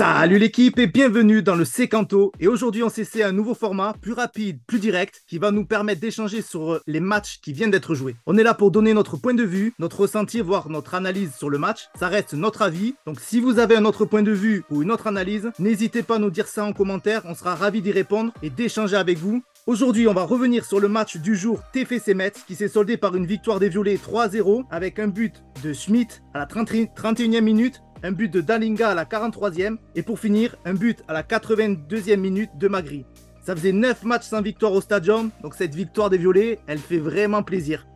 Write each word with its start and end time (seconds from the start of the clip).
Salut 0.00 0.38
l'équipe 0.38 0.78
et 0.78 0.86
bienvenue 0.86 1.42
dans 1.42 1.56
le 1.56 1.66
Secanto. 1.66 2.32
Et 2.40 2.48
aujourd'hui, 2.48 2.82
on 2.82 2.88
s'essaie 2.88 3.22
un 3.22 3.32
nouveau 3.32 3.52
format, 3.52 3.92
plus 4.00 4.14
rapide, 4.14 4.58
plus 4.66 4.78
direct, 4.78 5.20
qui 5.28 5.36
va 5.36 5.50
nous 5.50 5.66
permettre 5.66 6.00
d'échanger 6.00 6.40
sur 6.40 6.72
euh, 6.72 6.80
les 6.86 7.00
matchs 7.00 7.38
qui 7.42 7.52
viennent 7.52 7.70
d'être 7.70 7.94
joués. 7.94 8.16
On 8.24 8.38
est 8.38 8.42
là 8.42 8.54
pour 8.54 8.70
donner 8.70 8.94
notre 8.94 9.18
point 9.18 9.34
de 9.34 9.42
vue, 9.42 9.74
notre 9.78 10.00
ressenti, 10.00 10.40
voire 10.40 10.70
notre 10.70 10.94
analyse 10.94 11.34
sur 11.34 11.50
le 11.50 11.58
match. 11.58 11.88
Ça 11.98 12.08
reste 12.08 12.32
notre 12.32 12.62
avis. 12.62 12.94
Donc 13.04 13.20
si 13.20 13.40
vous 13.40 13.58
avez 13.58 13.76
un 13.76 13.84
autre 13.84 14.06
point 14.06 14.22
de 14.22 14.32
vue 14.32 14.64
ou 14.70 14.80
une 14.80 14.90
autre 14.90 15.06
analyse, 15.06 15.50
n'hésitez 15.58 16.02
pas 16.02 16.16
à 16.16 16.18
nous 16.18 16.30
dire 16.30 16.48
ça 16.48 16.64
en 16.64 16.72
commentaire. 16.72 17.20
On 17.26 17.34
sera 17.34 17.54
ravis 17.54 17.82
d'y 17.82 17.92
répondre 17.92 18.32
et 18.42 18.48
d'échanger 18.48 18.96
avec 18.96 19.18
vous. 19.18 19.42
Aujourd'hui, 19.66 20.08
on 20.08 20.14
va 20.14 20.22
revenir 20.22 20.64
sur 20.64 20.80
le 20.80 20.88
match 20.88 21.18
du 21.18 21.36
jour 21.36 21.60
TFC 21.74 22.14
Metz 22.14 22.42
qui 22.46 22.54
s'est 22.54 22.68
soldé 22.68 22.96
par 22.96 23.14
une 23.16 23.26
victoire 23.26 23.60
des 23.60 23.68
Violets 23.68 23.96
3-0 23.96 24.64
avec 24.70 24.98
un 24.98 25.08
but 25.08 25.44
de 25.62 25.74
Schmidt 25.74 26.22
à 26.32 26.38
la 26.38 26.46
31e 26.46 27.42
minute 27.42 27.82
un 28.02 28.12
but 28.12 28.28
de 28.28 28.40
Dalinga 28.40 28.90
à 28.90 28.94
la 28.94 29.04
43e 29.04 29.76
et 29.94 30.02
pour 30.02 30.18
finir, 30.18 30.56
un 30.64 30.74
but 30.74 31.02
à 31.08 31.12
la 31.12 31.22
82e 31.22 32.16
minute 32.16 32.50
de 32.58 32.68
Magri. 32.68 33.04
Ça 33.42 33.54
faisait 33.54 33.72
9 33.72 34.04
matchs 34.04 34.24
sans 34.24 34.42
victoire 34.42 34.72
au 34.72 34.80
stadium, 34.80 35.30
donc 35.42 35.54
cette 35.54 35.74
victoire 35.74 36.10
des 36.10 36.18
Violets, 36.18 36.58
elle 36.66 36.78
fait 36.78 36.98
vraiment 36.98 37.42
plaisir. 37.42 37.86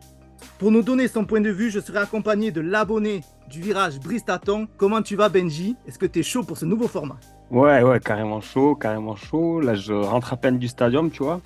Pour 0.57 0.71
nous 0.71 0.81
donner 0.81 1.07
son 1.07 1.25
point 1.25 1.41
de 1.41 1.49
vue, 1.49 1.69
je 1.69 1.79
serai 1.79 1.99
accompagné 1.99 2.51
de 2.51 2.61
l'abonné 2.61 3.21
du 3.49 3.61
virage 3.61 3.99
Bristaton. 3.99 4.67
Comment 4.77 5.01
tu 5.01 5.15
vas 5.15 5.29
Benji? 5.29 5.75
Est-ce 5.87 5.99
que 5.99 6.05
tu 6.05 6.19
es 6.19 6.23
chaud 6.23 6.43
pour 6.43 6.57
ce 6.57 6.65
nouveau 6.65 6.87
format? 6.87 7.17
Ouais, 7.51 7.83
ouais, 7.83 7.99
carrément 7.99 8.41
chaud, 8.41 8.75
carrément 8.75 9.15
chaud. 9.15 9.59
Là, 9.59 9.75
je 9.75 9.93
rentre 9.93 10.33
à 10.33 10.37
peine 10.37 10.57
du 10.57 10.67
stadium, 10.67 11.11
tu 11.11 11.23
vois. 11.23 11.41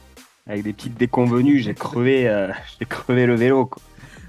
Avec 0.47 0.64
des 0.64 0.73
petites 0.73 0.95
déconvenues, 0.95 1.59
j'ai 1.59 1.73
crevé, 1.73 2.28
euh, 2.28 2.50
j'ai 2.80 2.86
crevé 2.86 3.25
le 3.25 3.36
vélo. 3.36 3.69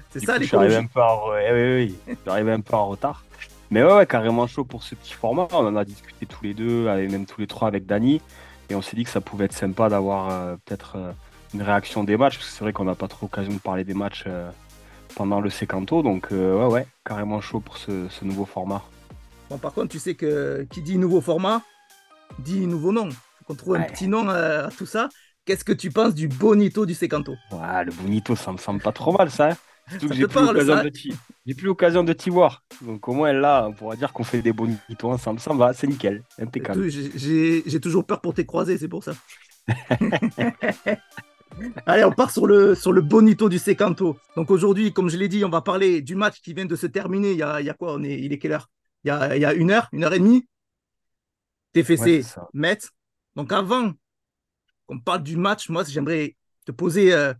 C'est 0.09 0.19
ça, 0.19 0.37
les 0.37 0.43
Je 0.43 0.47
suis 0.49 0.57
arrivé 0.57 0.75
un 0.75 0.85
peu 0.85 0.99
en... 0.99 1.29
oui, 1.31 1.95
oui, 2.27 2.51
un 2.51 2.59
peu 2.59 2.75
en 2.75 2.87
retard. 2.87 3.23
Mais 3.71 3.83
ouais, 3.83 4.05
carrément 4.05 4.47
chaud 4.47 4.65
pour 4.65 4.83
ce 4.83 4.95
petit 4.95 5.13
format. 5.13 5.47
On 5.53 5.65
en 5.65 5.77
a 5.77 5.85
discuté 5.85 6.25
tous 6.25 6.43
les 6.43 6.53
deux, 6.53 6.87
et 6.87 7.07
même 7.07 7.25
tous 7.25 7.39
les 7.39 7.47
trois 7.47 7.69
avec 7.69 7.85
Dany. 7.85 8.21
Et 8.69 8.75
on 8.75 8.81
s'est 8.81 8.97
dit 8.97 9.05
que 9.05 9.09
ça 9.09 9.21
pouvait 9.21 9.45
être 9.45 9.53
sympa 9.53 9.87
d'avoir 9.87 10.29
euh, 10.29 10.55
peut-être 10.65 10.97
euh, 10.97 11.11
une 11.53 11.61
réaction 11.61 12.03
des 12.03 12.17
matchs, 12.17 12.37
parce 12.37 12.49
que 12.49 12.53
c'est 12.53 12.63
vrai 12.65 12.73
qu'on 12.73 12.83
n'a 12.83 12.95
pas 12.95 13.07
trop 13.07 13.25
l'occasion 13.25 13.53
de 13.53 13.59
parler 13.59 13.85
des 13.85 13.93
matchs 13.93 14.25
euh, 14.27 14.51
pendant 15.15 15.39
le 15.39 15.49
sécanto. 15.49 16.03
Donc 16.03 16.27
ouais, 16.31 16.65
ouais, 16.65 16.85
carrément 17.05 17.39
chaud 17.39 17.61
pour 17.61 17.77
ce, 17.77 18.09
nouveau 18.23 18.45
format. 18.45 18.83
Bon, 19.49 19.57
par 19.57 19.73
contre, 19.73 19.87
tu 19.87 19.99
sais 19.99 20.15
que 20.15 20.67
qui 20.69 20.81
dit 20.81 20.97
nouveau 20.97 21.21
format, 21.21 21.61
dit 22.39 22.67
nouveau 22.67 22.91
nom. 22.91 23.09
Faut 23.09 23.45
qu'on 23.47 23.55
trouve 23.55 23.75
un 23.75 23.83
petit 23.83 24.07
nom 24.07 24.27
à 24.27 24.69
tout 24.77 24.85
ça. 24.85 25.07
Qu'est-ce 25.45 25.63
que 25.63 25.73
tu 25.73 25.91
penses 25.91 26.13
du 26.13 26.27
bonito 26.27 26.85
du 26.85 26.93
sécanto 26.93 27.35
Ouais, 27.51 27.85
le 27.85 27.91
bonito, 27.91 28.35
ça 28.35 28.51
me 28.51 28.57
semble 28.57 28.81
pas 28.81 28.91
trop 28.91 29.13
mal, 29.13 29.31
ça. 29.31 29.51
Hein. 29.51 29.57
J'ai 29.99 31.53
plus 31.53 31.65
l'occasion 31.65 32.03
de 32.03 32.13
t'y 32.13 32.29
voir. 32.29 32.63
Donc 32.81 33.07
au 33.07 33.13
moins 33.13 33.33
là, 33.33 33.67
on 33.67 33.73
pourra 33.73 33.95
dire 33.95 34.13
qu'on 34.13 34.23
fait 34.23 34.41
des 34.41 34.53
bonitos 34.53 35.09
ensemble. 35.09 35.39
Ça 35.39 35.53
va, 35.53 35.73
c'est 35.73 35.87
nickel, 35.87 36.23
impeccable. 36.39 36.89
J'ai 36.89 37.79
toujours 37.81 38.05
peur 38.05 38.21
pour 38.21 38.33
tes 38.33 38.45
croisés, 38.45 38.77
c'est 38.77 38.87
pour 38.87 39.03
ça. 39.03 39.13
Allez, 41.85 42.03
on 42.03 42.11
part 42.11 42.31
sur 42.31 42.47
le, 42.47 42.75
sur 42.75 42.91
le 42.91 43.01
bonito 43.01 43.49
du 43.49 43.59
Secanto. 43.59 44.17
Donc 44.35 44.51
aujourd'hui, 44.51 44.93
comme 44.93 45.09
je 45.09 45.17
l'ai 45.17 45.27
dit, 45.27 45.43
on 45.43 45.49
va 45.49 45.61
parler 45.61 46.01
du 46.01 46.15
match 46.15 46.41
qui 46.41 46.53
vient 46.53 46.65
de 46.65 46.75
se 46.75 46.87
terminer. 46.87 47.31
Il 47.31 47.37
y 47.37 47.43
a, 47.43 47.59
il 47.61 47.67
y 47.67 47.69
a 47.69 47.73
quoi? 47.73 47.93
On 47.93 48.03
est, 48.03 48.19
Il 48.19 48.33
est 48.33 48.39
quelle 48.39 48.53
heure? 48.53 48.69
Il 49.03 49.07
y, 49.07 49.11
a, 49.11 49.35
il 49.35 49.41
y 49.41 49.45
a 49.45 49.53
une 49.53 49.71
heure, 49.71 49.89
une 49.91 50.03
heure 50.03 50.13
et 50.13 50.19
demie? 50.19 50.47
TFC 51.73 52.23
ouais, 52.53 52.77
Donc 53.35 53.51
avant 53.51 53.93
qu'on 54.85 54.99
parle 54.99 55.23
du 55.23 55.37
match, 55.37 55.69
moi 55.69 55.83
j'aimerais 55.83 56.35
te 56.65 56.71
poser 56.71 57.13
euh, 57.13 57.33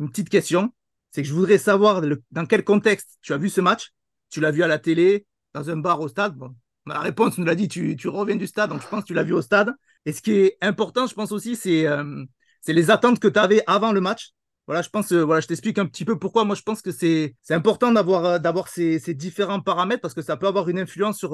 une 0.00 0.08
petite 0.08 0.30
question 0.30 0.72
c'est 1.16 1.22
que 1.22 1.28
je 1.28 1.32
voudrais 1.32 1.56
savoir 1.56 2.02
dans 2.30 2.44
quel 2.44 2.62
contexte 2.62 3.16
tu 3.22 3.32
as 3.32 3.38
vu 3.38 3.48
ce 3.48 3.62
match? 3.62 3.94
Tu 4.28 4.42
l'as 4.42 4.50
vu 4.50 4.62
à 4.62 4.66
la 4.66 4.78
télé, 4.78 5.24
dans 5.54 5.70
un 5.70 5.78
bar 5.78 5.98
au 5.98 6.08
stade? 6.08 6.36
Bon, 6.36 6.54
la 6.84 7.00
réponse 7.00 7.38
nous 7.38 7.46
l'a 7.46 7.54
dit, 7.54 7.68
tu, 7.68 7.96
reviens 8.06 8.36
du 8.36 8.46
stade, 8.46 8.68
donc 8.68 8.82
je 8.82 8.86
pense 8.86 9.00
que 9.00 9.06
tu 9.06 9.14
l'as 9.14 9.22
vu 9.22 9.32
au 9.32 9.40
stade. 9.40 9.72
Et 10.04 10.12
ce 10.12 10.20
qui 10.20 10.32
est 10.32 10.58
important, 10.60 11.06
je 11.06 11.14
pense 11.14 11.32
aussi, 11.32 11.56
c'est 11.56 11.86
euh, 11.86 12.22
les 12.68 12.90
attentes 12.90 13.18
que 13.18 13.28
tu 13.28 13.38
avais 13.38 13.62
avant 13.66 13.92
le 13.92 14.02
match. 14.02 14.32
Voilà, 14.66 14.82
je 14.82 14.90
pense, 14.90 15.10
euh, 15.10 15.22
voilà, 15.22 15.40
je 15.40 15.46
t'explique 15.46 15.78
un 15.78 15.86
petit 15.86 16.04
peu 16.04 16.18
pourquoi. 16.18 16.44
Moi, 16.44 16.54
je 16.54 16.60
pense 16.60 16.82
que 16.82 16.90
c'est 16.90 17.34
important 17.48 17.92
d'avoir 17.92 18.26
euh, 18.26 18.62
ces, 18.66 18.98
ces, 18.98 19.14
différents 19.14 19.62
paramètres 19.62 20.02
parce 20.02 20.12
que 20.12 20.20
ça 20.20 20.36
peut 20.36 20.48
avoir 20.48 20.68
une 20.68 20.78
influence 20.78 21.16
sur, 21.16 21.30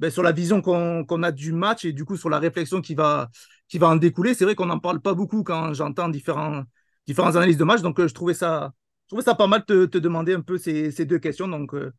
ben, 0.00 0.10
sur 0.10 0.24
la 0.24 0.32
vision 0.32 0.60
qu'on 0.60 1.22
a 1.22 1.30
du 1.30 1.52
match 1.52 1.84
et 1.84 1.92
du 1.92 2.04
coup 2.04 2.16
sur 2.16 2.30
la 2.30 2.40
réflexion 2.40 2.80
qui 2.80 2.96
va, 2.96 3.28
qui 3.68 3.78
va 3.78 3.90
en 3.90 3.96
découler. 3.96 4.34
C'est 4.34 4.44
vrai 4.44 4.56
qu'on 4.56 4.66
n'en 4.66 4.80
parle 4.80 5.00
pas 5.00 5.14
beaucoup 5.14 5.44
quand 5.44 5.72
j'entends 5.72 6.08
différents, 6.08 6.64
différentes 7.06 7.36
analyses 7.36 7.58
de 7.58 7.64
match, 7.64 7.80
donc 7.80 8.04
je 8.04 8.12
trouvais 8.12 8.34
ça, 8.34 8.72
trouvais 9.10 9.24
ça 9.24 9.34
pas 9.34 9.48
mal 9.48 9.64
de 9.66 9.86
te, 9.86 9.98
demander 9.98 10.34
un 10.34 10.40
peu 10.40 10.56
ces, 10.56 11.04
deux 11.04 11.18
questions. 11.18 11.48
Donc, 11.48 11.74
euh, 11.74 11.92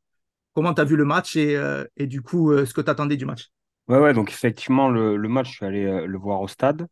comment 0.54 0.74
tu 0.74 0.80
as 0.82 0.86
vu 0.86 0.96
le 0.96 1.06
match 1.06 1.36
et, 1.36 1.58
euh, 1.58 1.84
et 1.98 2.08
du 2.08 2.22
coup, 2.22 2.52
euh, 2.52 2.66
ce 2.66 2.74
que 2.74 2.80
tu 2.82 2.90
attendais 2.90 3.18
du 3.18 3.26
match? 3.26 3.50
Ouais, 3.90 4.00
ouais, 4.00 4.14
donc 4.14 4.32
effectivement, 4.32 4.90
le, 4.90 5.18
le 5.18 5.28
match, 5.28 5.50
je 5.50 5.56
suis 5.56 5.66
allé 5.66 6.08
le 6.08 6.18
voir 6.18 6.40
au 6.42 6.48
stade. 6.48 6.88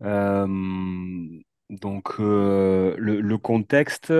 donc, 0.00 2.18
le, 2.18 2.94
le, 2.98 3.38
contexte, 3.38 4.12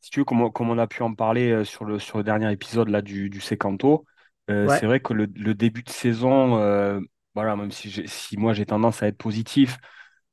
si 0.00 0.10
tu 0.10 0.20
veux, 0.20 0.24
comme, 0.24 0.50
comme, 0.52 0.70
on 0.70 0.78
a 0.78 0.88
pu 0.88 1.02
en 1.02 1.14
parler 1.14 1.64
sur 1.64 1.84
le, 1.84 2.00
sur 2.00 2.18
le 2.18 2.24
dernier 2.24 2.50
épisode 2.50 2.88
là, 2.88 3.02
du, 3.02 3.30
du 3.30 3.40
Secanto, 3.40 4.04
c'est 4.48 4.86
vrai 4.86 4.98
que 4.98 5.12
le, 5.12 5.28
le, 5.36 5.54
début 5.54 5.84
de 5.84 5.90
saison, 5.90 6.56
voilà, 7.36 7.54
même 7.54 7.70
si, 7.70 8.08
si 8.08 8.36
moi 8.36 8.54
j'ai 8.54 8.66
tendance 8.66 9.04
à 9.04 9.06
être 9.06 9.18
positif, 9.18 9.78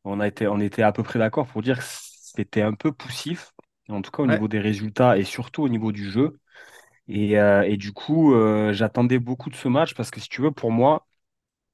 on, 0.04 0.20
a 0.20 0.28
été, 0.28 0.48
on 0.48 0.60
était 0.60 0.82
à 0.82 0.92
peu 0.92 1.04
près 1.04 1.20
d'accord 1.20 1.46
pour 1.46 1.62
dire 1.62 1.78
que 1.78 1.86
c'était 1.86 2.64
un 2.64 2.74
peu 2.74 2.92
poussif 2.92 3.54
en 3.90 4.02
tout 4.02 4.12
cas 4.12 4.24
au 4.24 4.28
niveau 4.28 4.48
des 4.48 4.60
résultats 4.60 5.18
et 5.18 5.24
surtout 5.24 5.64
au 5.64 5.70
niveau 5.70 5.92
du 5.92 6.10
jeu. 6.10 6.40
Et, 7.08 7.40
euh, 7.40 7.76
du 7.78 7.94
coup, 7.94 8.34
euh, 8.34 8.74
j'attendais 8.74 9.20
beaucoup 9.20 9.50
de 9.50 9.56
ce 9.56 9.68
match 9.68 9.94
parce 9.94 10.12
que 10.12 10.20
si 10.20 10.28
tu 10.28 10.42
veux, 10.42 10.52
pour 10.52 10.72
moi, 10.72 11.08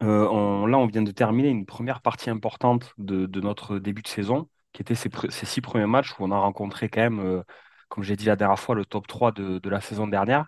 euh, 0.03 0.67
là, 0.67 0.77
on 0.77 0.85
vient 0.85 1.01
de 1.01 1.11
terminer 1.11 1.49
une 1.49 1.65
première 1.65 2.01
partie 2.01 2.29
importante 2.29 2.93
de, 2.97 3.41
notre 3.41 3.79
début 3.79 4.01
de 4.01 4.07
saison, 4.07 4.49
qui 4.73 4.81
était 4.81 4.95
ces, 4.95 5.09
six 5.31 5.61
premiers 5.61 5.87
matchs 5.87 6.11
où 6.19 6.23
on 6.23 6.31
a 6.31 6.37
rencontré 6.37 6.89
quand 6.89 7.01
même, 7.01 7.43
comme 7.89 8.03
j'ai 8.03 8.15
dit 8.15 8.25
la 8.25 8.35
dernière 8.35 8.59
fois, 8.59 8.75
le 8.75 8.85
top 8.85 9.07
3 9.07 9.31
de, 9.31 9.69
la 9.69 9.81
saison 9.81 10.07
dernière. 10.07 10.47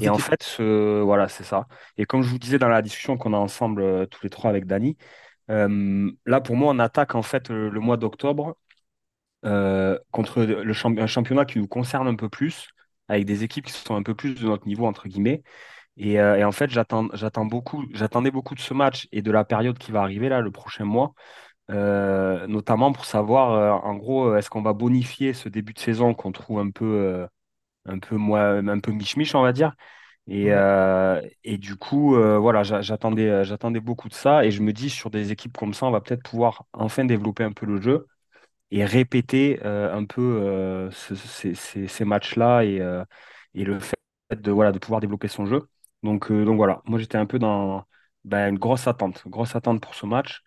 et 0.00 0.08
en 0.08 0.18
fait, 0.18 0.60
voilà, 0.60 1.28
c'est 1.28 1.44
ça. 1.44 1.66
Et 1.96 2.04
comme 2.04 2.22
je 2.22 2.28
vous 2.28 2.38
disais 2.38 2.58
dans 2.58 2.68
la 2.68 2.82
discussion 2.82 3.16
qu'on 3.16 3.32
a 3.32 3.38
ensemble 3.38 4.06
tous 4.08 4.22
les 4.22 4.30
trois 4.30 4.50
avec 4.50 4.66
Dany, 4.66 4.96
là, 5.48 6.40
pour 6.40 6.56
moi, 6.56 6.72
on 6.72 6.78
attaque 6.78 7.14
en 7.14 7.22
fait 7.22 7.48
le 7.48 7.80
mois 7.80 7.96
d'octobre 7.96 8.56
euh, 9.44 9.98
contre 10.10 10.42
le 10.42 10.72
un 11.00 11.06
championnat 11.06 11.44
qui 11.44 11.58
nous 11.58 11.68
concerne 11.68 12.08
un 12.08 12.14
peu 12.16 12.28
plus, 12.28 12.68
avec 13.08 13.24
des 13.26 13.44
équipes 13.44 13.66
qui 13.66 13.72
sont 13.72 13.94
un 13.94 14.02
peu 14.02 14.14
plus 14.14 14.34
de 14.34 14.46
notre 14.46 14.66
niveau, 14.66 14.86
entre 14.86 15.08
guillemets. 15.08 15.42
Et, 15.96 16.20
euh, 16.20 16.46
en 16.46 16.52
fait, 16.52 16.70
j'attends 16.70 17.46
beaucoup, 17.46 17.84
j'attendais 17.92 18.30
beaucoup 18.30 18.54
de 18.54 18.60
ce 18.60 18.74
match 18.74 19.08
et 19.12 19.22
de 19.22 19.30
la 19.32 19.44
période 19.44 19.78
qui 19.78 19.92
va 19.92 20.02
arriver 20.02 20.28
là, 20.28 20.40
le 20.40 20.50
prochain 20.50 20.84
mois, 20.84 21.14
euh, 21.70 22.46
notamment 22.48 22.92
pour 22.92 23.04
savoir, 23.06 23.84
en 23.84 23.96
gros, 23.96 24.36
est-ce 24.36 24.50
qu'on 24.50 24.62
va 24.62 24.72
bonifier 24.74 25.32
ce 25.34 25.48
début 25.48 25.74
de 25.74 25.78
saison 25.80 26.14
qu'on 26.14 26.32
trouve 26.32 26.60
un 26.60 26.70
peu, 26.70 27.26
un 27.86 27.98
peu, 27.98 28.16
un 28.16 28.80
peu 28.80 28.92
mich-mich, 28.92 29.34
on 29.34 29.42
va 29.42 29.52
dire. 29.52 29.74
Et, 30.28 30.50
et 31.44 31.58
du 31.58 31.76
coup, 31.76 32.14
voilà, 32.16 32.62
j'attendais, 32.62 33.44
j'attendais 33.44 33.80
beaucoup 33.80 34.08
de 34.08 34.14
ça. 34.14 34.44
Et 34.44 34.50
je 34.50 34.62
me 34.62 34.72
dis, 34.72 34.90
sur 34.90 35.10
des 35.10 35.32
équipes 35.32 35.56
comme 35.56 35.74
ça, 35.74 35.86
on 35.86 35.90
va 35.90 36.00
peut-être 36.00 36.22
pouvoir 36.22 36.64
enfin 36.72 37.04
développer 37.04 37.44
un 37.44 37.52
peu 37.52 37.66
le 37.66 37.80
jeu 37.80 38.06
et 38.74 38.84
répéter 38.84 39.60
euh, 39.64 39.94
un 39.94 40.04
peu 40.04 40.20
euh, 40.42 40.90
ces, 40.90 42.04
matchs-là 42.04 42.64
et, 42.64 42.80
euh, 42.80 43.04
et, 43.54 43.64
le 43.64 43.78
fait 43.78 43.94
de, 44.32 44.50
voilà, 44.50 44.72
de 44.72 44.80
pouvoir 44.80 45.00
développer 45.00 45.28
son 45.28 45.46
jeu. 45.46 45.68
Donc, 46.02 46.30
donc 46.32 46.56
voilà, 46.56 46.82
moi 46.84 46.98
j'étais 46.98 47.16
un 47.16 47.24
peu 47.24 47.38
dans 47.38 47.84
ben, 48.24 48.48
une 48.50 48.58
grosse 48.58 48.88
attente, 48.88 49.22
grosse 49.28 49.54
attente 49.54 49.80
pour 49.80 49.94
ce 49.94 50.06
match. 50.06 50.42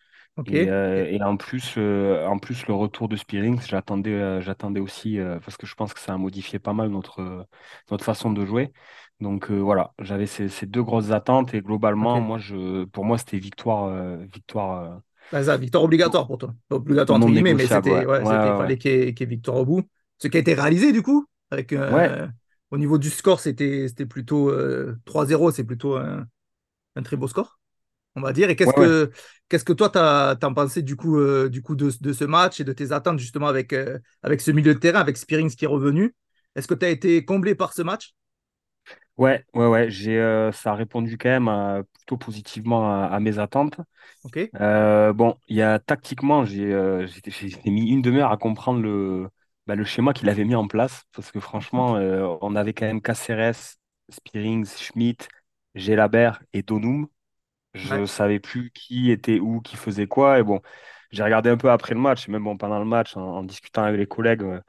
Et, 0.46 0.66
et, 0.66 1.24
en 1.24 1.36
plus, 1.36 1.80
en 1.80 2.38
plus, 2.38 2.68
le 2.68 2.74
retour 2.76 3.08
de 3.08 3.16
Spearings, 3.16 3.60
j'attendais, 3.62 4.40
j'attendais 4.40 4.80
aussi 4.80 5.18
parce 5.44 5.58
que 5.58 5.66
je 5.66 5.74
pense 5.74 5.96
que 5.96 6.00
ça 6.00 6.14
a 6.14 6.18
modifié 6.18 6.60
pas 6.60 6.74
mal 6.74 6.90
notre, 6.90 7.48
notre 7.90 8.06
façon 8.06 8.32
de 8.32 8.46
jouer. 8.46 8.72
Donc 9.20 9.50
voilà, 9.50 9.94
j'avais 10.00 10.28
ces, 10.28 10.48
ces, 10.48 10.68
deux 10.68 10.84
grosses 10.84 11.10
attentes 11.10 11.56
et 11.56 11.62
globalement, 11.62 12.22
moi, 12.22 12.38
je, 12.38 12.86
pour 12.86 13.04
moi, 13.04 13.18
c'était 13.18 13.40
victoire, 13.40 14.18
victoire 14.28 15.02
bah, 15.32 15.44
ça, 15.44 15.58
victoire 15.58 15.84
obligatoire 15.84 16.28
pour 16.28 16.38
toi. 16.38 16.54
Obligatoire 16.70 17.18
entre 17.18 17.28
guillemets, 17.28 17.54
mais 17.54 17.68
c'était, 17.68 18.06
ouais, 18.06 18.24
fallait 18.24 18.78
qu'il 18.78 18.92
y, 18.92 19.24
ait 19.24 19.26
victoire 19.26 19.58
au 19.58 19.66
bout. 19.66 19.84
Ce 20.18 20.28
qui 20.28 20.38
a 20.38 20.40
été 20.40 20.54
réalisé 20.54 20.92
du 20.92 21.02
coup, 21.02 21.28
avec 21.52 21.74
euh, 21.74 22.28
au 22.72 22.78
niveau 22.78 22.98
du 22.98 23.10
score, 23.10 23.40
c'était 23.40 23.88
plutôt 24.10 24.52
3-0, 25.06 25.48
euh, 25.48 25.52
c'est 25.52 25.64
plutôt 25.64 25.96
un, 25.96 26.26
un, 26.96 27.02
très 27.04 27.18
beau 27.18 27.28
score, 27.28 27.60
on 28.16 28.22
va 28.22 28.34
dire. 28.34 28.50
Et 28.50 28.56
qu'est-ce 28.56 28.74
que 28.74 29.12
qu'est-ce 29.50 29.66
que 29.66 29.74
toi, 29.74 29.90
tu 29.90 30.00
as, 30.00 30.38
pensé 30.56 30.82
du 30.82 30.96
coup, 30.96 31.20
euh, 31.20 31.50
du 31.50 31.62
coup 31.62 31.76
de, 31.76 31.92
de, 32.02 32.14
ce 32.14 32.24
match 32.24 32.60
et 32.60 32.64
de 32.64 32.74
tes 32.74 32.92
attentes 32.92 33.20
justement 33.20 33.48
avec, 33.48 33.76
avec 34.24 34.42
ce 34.42 34.52
milieu 34.52 34.74
de 34.74 34.80
terrain, 34.80 35.00
avec 35.00 35.18
Spearings 35.18 35.56
qui 35.56 35.66
est 35.66 35.70
revenu? 35.70 36.16
Est-ce 36.56 36.68
que 36.68 36.74
tu 36.74 36.86
as 36.86 36.90
été 36.90 37.24
comblé 37.24 37.54
par 37.54 37.74
ce 37.74 37.84
match? 37.84 38.16
Ouais, 39.18 39.44
ouais, 39.54 39.68
ouais, 39.68 39.90
j'ai, 39.90 40.20
euh, 40.20 40.52
ça 40.52 40.72
a 40.72 40.76
répondu 40.76 41.18
quand 41.18 41.30
même 41.30 41.48
euh, 41.48 41.84
plutôt 41.94 42.18
positivement 42.18 43.04
à, 43.04 43.20
mes 43.20 43.40
attentes. 43.40 43.80
Ok. 44.24 44.40
Euh, 44.62 45.12
bon, 45.14 45.38
il 45.48 45.56
y 45.56 45.62
a 45.62 45.80
tactiquement, 45.80 46.46
j'ai 46.46 46.70
j'ai 47.08 47.70
mis 47.72 47.90
une 47.90 48.02
demi-heure 48.02 48.32
à 48.32 48.38
comprendre 48.38 48.80
le, 48.82 49.30
bah, 49.66 49.76
le 49.76 49.84
schéma 49.84 50.14
qu'il 50.14 50.30
avait 50.30 50.46
mis 50.46 50.56
en 50.56 50.68
place 50.68 51.04
parce 51.16 51.32
que 51.32 51.40
franchement, 51.40 51.94
on 52.42 52.56
avait 52.56 52.74
quand 52.74 52.86
même 52.86 53.02
Caceres, 53.02 53.78
Spearings, 54.10 54.68
Schmidt, 54.68 55.28
Gelabert 55.76 56.42
et 56.54 56.62
Donum. 56.62 57.08
Je 57.74 58.06
savais 58.06 58.40
plus 58.40 58.72
qui 58.72 59.12
était 59.12 59.40
où, 59.40 59.62
qui 59.62 59.76
faisait 59.76 60.08
quoi. 60.08 60.40
Et 60.40 60.44
bon, 60.44 60.62
j'ai 61.12 61.24
regardé 61.24 61.50
un 61.50 61.58
peu 61.58 61.70
après 61.72 61.94
le 61.94 62.00
match, 62.00 62.28
et 62.28 62.32
même 62.32 62.44
bon, 62.44 62.58
pendant 62.58 62.80
le 62.80 62.86
match, 62.86 63.16
en, 63.16 63.44
discutant 63.44 63.84
avec 63.84 64.00
les 64.00 64.08
collègues, 64.08 64.44
euh, 64.44 64.62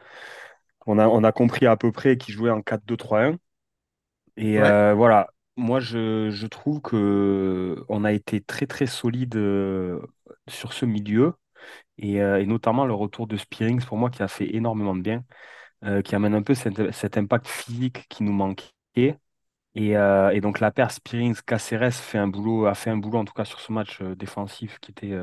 on 0.86 0.98
a, 0.98 1.08
on 1.08 1.24
a 1.24 1.32
compris 1.32 1.66
à 1.66 1.76
peu 1.76 1.92
près 1.92 2.16
qui 2.16 2.32
jouait 2.32 2.50
en 2.50 2.62
4-2-3-1. 2.62 3.36
Et 4.38 4.58
Ouais, 4.58 4.62
euh, 4.62 4.94
voilà, 4.94 5.28
moi 5.56 5.80
je, 5.80 6.30
je 6.30 6.46
trouve 6.48 6.80
que 6.82 7.84
on 7.88 8.04
a 8.04 8.12
été 8.12 8.40
très 8.42 8.66
très 8.66 8.86
solide 8.86 9.36
euh, 9.36 10.00
sur 10.48 10.72
ce 10.74 10.86
milieu. 10.86 11.34
Et, 11.98 12.22
euh, 12.22 12.40
et 12.42 12.46
notamment 12.46 12.86
le 12.86 12.94
retour 12.94 13.26
de 13.28 13.36
Spearings, 13.38 13.84
pour 13.84 13.98
moi, 13.98 14.10
qui 14.10 14.22
a 14.22 14.28
fait 14.28 14.54
énormément 14.56 14.96
de 14.96 15.02
bien, 15.02 15.24
qui 16.04 16.14
amène 16.16 16.34
un 16.34 16.42
peu 16.42 16.54
cet, 16.54 16.92
cet 16.92 17.18
impact 17.18 17.46
physique 17.48 18.06
qui 18.08 18.22
nous 18.24 18.32
manquait. 18.32 18.72
Et, 19.76 19.90
et 19.92 20.40
donc 20.42 20.60
la 20.60 20.70
paire 20.72 20.90
Spearings-Caceres 20.92 21.92
fait 21.94 22.18
un 22.18 22.28
boulot, 22.28 22.66
a 22.66 22.74
fait 22.74 22.90
un 22.90 22.98
boulot 22.98 23.18
en 23.20 23.24
tout 23.26 23.34
cas 23.34 23.44
sur 23.46 23.60
ce 23.60 23.72
match 23.72 24.02
défensif 24.02 24.78
qui 24.80 24.92
était, 24.92 25.14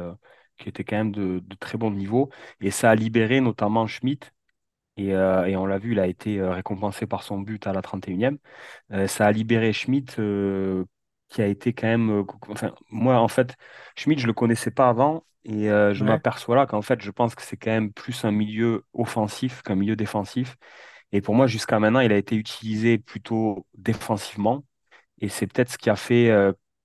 qui 0.58 0.70
était 0.70 0.84
quand 0.86 0.98
même 0.98 1.12
de, 1.14 1.40
de 1.40 1.56
très 1.58 1.78
bon 1.78 1.92
niveau. 1.92 2.30
Et 2.62 2.72
ça 2.72 2.92
a 2.92 2.96
libéré 2.96 3.42
notamment 3.42 3.88
Schmidt. 3.88 4.28
Et, 4.98 5.14
euh, 5.14 5.46
et 5.46 5.58
on 5.58 5.66
l'a 5.66 5.78
vu, 5.78 5.92
il 5.92 6.00
a 6.00 6.08
été 6.08 6.40
euh, 6.40 6.52
récompensé 6.52 7.06
par 7.08 7.24
son 7.24 7.40
but 7.40 7.68
à 7.68 7.74
la 7.74 7.82
31e. 7.82 8.40
Euh, 8.92 9.08
ça 9.08 9.26
a 9.28 9.32
libéré 9.32 9.74
Schmidt, 9.74 10.16
euh, 10.20 10.86
qui 11.30 11.42
a 11.42 11.48
été 11.48 11.74
quand 11.74 11.88
même. 11.88 12.26
enfin, 12.50 12.74
moi, 12.90 13.18
en 13.20 13.28
fait, 13.28 13.56
Schmidt, 13.98 14.22
je 14.22 14.28
le 14.28 14.34
connaissais 14.34 14.72
pas 14.72 14.90
avant. 14.90 15.26
Et 15.48 15.66
je 15.68 16.04
ouais. 16.04 16.08
m'aperçois 16.08 16.56
là 16.56 16.66
qu'en 16.66 16.82
fait, 16.82 17.02
je 17.02 17.12
pense 17.12 17.36
que 17.36 17.44
c'est 17.44 17.56
quand 17.58 17.70
même 17.70 17.94
plus 17.94 18.26
un 18.26 18.32
milieu 18.32 18.84
offensif 18.94 19.62
qu'un 19.62 19.76
milieu 19.76 19.96
défensif. 19.96 20.56
Et 21.12 21.22
pour 21.22 21.36
moi, 21.36 21.46
jusqu'à 21.48 21.80
maintenant, 21.80 22.00
il 22.00 22.12
a 22.12 22.18
été 22.18 22.36
utilisé 22.36 22.98
plutôt 22.98 23.68
défensivement. 23.78 24.66
Et 25.22 25.30
c'est 25.30 25.48
peut-être 25.48 25.72
ce 25.72 25.78
qui 25.78 25.90
a 25.92 25.96
fait 25.96 26.32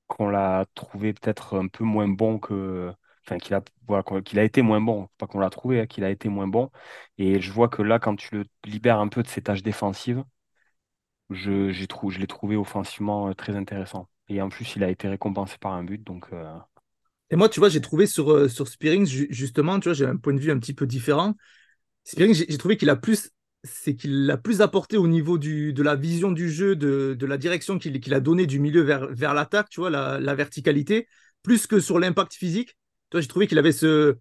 qu'on 0.09 0.29
l'a 0.29 0.67
trouvé 0.75 1.15
peut-être 1.15 1.59
un 1.59 1.69
peu 1.69 1.85
moins 1.85 2.09
bon 2.09 2.39
que. 2.39 2.93
Qu'il 3.41 3.55
a, 3.55 3.63
voilà, 3.87 4.03
qu'il 4.23 4.39
a 4.39 4.45
été 4.45 4.63
moins 4.63 4.81
bon. 4.81 5.09
Pas 5.19 5.27
qu'on 5.27 5.39
l'a 5.41 5.51
trouvé, 5.51 5.81
hein, 5.81 5.87
qu'il 5.87 6.05
a 6.05 6.11
été 6.11 6.29
moins 6.29 6.49
bon. 6.49 6.71
Et 7.19 7.41
je 7.41 7.53
vois 7.53 7.69
que 7.69 7.83
là, 7.83 7.99
quand 7.99 8.17
tu 8.17 8.35
le 8.37 8.45
libères 8.65 8.99
un 9.01 9.09
peu 9.09 9.23
de 9.23 9.29
ses 9.29 9.43
tâches 9.43 9.63
défensives, 9.63 10.25
je, 11.31 11.71
j'ai 11.73 11.87
trou- 11.87 12.11
je 12.11 12.19
l'ai 12.19 12.27
trouvé 12.27 12.57
offensivement 12.57 13.29
euh, 13.29 13.35
très 13.35 13.57
intéressant. 13.57 14.09
Et 14.29 14.41
en 14.43 14.49
plus, 14.51 14.77
il 14.77 14.85
a 14.85 14.91
été 14.91 15.09
récompensé 15.09 15.57
par 15.59 15.73
un 15.73 15.83
but. 15.85 16.03
Donc, 16.05 16.27
euh, 16.33 16.59
Et 17.31 17.37
moi, 17.37 17.49
tu 17.49 17.61
vois, 17.61 17.69
j'ai 17.69 17.81
trouvé 17.81 18.07
sur, 18.07 18.33
euh, 18.33 18.49
sur 18.49 18.67
Spearings, 18.69 19.07
ju- 19.07 19.29
justement, 19.31 19.79
tu 19.81 19.85
vois, 19.89 19.95
j'ai 19.95 20.07
un 20.07 20.17
point 20.17 20.35
de 20.35 20.41
vue 20.41 20.51
un 20.51 20.59
petit 20.59 20.75
peu 20.75 20.87
différent. 20.87 21.35
Spearings, 22.05 22.35
j'ai 22.49 22.59
trouvé 22.59 22.77
qu'il 22.77 22.91
a 22.91 22.97
plus, 22.97 23.31
c'est 23.65 23.97
qu'il 23.97 24.31
a 24.31 24.39
plus 24.39 24.63
apporté 24.63 24.97
au 24.99 25.09
niveau 25.09 25.39
du, 25.39 25.73
de 25.75 25.83
la 25.83 25.97
vision 25.97 26.33
du 26.33 26.51
jeu, 26.51 26.77
de, 26.77 27.17
de 27.19 27.27
la 27.27 27.39
direction 27.39 27.79
qu'il 27.79 28.01
qu'il 28.01 28.15
a 28.15 28.21
donné 28.21 28.47
du 28.47 28.61
milieu 28.61 28.83
vers, 28.83 29.09
vers 29.15 29.35
l'attaque, 29.35 29.71
tu 29.71 29.81
vois, 29.81 29.91
la, 29.91 30.21
la 30.21 30.35
verticalité, 30.37 31.09
plus 31.43 31.67
que 31.69 31.81
sur 31.81 31.99
l'impact 32.01 32.35
physique. 32.35 32.77
Tu 33.11 33.17
vois, 33.17 33.21
j'ai 33.21 33.29
trouvé 33.29 33.47
qu'il 33.47 33.59
avait 33.59 33.73
ce, 33.73 34.17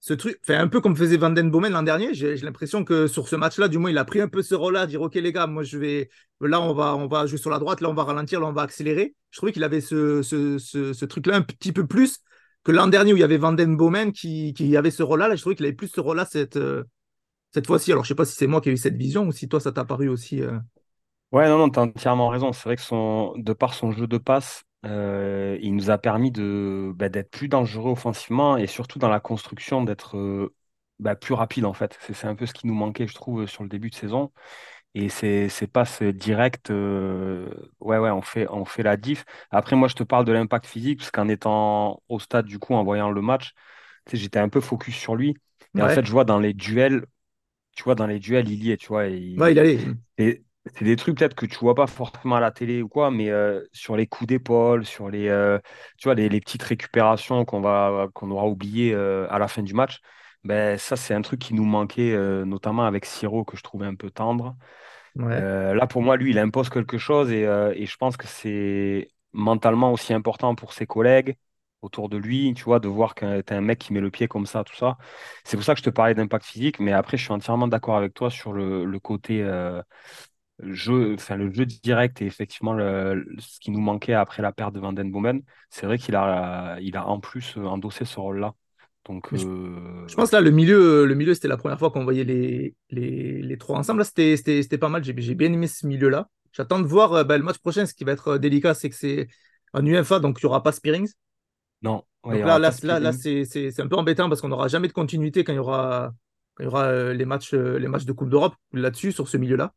ce 0.00 0.14
truc, 0.14 0.38
enfin, 0.42 0.60
un 0.60 0.68
peu 0.68 0.80
comme 0.80 0.96
faisait 0.96 1.16
Van 1.16 1.30
Den 1.30 1.50
Bomen 1.50 1.72
l'an 1.72 1.82
dernier. 1.82 2.14
J'ai 2.14 2.36
l'impression 2.36 2.84
que 2.84 3.06
sur 3.06 3.28
ce 3.28 3.36
match-là, 3.36 3.68
du 3.68 3.78
moins, 3.78 3.90
il 3.90 3.98
a 3.98 4.04
pris 4.04 4.20
un 4.20 4.28
peu 4.28 4.42
ce 4.42 4.54
rôle-là, 4.54 4.86
dire, 4.86 5.02
OK, 5.02 5.14
les 5.14 5.32
gars, 5.32 5.46
moi, 5.46 5.62
je 5.64 5.78
vais, 5.78 6.08
là, 6.40 6.60
on 6.60 6.74
va, 6.74 6.94
on 6.96 7.08
va 7.08 7.26
jouer 7.26 7.38
sur 7.38 7.50
la 7.50 7.58
droite, 7.58 7.80
là, 7.80 7.90
on 7.90 7.94
va 7.94 8.04
ralentir, 8.04 8.40
là, 8.40 8.46
on 8.46 8.52
va 8.52 8.62
accélérer. 8.62 9.14
Je 9.30 9.38
trouvais 9.38 9.52
qu'il 9.52 9.64
avait 9.64 9.80
ce, 9.80 10.22
ce, 10.22 10.58
ce, 10.58 11.04
truc-là 11.04 11.36
un 11.36 11.42
petit 11.42 11.72
peu 11.72 11.86
plus 11.86 12.18
que 12.64 12.72
l'an 12.72 12.86
dernier 12.86 13.12
où 13.12 13.16
il 13.16 13.20
y 13.20 13.24
avait 13.24 13.36
Van 13.36 13.52
Den 13.52 13.76
qui, 14.12 14.54
qui 14.54 14.76
avait 14.76 14.90
ce 14.90 15.02
rôle-là. 15.02 15.28
Là, 15.28 15.36
je 15.36 15.40
trouvais 15.40 15.56
qu'il 15.56 15.66
avait 15.66 15.74
plus 15.74 15.88
ce 15.88 16.00
rôle-là 16.00 16.24
cette, 16.24 16.56
euh, 16.56 16.84
cette 17.52 17.66
fois-ci. 17.66 17.92
Alors, 17.92 18.04
je 18.04 18.08
sais 18.08 18.14
pas 18.14 18.24
si 18.24 18.34
c'est 18.34 18.46
moi 18.46 18.60
qui 18.60 18.70
ai 18.70 18.72
eu 18.72 18.76
cette 18.76 18.96
vision 18.96 19.26
ou 19.26 19.32
si 19.32 19.48
toi, 19.48 19.60
ça 19.60 19.72
t'a 19.72 19.84
paru 19.84 20.08
aussi. 20.08 20.42
euh, 20.42 20.58
Ouais, 21.32 21.48
non, 21.48 21.58
non, 21.58 21.70
tu 21.70 21.78
as 21.78 21.82
entièrement 21.82 22.28
raison. 22.28 22.52
C'est 22.52 22.64
vrai 22.64 22.76
que 22.76 22.82
son, 22.82 23.34
de 23.36 23.52
par 23.52 23.74
son 23.74 23.92
jeu 23.92 24.06
de 24.06 24.18
passe, 24.18 24.64
euh, 24.86 25.58
il 25.60 25.74
nous 25.76 25.90
a 25.90 25.98
permis 25.98 26.30
de, 26.30 26.92
bah, 26.94 27.08
d'être 27.08 27.30
plus 27.30 27.48
dangereux 27.48 27.92
offensivement 27.92 28.56
et 28.56 28.66
surtout 28.66 28.98
dans 28.98 29.08
la 29.08 29.20
construction 29.20 29.82
d'être 29.84 30.16
euh, 30.16 30.54
bah, 31.00 31.16
plus 31.16 31.34
rapide 31.34 31.64
en 31.66 31.72
fait. 31.74 31.98
C'est 32.00 32.14
c'est 32.14 32.26
un 32.28 32.34
peu 32.36 32.46
ce 32.46 32.54
qui 32.54 32.66
nous 32.66 32.74
manquait, 32.74 33.06
je 33.08 33.14
trouve, 33.14 33.46
sur 33.46 33.62
le 33.64 33.68
début 33.68 33.90
de 33.90 33.94
saison. 33.96 34.32
Et 34.94 35.08
ces, 35.10 35.48
ces 35.50 35.66
passes 35.66 36.02
directes, 36.02 36.70
euh, 36.70 37.50
ouais, 37.80 37.98
ouais, 37.98 38.10
on 38.10 38.22
fait, 38.22 38.48
on 38.50 38.64
fait 38.64 38.82
la 38.82 38.96
diff. 38.96 39.24
Après, 39.50 39.76
moi, 39.76 39.88
je 39.88 39.94
te 39.94 40.02
parle 40.04 40.24
de 40.24 40.32
l'impact 40.32 40.66
physique, 40.66 41.00
parce 41.00 41.10
qu'en 41.10 41.28
étant 41.28 42.02
au 42.08 42.18
stade, 42.20 42.46
du 42.46 42.58
coup, 42.58 42.74
en 42.74 42.84
voyant 42.84 43.10
le 43.10 43.22
match, 43.22 43.52
j'étais 44.12 44.38
un 44.40 44.48
peu 44.50 44.60
focus 44.60 44.96
sur 44.96 45.16
lui. 45.16 45.36
Et 45.76 45.82
en 45.82 45.88
fait, 45.90 46.06
je 46.06 46.12
vois 46.12 46.24
dans 46.24 46.40
les 46.40 46.54
duels, 46.54 47.06
tu 47.76 47.84
vois, 47.84 47.94
dans 47.96 48.06
les 48.08 48.20
duels, 48.20 48.48
il 48.50 48.64
y 48.64 48.72
est, 48.72 48.78
tu 48.78 48.88
vois. 48.88 49.06
ouais, 49.36 49.52
il 49.52 49.58
allait. 49.58 49.78
Et 50.18 50.44
c'est 50.74 50.84
des 50.84 50.96
trucs 50.96 51.16
peut-être 51.18 51.34
que 51.34 51.46
tu 51.46 51.56
vois 51.58 51.74
pas 51.74 51.86
forcément 51.86 52.36
à 52.36 52.40
la 52.40 52.50
télé 52.50 52.82
ou 52.82 52.88
quoi, 52.88 53.10
mais 53.10 53.30
euh, 53.30 53.62
sur 53.72 53.96
les 53.96 54.06
coups 54.06 54.28
d'épaule, 54.28 54.84
sur 54.84 55.10
les, 55.10 55.28
euh, 55.28 55.58
tu 55.98 56.04
vois, 56.08 56.14
les, 56.14 56.28
les 56.28 56.40
petites 56.40 56.62
récupérations 56.62 57.44
qu'on 57.44 57.60
va, 57.60 58.08
qu'on 58.14 58.30
aura 58.30 58.46
oubliées 58.46 58.92
euh, 58.92 59.26
à 59.30 59.38
la 59.38 59.48
fin 59.48 59.62
du 59.62 59.74
match, 59.74 60.00
ben, 60.44 60.78
ça, 60.78 60.96
c'est 60.96 61.14
un 61.14 61.22
truc 61.22 61.40
qui 61.40 61.54
nous 61.54 61.64
manquait, 61.64 62.16
notamment 62.44 62.84
avec 62.86 63.04
Siro, 63.04 63.44
que 63.44 63.56
je 63.56 63.62
trouvais 63.62 63.86
un 63.86 63.96
peu 63.96 64.10
tendre. 64.10 64.56
Ouais. 65.16 65.74
Là, 65.74 65.86
pour 65.88 66.02
moi, 66.02 66.16
lui, 66.16 66.30
il 66.30 66.38
impose 66.38 66.68
quelque 66.70 66.98
chose 66.98 67.32
et, 67.32 67.42
et 67.42 67.86
je 67.86 67.96
pense 67.96 68.16
que 68.16 68.26
c'est 68.28 69.08
mentalement 69.32 69.92
aussi 69.92 70.14
important 70.14 70.54
pour 70.54 70.72
ses 70.72 70.86
collègues 70.86 71.36
autour 71.82 72.08
de 72.08 72.16
lui, 72.16 72.54
tu 72.54 72.62
vois, 72.64 72.78
de 72.78 72.88
voir 72.88 73.14
que 73.16 73.40
tu 73.40 73.52
un 73.54 73.60
mec 73.60 73.78
qui 73.80 73.92
met 73.92 74.00
le 74.00 74.10
pied 74.10 74.28
comme 74.28 74.46
ça, 74.46 74.62
tout 74.62 74.74
ça. 74.76 74.98
C'est 75.44 75.56
pour 75.56 75.64
ça 75.64 75.74
que 75.74 75.80
je 75.80 75.84
te 75.84 75.90
parlais 75.90 76.14
d'impact 76.14 76.44
physique, 76.44 76.78
mais 76.78 76.92
après, 76.92 77.16
je 77.16 77.24
suis 77.24 77.32
entièrement 77.32 77.66
d'accord 77.68 77.96
avec 77.96 78.14
toi 78.14 78.30
sur 78.30 78.52
le, 78.52 78.84
le 78.84 79.00
côté 79.00 79.42
jeu, 80.62 81.14
enfin, 81.14 81.36
le 81.36 81.52
jeu 81.52 81.66
direct 81.66 82.22
et 82.22 82.26
effectivement 82.26 82.72
le- 82.74 83.26
ce 83.38 83.60
qui 83.60 83.70
nous 83.70 83.80
manquait 83.80 84.14
après 84.14 84.42
la 84.42 84.52
perte 84.52 84.74
de 84.74 84.80
Van 84.80 84.92
Den 84.92 85.10
Boomen. 85.10 85.42
C'est 85.70 85.86
vrai 85.86 85.98
qu'il 85.98 86.14
a, 86.16 86.78
il 86.80 86.96
a 86.96 87.06
en 87.06 87.20
plus 87.20 87.56
endossé 87.58 88.04
ce 88.04 88.18
rôle-là. 88.20 88.54
Donc, 89.04 89.32
je, 89.32 89.44
euh, 89.44 90.06
je 90.08 90.14
pense 90.14 90.32
là, 90.32 90.40
le 90.40 90.50
milieu, 90.50 91.04
le 91.06 91.14
milieu 91.14 91.34
c'était 91.34 91.48
la 91.48 91.56
première 91.56 91.78
fois 91.78 91.90
qu'on 91.90 92.04
voyait 92.04 92.24
les, 92.24 92.74
les, 92.90 93.42
les 93.42 93.58
trois 93.58 93.78
ensemble. 93.78 94.00
Là, 94.00 94.04
c'était 94.04 94.36
c'était- 94.36 94.62
c'était 94.62 94.78
pas 94.78 94.88
mal. 94.88 95.04
J'ai 95.04 95.14
j'ai 95.20 95.34
bien 95.34 95.52
aimé 95.52 95.66
ce 95.66 95.86
milieu-là. 95.86 96.28
J'attends 96.52 96.80
de 96.80 96.86
voir 96.86 97.12
euh, 97.14 97.24
bah, 97.24 97.36
le 97.38 97.44
match 97.44 97.58
prochain. 97.58 97.86
Ce 97.86 97.94
qui 97.94 98.04
va 98.04 98.12
être 98.12 98.28
euh, 98.28 98.38
délicat, 98.38 98.74
c'est 98.74 98.90
que 98.90 98.96
c'est 98.96 99.28
en 99.72 99.84
UFA, 99.84 100.20
donc 100.20 100.38
il 100.40 100.46
n'y 100.46 100.48
aura 100.48 100.62
pas 100.62 100.72
Spearings. 100.72 101.10
non, 101.82 102.04
ouais, 102.24 102.38
Donc 102.38 102.44
là, 102.44 102.58
là, 102.58 102.72
là, 102.82 102.98
là 103.00 103.12
c'est 103.12 103.44
c'est- 103.44 103.70
c'est 103.70 103.82
un 103.82 103.86
peu 103.88 103.96
embêtant 103.96 104.28
parce 104.28 104.40
qu'on 104.40 104.48
n'aura 104.48 104.68
jamais 104.68 104.88
de 104.88 104.92
continuité 104.92 105.44
quand 105.44 105.52
il 105.52 105.56
y 105.56 105.58
aura, 105.58 106.12
quand 106.54 106.64
il 106.64 106.66
y 106.66 106.68
aura 106.68 106.84
euh, 106.86 107.14
les 107.14 107.24
matchs, 107.24 107.54
euh, 107.54 107.78
les 107.78 107.86
matchs 107.88 108.04
de 108.04 108.12
Coupe 108.12 108.30
d'Europe 108.30 108.54
là-dessus, 108.72 109.12
sur 109.12 109.28
ce 109.28 109.36
milieu-là. 109.36 109.72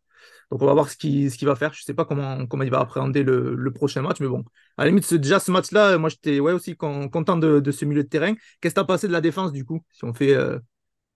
Donc 0.52 0.62
on 0.64 0.66
va 0.66 0.74
voir 0.74 0.90
ce 0.90 0.98
qu'il 0.98 1.32
ce 1.32 1.46
va 1.46 1.56
faire. 1.56 1.74
Je 1.74 1.82
ne 1.82 1.86
sais 1.86 1.94
pas 1.94 2.06
comment, 2.06 2.46
comment 2.48 2.64
il 2.64 2.72
va 2.72 2.80
appréhender 2.80 3.24
le, 3.24 3.56
le 3.56 3.72
prochain 3.72 4.02
match, 4.02 4.20
mais 4.20 4.28
bon. 4.28 4.44
À 4.78 4.84
la 4.84 4.90
limite, 4.90 5.06
ce- 5.06 5.16
déjà 5.16 5.40
ce 5.40 5.52
match-là, 5.52 5.98
moi 6.00 6.10
j'étais 6.10 6.40
ouais, 6.40 6.54
aussi 6.54 6.76
con- 6.76 7.08
content 7.10 7.38
de, 7.38 7.60
de 7.60 7.72
ce 7.72 7.86
milieu 7.86 8.04
de 8.04 8.08
terrain. 8.10 8.34
Qu'est-ce 8.62 8.74
que 8.76 8.80
tu 8.80 8.84
as 8.84 8.86
passé 8.86 9.08
de 9.08 9.14
la 9.14 9.22
défense 9.22 9.52
du 9.54 9.66
coup? 9.66 9.82
Si 9.92 10.06
on 10.06 10.14
fait, 10.14 10.34
euh, 10.34 10.60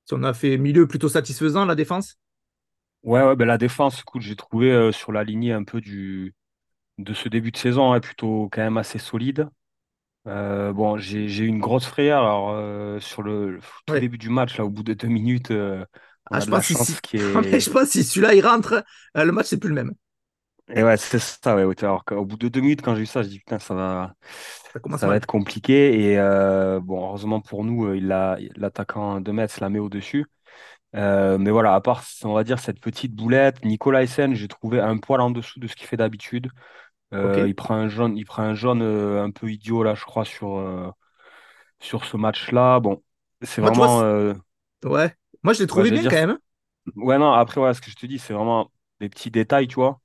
si 0.06 0.14
on 0.16 0.24
a 0.24 0.34
fait 0.34 0.58
milieu 0.58 0.88
plutôt 0.88 1.10
satisfaisant, 1.10 1.66
la 1.66 1.76
défense? 1.76 2.18
Ouais, 3.04 3.22
ouais, 3.22 3.36
ben 3.36 3.46
la 3.46 3.58
défense, 3.58 4.00
écoute, 4.00 4.22
j'ai 4.22 4.36
trouvé 4.38 4.72
euh, 4.72 4.92
sur 4.94 5.12
la 5.12 5.24
lignée 5.26 5.52
un 5.52 5.64
peu 5.66 5.82
du, 5.82 6.34
de 7.00 7.14
ce 7.14 7.30
début 7.30 7.52
de 7.52 7.58
saison, 7.58 7.94
hein, 7.94 8.00
plutôt 8.02 8.50
quand 8.52 8.62
même 8.62 8.78
assez 8.78 9.00
solide. 9.00 9.50
Euh, 10.28 10.74
bon, 10.74 10.98
j'ai, 10.98 11.28
eu 11.28 11.48
une 11.48 11.60
grosse 11.60 11.86
frayeur 11.88 12.22
alors, 12.24 12.52
euh, 12.52 13.00
sur 13.00 13.24
le, 13.24 13.54
le 13.58 13.62
tout 13.88 13.96
Ouais. 13.96 14.00
début 14.00 14.18
du 14.18 14.30
match, 14.30 14.58
là, 14.58 14.66
au 14.66 14.70
bout 14.72 14.84
de 14.84 14.94
deux 14.96 15.08
minutes, 15.10 15.52
euh, 15.52 15.86
Ah, 16.32 16.40
je 16.40 16.50
pense 16.50 16.66
si, 16.66 16.96
qui 17.02 17.18
mais 17.42 17.60
je 17.60 17.70
est. 17.70 17.74
pense 17.74 17.84
que 17.84 17.90
si 17.90 18.04
celui-là 18.04 18.34
il 18.34 18.46
rentre, 18.46 18.84
euh, 19.18 19.24
le 19.24 19.32
match 19.32 19.48
c'est 19.48 19.58
plus 19.58 19.70
le 19.70 19.76
même. 19.76 19.94
Et 20.70 20.84
ouais, 20.84 20.96
c'est 20.98 21.20
ça, 21.20 21.56
ouais. 21.56 21.84
Alors 21.84 22.06
qu'au 22.06 22.26
bout 22.26 22.38
de 22.38 22.48
deux 22.48 22.62
minutes, 22.62 22.82
quand 22.82 22.96
j'ai 22.96 23.02
vu 23.02 23.06
ça, 23.06 23.22
je 23.22 23.28
dis 23.28 23.40
putain, 23.40 23.60
ça 23.60 23.76
va, 23.76 24.16
Ça 24.98 25.08
va 25.08 25.18
être 25.18 25.26
compliqué. 25.26 26.12
Et 26.12 26.18
euh, 26.18 26.80
bon, 26.80 27.06
heureusement 27.06 27.42
pour 27.42 27.66
nous, 27.66 27.86
euh, 27.86 27.98
il 27.98 28.12
a, 28.12 28.38
l'attaquant 28.56 29.20
de 29.20 29.32
Metz 29.32 29.60
la 29.60 29.70
met 29.70 29.80
au-dessus. 29.80 30.26
Euh, 30.96 31.38
mais 31.38 31.52
voilà, 31.52 31.74
à 31.74 31.82
part, 31.82 32.04
on 32.24 32.34
va 32.34 32.44
dire, 32.44 32.60
cette 32.60 32.80
petite 32.80 33.14
boulette, 33.14 33.66
Nicolas 33.66 34.04
Essen, 34.04 34.36
j'ai 34.36 34.48
trouvé 34.48 34.80
un 34.80 34.98
poil 34.98 35.20
en 35.22 35.32
dessous 35.32 35.60
de 35.60 35.68
ce 35.68 35.76
qu'il 35.76 35.88
fait 35.88 35.98
d'habitude. 35.98 36.50
Il 37.12 37.54
prend 37.56 37.76
un 37.76 37.90
jaune, 37.90 38.18
il 38.18 38.26
prend 38.26 38.42
un 38.42 38.56
jaune 38.56 38.82
un 38.82 39.30
peu 39.30 39.52
idiot, 39.52 39.84
là, 39.84 39.94
je 39.94 40.04
crois, 40.04 40.26
sur, 40.26 40.94
sur 41.80 42.06
ce 42.06 42.18
match-là. 42.18 42.80
Bon, 42.80 43.04
c'est 43.42 43.62
vois, 43.62 43.70
vraiment. 43.70 44.34
ouais. 44.86 45.14
Moi, 45.44 45.54
je 45.54 45.60
l'ai 45.62 45.68
trouvé 45.68 45.92
veux 45.92 45.92
bien 45.92 46.04
dire. 46.04 46.08
quand 46.08 46.16
même. 46.16 46.38
Ouais, 46.96 47.18
non, 47.18 47.32
après, 47.34 47.60
voilà, 47.62 47.74
ce 47.74 47.82
que 47.82 47.92
je 47.92 47.96
te 47.96 48.06
dis, 48.06 48.20
c'est 48.20 48.34
vraiment 48.34 48.72
des 49.00 49.10
petits 49.10 49.32
détails, 49.32 49.68
tu 49.68 49.76
vois. 49.76 50.02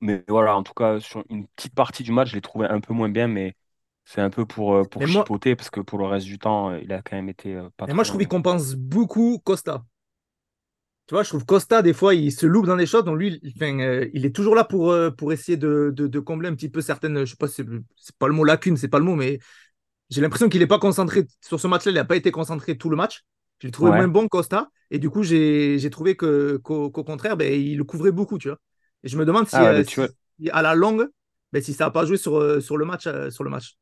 Mais 0.00 0.24
voilà, 0.28 0.56
en 0.56 0.62
tout 0.64 0.74
cas, 0.74 1.00
sur 1.00 1.24
une 1.30 1.48
petite 1.48 1.74
partie 1.74 2.04
du 2.04 2.12
match, 2.12 2.30
je 2.30 2.36
l'ai 2.36 2.42
trouvé 2.42 2.66
un 2.68 2.80
peu 2.80 2.94
moins 2.94 3.08
bien, 3.10 3.28
mais 3.28 3.56
c'est 4.04 4.20
un 4.22 4.30
peu 4.30 4.46
pour, 4.46 4.74
euh, 4.74 4.84
Mais 4.98 5.06
pour 5.06 5.06
moi, 5.06 5.28
chipoter, 5.28 5.56
parce 5.56 5.70
que 5.70 5.80
pour 5.80 5.98
le 6.00 6.06
reste 6.06 6.26
du 6.26 6.38
temps, 6.38 6.70
euh, 6.72 6.80
il 6.82 6.92
a 6.92 7.02
quand 7.02 7.16
même 7.16 7.28
été 7.30 7.54
euh, 7.56 7.70
pas 7.78 7.86
mais 7.86 7.94
moi, 7.94 8.04
je 8.04 8.10
trouve 8.10 8.20
qu'il 8.20 8.28
compense 8.28 8.74
beaucoup 8.74 9.38
Costa. 9.44 9.84
Tu 11.06 11.14
vois, 11.14 11.22
je 11.22 11.28
trouve 11.28 11.44
Costa, 11.46 11.82
des 11.82 11.92
fois, 11.92 12.14
il 12.16 12.32
se 12.32 12.46
loupe 12.46 12.66
dans 12.66 12.76
des 12.76 12.86
choses. 12.86 13.04
Donc, 13.04 13.16
lui, 13.18 13.38
il, 13.42 13.52
enfin, 13.56 13.78
euh, 13.78 14.08
il 14.12 14.26
est 14.26 14.34
toujours 14.34 14.56
là 14.56 14.64
pour, 14.64 14.90
euh, 14.90 15.10
pour 15.10 15.32
essayer 15.32 15.56
de, 15.56 15.92
de, 15.94 16.08
de 16.08 16.18
combler 16.20 16.48
un 16.48 16.54
petit 16.56 16.68
peu 16.68 16.80
certaines. 16.80 17.20
Je 17.24 17.30
sais 17.30 17.36
pas, 17.36 17.46
si 17.46 17.54
c'est 17.56 17.66
c'est 17.96 18.16
pas 18.18 18.26
le 18.26 18.32
mot 18.34 18.42
lacune, 18.44 18.76
c'est 18.76 18.88
pas 18.88 18.98
le 18.98 19.04
mot, 19.04 19.14
mais 19.14 19.38
j'ai 20.10 20.20
l'impression 20.22 20.48
qu'il 20.48 20.60
n'est 20.60 20.66
pas 20.68 20.78
concentré 20.80 21.26
sur 21.42 21.60
ce 21.60 21.68
match-là. 21.68 21.92
Il 21.92 21.96
n'a 21.96 22.04
pas 22.06 22.16
été 22.16 22.30
concentré 22.32 22.78
tout 22.78 22.90
le 22.90 22.96
match. 22.96 23.24
J'ai 23.60 23.70
trouvé 23.70 23.92
moins 23.92 24.08
bon 24.08 24.28
Costa. 24.28 24.68
Et 24.90 24.98
du 24.98 25.10
coup, 25.10 25.22
j'ai 25.22 25.88
trouvé 25.90 26.16
que, 26.16 26.56
qu'au, 26.58 26.90
contraire, 26.90 27.36
ben, 27.36 27.52
il 27.52 27.76
le 27.78 27.84
couvrait 27.84 28.12
beaucoup, 28.12 28.38
tu 28.38 28.48
vois. 28.48 28.58
Et 29.02 29.08
je 29.08 29.16
me 29.18 29.24
demande 29.24 29.48
si, 29.48 29.56
Ah 29.58 29.64
ouais, 29.64 29.82
euh, 29.82 29.84
si 29.84 30.00
à 30.52 30.62
la 30.62 30.74
longue, 30.74 31.08
ben, 31.52 31.62
si 31.62 31.72
ça 31.74 31.86
n'a 31.86 31.90
pas 31.90 32.04
joué 32.06 32.16
sur, 32.16 32.36
euh, 32.38 32.60
sur 32.60 32.76
le 32.76 32.84
match. 32.84 33.06
euh, 33.06 33.30
sur 33.30 33.44
le 33.44 33.50
match. 33.50 33.76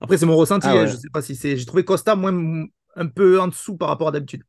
Après, 0.00 0.18
c'est 0.18 0.26
mon 0.26 0.36
ressenti. 0.36 0.68
Ah 0.68 0.74
hein, 0.76 0.86
je 0.86 0.96
ouais. 0.96 0.96
sais 0.96 1.10
pas 1.12 1.22
si 1.22 1.36
c'est. 1.36 1.56
J'ai 1.56 1.66
trouvé 1.66 1.84
Costa 1.84 2.16
moins 2.16 2.66
un 2.96 3.06
peu 3.08 3.40
en 3.40 3.48
dessous 3.48 3.76
par 3.76 3.88
rapport 3.88 4.08
à 4.08 4.12
d'habitude. 4.12 4.44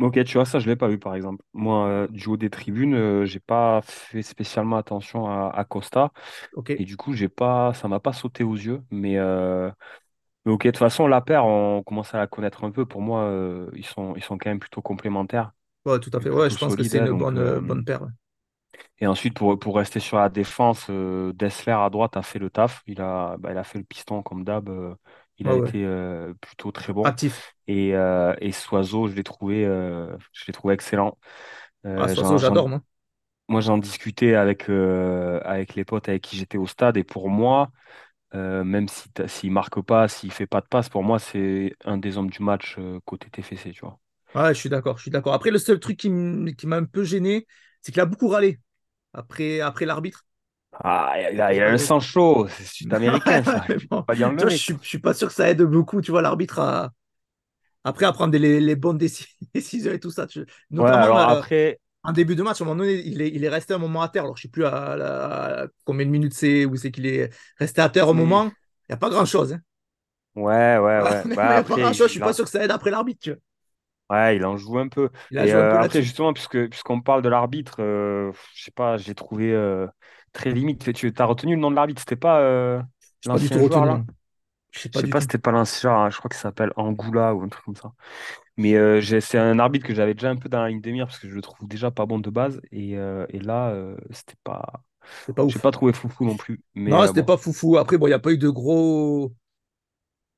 Ok, 0.00 0.22
tu 0.24 0.34
vois, 0.34 0.44
ça, 0.44 0.60
je 0.60 0.66
l'ai 0.68 0.76
pas 0.76 0.86
vu, 0.86 0.98
par 0.98 1.16
exemple. 1.16 1.42
Moi, 1.54 1.88
euh, 1.88 2.06
du 2.08 2.28
haut 2.28 2.36
des 2.36 2.50
tribunes, 2.50 2.94
euh, 2.94 3.24
j'ai 3.24 3.40
pas 3.40 3.80
fait 3.82 4.22
spécialement 4.22 4.76
attention 4.76 5.26
à, 5.26 5.50
à 5.52 5.64
Costa. 5.64 6.12
Et 6.78 6.84
du 6.84 6.96
coup, 6.96 7.14
j'ai 7.14 7.28
pas, 7.28 7.74
ça 7.74 7.88
m'a 7.88 8.00
pas 8.00 8.12
sauté 8.12 8.44
aux 8.44 8.54
yeux. 8.56 8.82
Mais, 8.90 9.18
euh, 9.18 9.70
mais 10.48 10.52
ok, 10.54 10.64
de 10.66 10.70
toute 10.70 10.78
façon, 10.78 11.06
la 11.06 11.20
paire, 11.20 11.44
on 11.46 11.82
commence 11.84 12.14
à 12.14 12.18
la 12.18 12.26
connaître 12.26 12.64
un 12.64 12.70
peu. 12.72 12.86
Pour 12.86 13.02
moi, 13.02 13.22
euh, 13.24 13.70
ils 13.76 13.86
sont, 13.86 14.14
ils 14.16 14.22
sont 14.22 14.38
quand 14.38 14.50
même 14.50 14.60
plutôt 14.60 14.82
complémentaires 14.82 15.52
Ouais, 15.84 15.98
tout 16.00 16.10
à 16.12 16.20
fait. 16.20 16.30
Ouais, 16.30 16.50
je 16.50 16.58
pense 16.58 16.76
que 16.76 16.82
c'est 16.84 16.98
une 16.98 17.12
donc, 17.12 17.18
bonne, 17.18 17.38
euh, 17.38 17.60
bonne 17.60 17.84
paire. 17.84 18.02
ouais. 18.02 18.08
et 19.00 19.06
ensuite, 19.06 19.34
pour, 19.34 19.58
pour 19.58 19.76
rester 19.76 20.00
sur 20.00 20.18
la 20.18 20.28
défense, 20.28 20.86
euh, 20.90 21.32
Dessler 21.32 21.72
à 21.72 21.88
droite 21.90 22.16
a 22.16 22.22
fait 22.22 22.38
le 22.38 22.50
taf. 22.50 22.82
Il 22.86 23.00
a, 23.00 23.36
bah, 23.38 23.50
il 23.52 23.58
a 23.58 23.64
fait 23.64 23.78
le 23.78 23.84
piston 23.84 24.22
comme 24.22 24.44
d'hab. 24.44 24.68
euh, 24.68 24.94
il 25.38 25.48
a 25.48 25.54
ouais. 25.54 25.72
été 25.72 25.84
euh, 25.84 26.34
plutôt 26.40 26.72
très 26.72 26.92
bon. 26.92 27.12
Actif. 27.12 27.54
Et, 27.68 27.94
euh, 27.94 28.34
et 28.40 28.52
Soiseau, 28.52 29.08
je 29.08 29.14
l'ai 29.14 29.22
trouvé, 29.24 29.64
euh, 29.66 30.16
je 30.32 30.46
l'ai 30.46 30.52
trouvé 30.52 30.74
excellent. 30.74 31.18
Ah, 31.96 32.08
Euh, 32.08 32.14
Soiseau, 32.14 32.38
j'en, 32.38 32.40
j'en- 32.40 32.58
j'adore, 32.58 32.68
moi. 32.70 32.80
moi, 33.48 33.60
j'en 33.62 33.78
discutais 33.78 34.34
avec, 34.34 34.68
euh, 34.70 35.40
avec 35.44 35.74
les 35.74 35.84
potes 35.84 36.08
avec 36.08 36.22
qui 36.22 36.36
j'étais 36.36 36.58
au 36.58 36.66
stade. 36.66 36.96
Et 36.98 37.04
pour 37.04 37.28
moi, 37.30 37.70
euh, 38.34 38.64
même 38.64 38.88
si 38.88 39.08
s'il 39.28 39.52
marque 39.52 39.80
pas, 39.82 40.08
s'il 40.08 40.32
fait 40.32 40.46
pas 40.46 40.60
de 40.60 40.66
passe, 40.66 40.88
pour 40.88 41.02
moi, 41.02 41.18
c'est 41.18 41.76
un 41.84 41.98
des 41.98 42.18
hommes 42.18 42.30
du 42.30 42.42
match 42.42 42.76
euh, 42.78 43.00
côté 43.04 43.30
TFC, 43.30 43.72
tu 43.72 43.80
vois. 43.80 43.98
Ouais, 44.34 44.54
je 44.54 44.60
suis 44.60 44.68
d'accord, 44.68 44.96
je 44.98 45.02
suis 45.02 45.10
d'accord. 45.10 45.32
Après, 45.34 45.50
le 45.50 45.58
seul 45.58 45.80
truc 45.80 45.96
qui 45.98 46.10
m'a 46.10 46.76
un 46.76 46.84
peu 46.84 47.02
gêné, 47.04 47.46
c'est 47.82 47.92
qu'il 47.92 48.00
a 48.00 48.06
beaucoup 48.06 48.28
râlé 48.28 48.60
après, 49.14 49.60
après 49.60 49.86
l'arbitre. 49.86 50.26
Ah, 50.72 51.14
il 51.32 51.40
a, 51.40 51.52
il 51.54 51.60
a 51.62 51.70
le 51.70 51.78
sang 51.78 51.98
chaud, 52.00 52.46
c'est 52.48 52.64
sud-américain, 52.64 53.42
ça. 53.42 53.64
bon, 53.90 54.02
pas 54.04 54.14
vois, 54.14 54.48
je 54.48 54.56
suis, 54.56 54.74
je 54.82 54.86
suis 54.88 54.98
pas 55.00 55.14
sûr 55.14 55.28
que 55.28 55.34
ça 55.34 55.48
aide 55.50 55.62
beaucoup, 55.62 56.00
tu 56.02 56.10
vois, 56.10 56.22
l'arbitre 56.22 56.58
à, 56.60 56.92
après 57.84 58.06
à 58.06 58.12
prendre 58.12 58.36
les, 58.38 58.60
les 58.60 58.76
bonnes 58.76 58.98
déci- 58.98 59.26
décisions 59.54 59.92
et 59.92 60.00
tout 60.00 60.10
ça. 60.10 60.26
tu- 60.26 60.46
Ouais, 60.76 60.90
alors 60.90 61.28
après, 61.28 61.80
en 62.08 62.12
début 62.12 62.36
de 62.36 62.42
match, 62.42 62.60
à 62.60 62.64
un 62.64 62.66
moment 62.68 62.80
donné, 62.82 63.02
il 63.06 63.22
est, 63.22 63.28
il 63.30 63.44
est 63.44 63.48
resté 63.48 63.74
un 63.74 63.78
moment 63.78 64.02
à 64.02 64.08
terre. 64.08 64.24
Alors, 64.24 64.36
je 64.36 64.42
sais 64.42 64.48
plus 64.48 64.64
à, 64.66 64.96
la- 64.96 65.62
à 65.64 65.66
combien 65.84 66.06
de 66.06 66.10
minutes 66.10 66.34
c'est, 66.34 66.64
où 66.64 66.76
c'est 66.76 66.90
qu'il 66.92 67.06
est 67.06 67.30
resté 67.58 67.80
à 67.80 67.88
terre 67.90 68.08
un 68.08 68.12
mais 68.12 68.14
moment. 68.14 68.46
Il 68.88 68.92
n'y 68.92 68.94
a 68.94 68.96
pas 68.98 69.10
grand-chose. 69.10 69.52
hein. 69.54 69.60
ouais, 70.36 70.78
ouais, 70.78 71.00
ouais. 71.02 71.24
Bah 71.34 71.60
a 71.60 71.64
pas 71.64 71.78
grand-chose, 71.78 72.08
je 72.08 72.12
il, 72.12 72.12
suis 72.12 72.20
pas 72.20 72.32
sûr 72.32 72.44
que 72.44 72.50
ça 72.50 72.62
aide 72.64 72.70
après 72.70 72.90
l'arbitre. 72.90 73.30
ouais, 74.10 74.36
il 74.36 74.44
en 74.44 74.56
joue 74.56 74.78
un 74.78 74.88
peu. 74.88 75.10
Il 75.30 75.38
Et 75.38 75.46
joué 75.46 75.60
un 75.60 75.66
peu 75.66 75.78
euh, 75.78 75.80
après, 75.80 76.02
justement, 76.02 76.32
puisque 76.32 76.68
puisqu'on 76.68 77.00
parle 77.00 77.22
de 77.22 77.28
l'arbitre, 77.28 77.76
euh, 77.82 78.32
je 78.54 78.64
sais 78.64 78.70
pas, 78.70 78.96
j'ai 78.96 79.14
trouvé 79.14 79.52
euh, 79.52 79.86
très 80.32 80.50
limite. 80.52 80.92
Tu 80.94 81.12
as 81.16 81.24
retenu 81.24 81.54
le 81.54 81.60
nom 81.60 81.70
de 81.70 81.76
l'arbitre, 81.76 82.00
c'était 82.00 82.16
pas 82.16 82.40
euh, 82.40 82.82
Je 83.20 83.28
l'ancien 83.28 83.58
joueur 83.60 83.84
là? 83.86 84.04
Je 84.72 84.80
sais 84.80 84.88
Je 84.92 84.98
pas 84.98 85.02
sais 85.02 85.06
du 85.06 85.08
pas, 85.08 85.20
c'était 85.20 85.38
pas 85.38 85.52
l'ancien 85.52 85.92
hein, 85.92 86.10
je 86.10 86.18
crois 86.18 86.28
qu'il 86.30 86.38
s'appelle 86.40 86.72
Angoula 86.76 87.34
ou 87.34 87.42
un 87.42 87.48
truc 87.48 87.64
comme 87.64 87.76
ça. 87.76 87.92
Mais 88.58 88.76
euh, 88.76 89.00
c'est 89.20 89.38
un 89.38 89.58
arbitre 89.60 89.86
que 89.86 89.94
j'avais 89.94 90.14
déjà 90.14 90.30
un 90.30 90.36
peu 90.36 90.50
dans 90.50 90.62
la 90.62 90.68
ligne 90.70 90.82
de 90.82 90.90
mire 90.92 91.06
parce 91.06 91.18
que 91.20 91.28
je 91.30 91.34
le 91.34 91.42
trouve 91.42 91.68
déjà 91.68 91.90
pas 91.92 92.06
bon 92.06 92.20
de 92.20 92.30
base. 92.30 92.60
Et, 92.72 92.98
euh, 92.98 93.26
et 93.30 93.40
là, 93.40 93.70
euh, 93.70 93.96
c'était 94.12 94.36
pas. 94.44 94.84
C'est 95.26 95.34
pas 95.34 95.44
J'ai 95.46 95.58
ouf. 95.58 95.60
pas 95.60 95.70
trouvé 95.72 95.92
foufou 95.92 96.24
non 96.24 96.36
plus. 96.36 96.62
Mais 96.74 96.92
Non, 96.92 97.06
c'était 97.06 97.22
bon. 97.22 97.24
pas 97.24 97.36
foufou. 97.36 97.76
Après, 97.78 97.98
bon, 97.98 98.06
il 98.06 98.10
n'y 98.10 98.14
a 98.14 98.18
pas 98.18 98.32
eu 98.32 98.38
de 98.38 98.48
gros. 98.48 99.32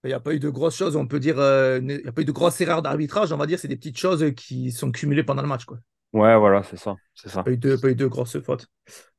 Il 0.05 0.09
n'y 0.09 0.13
a 0.15 0.21
pas 0.21 0.35
eu 0.35 0.39
de 0.41 0.49
grosses 0.51 0.77
choses, 0.77 0.97
on 0.97 1.07
peut 1.07 1.21
dire. 1.21 1.37
Il 1.79 1.85
n'y 1.87 2.07
a 2.09 2.13
pas 2.13 2.23
eu 2.23 2.25
de 2.25 2.33
grosses 2.33 2.61
erreurs 2.61 2.83
d'arbitrage, 2.83 3.33
on 3.33 3.37
va 3.37 3.47
dire. 3.47 3.59
C'est 3.59 3.69
des 3.69 3.77
petites 3.77 3.99
choses 3.99 4.25
qui 4.37 4.73
sont 4.73 4.91
cumulées 4.93 5.25
pendant 5.25 5.43
le 5.43 5.49
match, 5.49 5.65
quoi. 5.65 5.79
Ouais, 6.13 6.37
voilà, 6.39 6.63
c'est 6.65 6.77
ça. 6.77 6.97
C'est 7.15 7.29
ça. 7.29 7.45
Pas 7.45 7.53
eu 7.53 7.57
de, 7.57 7.77
pas 7.77 7.89
eu 7.91 7.95
de 7.95 8.07
grosses 8.07 8.39
fautes. 8.41 8.67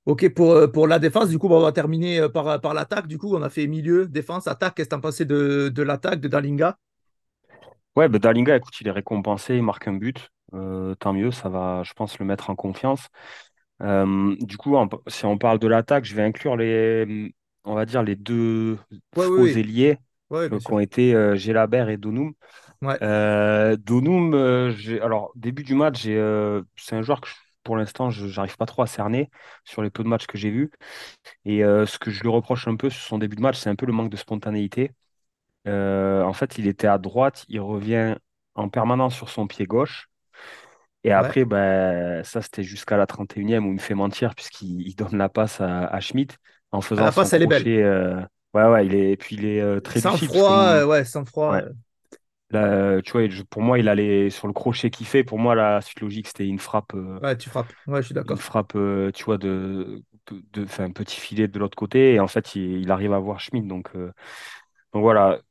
Ok, 0.06 0.30
pour, 0.34 0.72
pour 0.72 0.88
la 0.88 1.00
défense, 1.00 1.30
du 1.30 1.40
coup, 1.40 1.48
on 1.50 1.62
va 1.62 1.72
terminer 1.72 2.28
par, 2.34 2.62
par 2.62 2.74
l'attaque. 2.74 3.08
Du 3.08 3.18
coup, 3.18 3.36
on 3.36 3.42
a 3.44 3.50
fait 3.50 3.68
milieu, 3.68 4.08
défense, 4.08 4.48
attaque. 4.48 4.76
Qu'est-ce 4.76 4.90
que 4.90 4.96
tu 4.96 4.98
en 4.98 5.02
pensais 5.02 5.26
de, 5.26 5.70
de 5.74 5.84
l'attaque 5.84 6.22
de 6.22 6.28
Dalinga? 6.28 6.78
Ouais, 7.98 8.08
bah 8.08 8.20
Dalinga, 8.20 8.56
écoute, 8.56 8.80
il 8.80 8.88
est 8.88 8.92
récompensé, 8.92 9.56
il 9.58 9.64
marque 9.64 9.88
un 9.88 9.94
but. 9.94 10.30
Euh, 10.54 10.96
tant 10.96 11.14
mieux, 11.14 11.32
ça 11.32 11.50
va, 11.50 11.84
je 11.84 11.94
pense, 11.94 12.20
le 12.20 12.26
mettre 12.26 12.50
en 12.50 12.56
confiance. 12.56 13.08
Euh, 13.82 14.36
du 14.42 14.58
coup, 14.58 14.76
en- 14.78 14.90
si 15.08 15.26
on 15.26 15.38
parle 15.38 15.60
de 15.60 15.68
l'attaque, 15.68 16.06
je 16.06 16.16
vais 16.16 16.24
inclure 16.24 16.58
les, 16.58 17.34
on 17.66 17.76
va 17.76 17.86
dire, 17.86 18.04
les 18.04 18.16
deux 18.16 18.78
Ouais, 19.16 19.26
oui, 19.28 19.36
faux 19.36 19.46
oui. 19.52 19.58
ailiers 19.58 20.00
Ouais, 20.30 20.52
euh, 20.52 20.60
qui 20.60 20.72
sûr. 20.72 20.74
ont 20.74 20.80
été 20.80 21.14
euh, 21.16 21.36
Gelabert 21.36 21.90
et 21.90 21.98
Donoum. 21.98 22.34
Ouais, 22.82 23.02
Euh, 23.04 23.78
Donoum, 23.78 24.34
euh, 24.36 24.72
j'ai- 24.74 25.02
alors, 25.02 25.32
début 25.36 25.64
du 25.64 25.76
match, 25.76 26.02
j'ai, 26.04 26.18
euh, 26.18 26.64
c'est 26.78 26.96
un 26.96 27.02
joueur 27.04 27.22
que 27.22 27.30
je- 27.30 27.36
pour 27.64 27.78
l'instant, 27.78 28.10
je 28.12 28.26
n'arrive 28.28 28.58
pas 28.58 28.66
trop 28.68 28.84
à 28.84 28.88
cerner 28.88 29.30
sur 29.66 29.82
les 29.84 29.90
peu 29.92 30.04
de 30.04 30.10
matchs 30.10 30.28
que 30.28 30.38
j'ai 30.38 30.52
vus. 30.52 30.72
Et 31.46 31.64
euh, 31.64 31.86
ce 31.86 32.00
que 32.00 32.12
je 32.12 32.22
lui 32.24 32.30
reproche 32.30 32.68
un 32.68 32.76
peu 32.78 32.90
sur 32.90 33.02
son 33.04 33.18
début 33.20 33.36
de 33.38 33.42
match, 33.42 33.58
c'est 33.60 33.70
un 33.70 33.76
peu 33.76 33.86
le 33.88 33.94
manque 33.94 34.10
de 34.12 34.18
spontanéité. 34.18 34.92
Euh, 35.68 36.24
en 36.24 36.34
fait, 36.34 36.58
il 36.58 36.68
était 36.68 36.88
à 36.88 36.98
droite, 36.98 37.46
il 37.50 37.60
revient 37.60 38.16
en 38.56 38.70
permanence 38.70 39.16
sur 39.16 39.30
son 39.30 39.48
pied 39.48 39.66
gauche. 39.66 40.08
Et 41.04 41.12
ouais. 41.16 41.32
après, 41.32 41.46
ben, 41.46 42.24
ça, 42.24 42.42
c'était 42.42 42.64
jusqu'à 42.64 42.98
la 42.98 43.08
31e 43.08 43.66
où 43.66 43.70
il 43.70 43.76
me 43.76 43.80
fait 43.80 43.96
mentir 43.96 44.36
puisqu'il 44.36 44.82
il 44.88 44.96
donne 44.96 45.18
la 45.18 45.30
passe 45.30 45.62
à, 45.62 45.86
à 45.88 46.00
Schmitt 46.00 46.38
en 46.72 46.82
À 46.96 47.04
faisant 47.04 47.04
la 47.04 47.12
son 47.12 47.12
passe, 47.12 47.34
elle 47.34 47.44
est 47.44 47.48
belle. 47.48 47.70
crochet. 47.70 47.84
euh, 47.84 48.22
Ouais, 48.54 48.66
ouais, 48.68 48.86
il 48.86 48.96
est, 48.96 49.12
et 49.14 49.18
puis 49.18 49.36
il 49.38 49.46
est 49.46 49.62
euh, 49.62 49.80
très 49.80 50.02
Sans 50.02 50.18
froid, 50.18 50.64
euh, 50.74 50.86
ouais, 50.86 51.06
sans 51.06 51.24
froid. 51.26 51.56
ouais, 51.56 51.64
là, 52.52 53.02
tu 53.04 53.14
vois, 53.14 53.24
pour 53.50 53.62
moi, 53.64 53.80
il 53.80 53.90
allait 53.90 54.30
sur 54.32 54.48
le 54.48 54.54
crochet 54.54 54.90
qu'il 54.92 55.08
fait. 55.08 55.24
Pour 55.24 55.40
moi, 55.40 55.56
la 55.56 55.82
suite 55.82 56.02
logique, 56.02 56.28
c'était 56.28 56.48
une 56.48 56.60
frappe, 56.60 56.94
ouais, 57.22 57.38
tu 57.38 57.50
frappes. 57.50 57.74
Ouais, 57.88 58.02
je 58.02 58.08
suis 58.08 58.16
une 58.24 58.38
d'accord. 58.38 58.40
frappe, 58.40 58.76
euh, 58.76 59.12
tu 59.12 59.24
vois, 59.24 59.38
de, 59.38 60.04
de, 60.28 60.44
de- 60.54 60.64
enfin, 60.66 60.86
un 60.86 60.92
petit 60.92 61.20
filet 61.20 61.48
de 61.48 61.58
l'autre 61.60 61.76
côté. 61.78 62.14
Et 62.14 62.20
en 62.20 62.28
fait, 62.28 62.56
il, 62.56 62.80
il 62.82 62.92
arrive 62.92 63.14
à 63.14 63.20
voir 63.20 63.40
Schmitt. 63.40 63.68
Donc, 63.68 63.92
donc 63.96 65.02
voilà, 65.04 65.42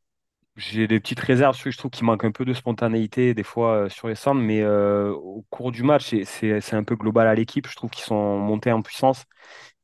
J'ai 0.60 0.86
des 0.86 1.00
petites 1.00 1.20
réserves, 1.20 1.56
je 1.64 1.76
trouve 1.78 1.90
qu'il 1.90 2.04
manque 2.04 2.24
un 2.24 2.32
peu 2.32 2.44
de 2.44 2.52
spontanéité 2.52 3.34
des 3.34 3.42
fois 3.44 3.84
euh, 3.86 3.88
sur 3.88 4.08
les 4.08 4.14
centres, 4.14 4.40
mais 4.40 4.60
euh, 4.62 5.10
au 5.12 5.42
cours 5.50 5.72
du 5.72 5.82
match, 5.82 6.14
c'est 6.24 6.74
un 6.74 6.84
peu 6.84 6.96
global 6.96 7.26
à 7.28 7.34
l'équipe. 7.34 7.66
Je 7.68 7.76
trouve 7.76 7.88
qu'ils 7.90 8.04
sont 8.04 8.38
montés 8.38 8.72
en 8.72 8.82
puissance 8.82 9.24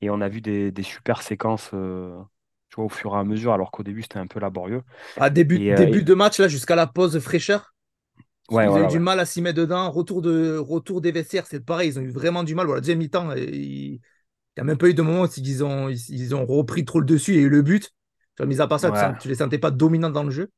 et 0.03 0.11
on 0.11 0.21
a 0.21 0.29
vu 0.29 0.41
des, 0.43 0.73
des 0.73 0.83
super 0.85 1.23
séquences 1.23 1.71
euh, 1.75 2.21
tu 2.71 2.77
vois, 2.77 2.87
au 2.87 2.89
fur 2.91 3.15
et 3.17 3.19
à 3.19 3.25
mesure, 3.25 3.53
alors 3.55 3.71
qu'au 3.73 3.83
début 3.85 4.03
c'était 4.03 4.19
un 4.19 4.27
peu 4.29 4.41
laborieux. 4.41 4.83
À 5.17 5.31
début, 5.31 5.61
Et, 5.61 5.69
début 5.69 6.03
et- 6.03 6.03
de 6.03 6.15
match, 6.15 6.39
là, 6.41 6.49
jusqu'à 6.49 6.77
la 6.77 6.87
pause 6.87 7.19
fraîcheur, 7.21 7.75
ouais, 8.51 8.67
ils 8.67 8.77
ont 8.79 8.83
eu 8.83 8.87
voilà, 8.87 8.89
du 8.89 8.99
ouais. 8.99 9.01
mal 9.01 9.21
à 9.21 9.27
s'y 9.27 9.43
mettre 9.43 9.59
dedans. 9.59 9.91
Retour, 9.91 10.23
de, 10.23 10.59
retour 10.59 11.01
des 11.03 11.13
vestiaires, 11.13 11.47
c'est 11.49 11.61
pareil, 11.65 11.91
ils 11.91 11.99
ont 11.99 12.03
eu 12.03 12.11
vraiment 12.11 12.45
du 12.45 12.55
mal. 12.55 12.67
Voilà, 12.67 12.81
deuxième 12.83 12.99
mi-temps, 12.99 13.33
il 13.35 13.93
n'y 13.95 14.01
a 14.59 14.65
même 14.65 14.79
pas 14.79 14.89
eu 14.89 14.95
de 14.95 15.03
moment 15.03 15.23
où 15.25 15.29
ils 15.39 15.65
ont, 15.65 15.89
ils, 15.91 16.11
ils 16.11 16.35
ont 16.37 16.47
repris 16.47 16.85
trop 16.85 17.01
le 17.01 17.07
dessus 17.07 17.35
et 17.37 17.41
eu 17.43 17.49
le 17.51 17.63
but. 17.63 17.93
Mis 18.45 18.61
à 18.61 18.67
part 18.69 18.81
ça, 18.81 18.93
tu, 18.93 19.05
Ouais. 19.05 19.17
tu 19.19 19.29
les 19.29 19.37
sentais 19.37 19.59
pas 19.59 19.71
dominants 19.73 20.11
dans 20.11 20.25
le 20.25 20.31
jeu. 20.31 20.51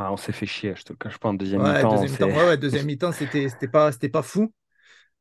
Ah, 0.00 0.12
on 0.12 0.16
s'est 0.16 0.32
fait 0.32 0.46
chier, 0.46 0.74
je 0.76 0.82
te 0.84 0.92
le 0.92 0.96
cache 0.98 1.18
pas, 1.18 1.28
en 1.28 1.34
deuxième 1.34 1.62
Ouais, 1.62 1.84
mi-temps. 1.84 1.86
deuxième 1.86 2.12
mi-temps, 2.12 2.30
ouais, 2.32 2.44
ouais, 2.44 2.56
deuxième 2.58 2.86
mi-temps, 2.86 3.12
c'était 3.12 3.48
c'était 3.48 3.68
pas, 3.68 3.90
c'était 3.92 4.08
pas 4.08 4.22
fou. 4.22 4.52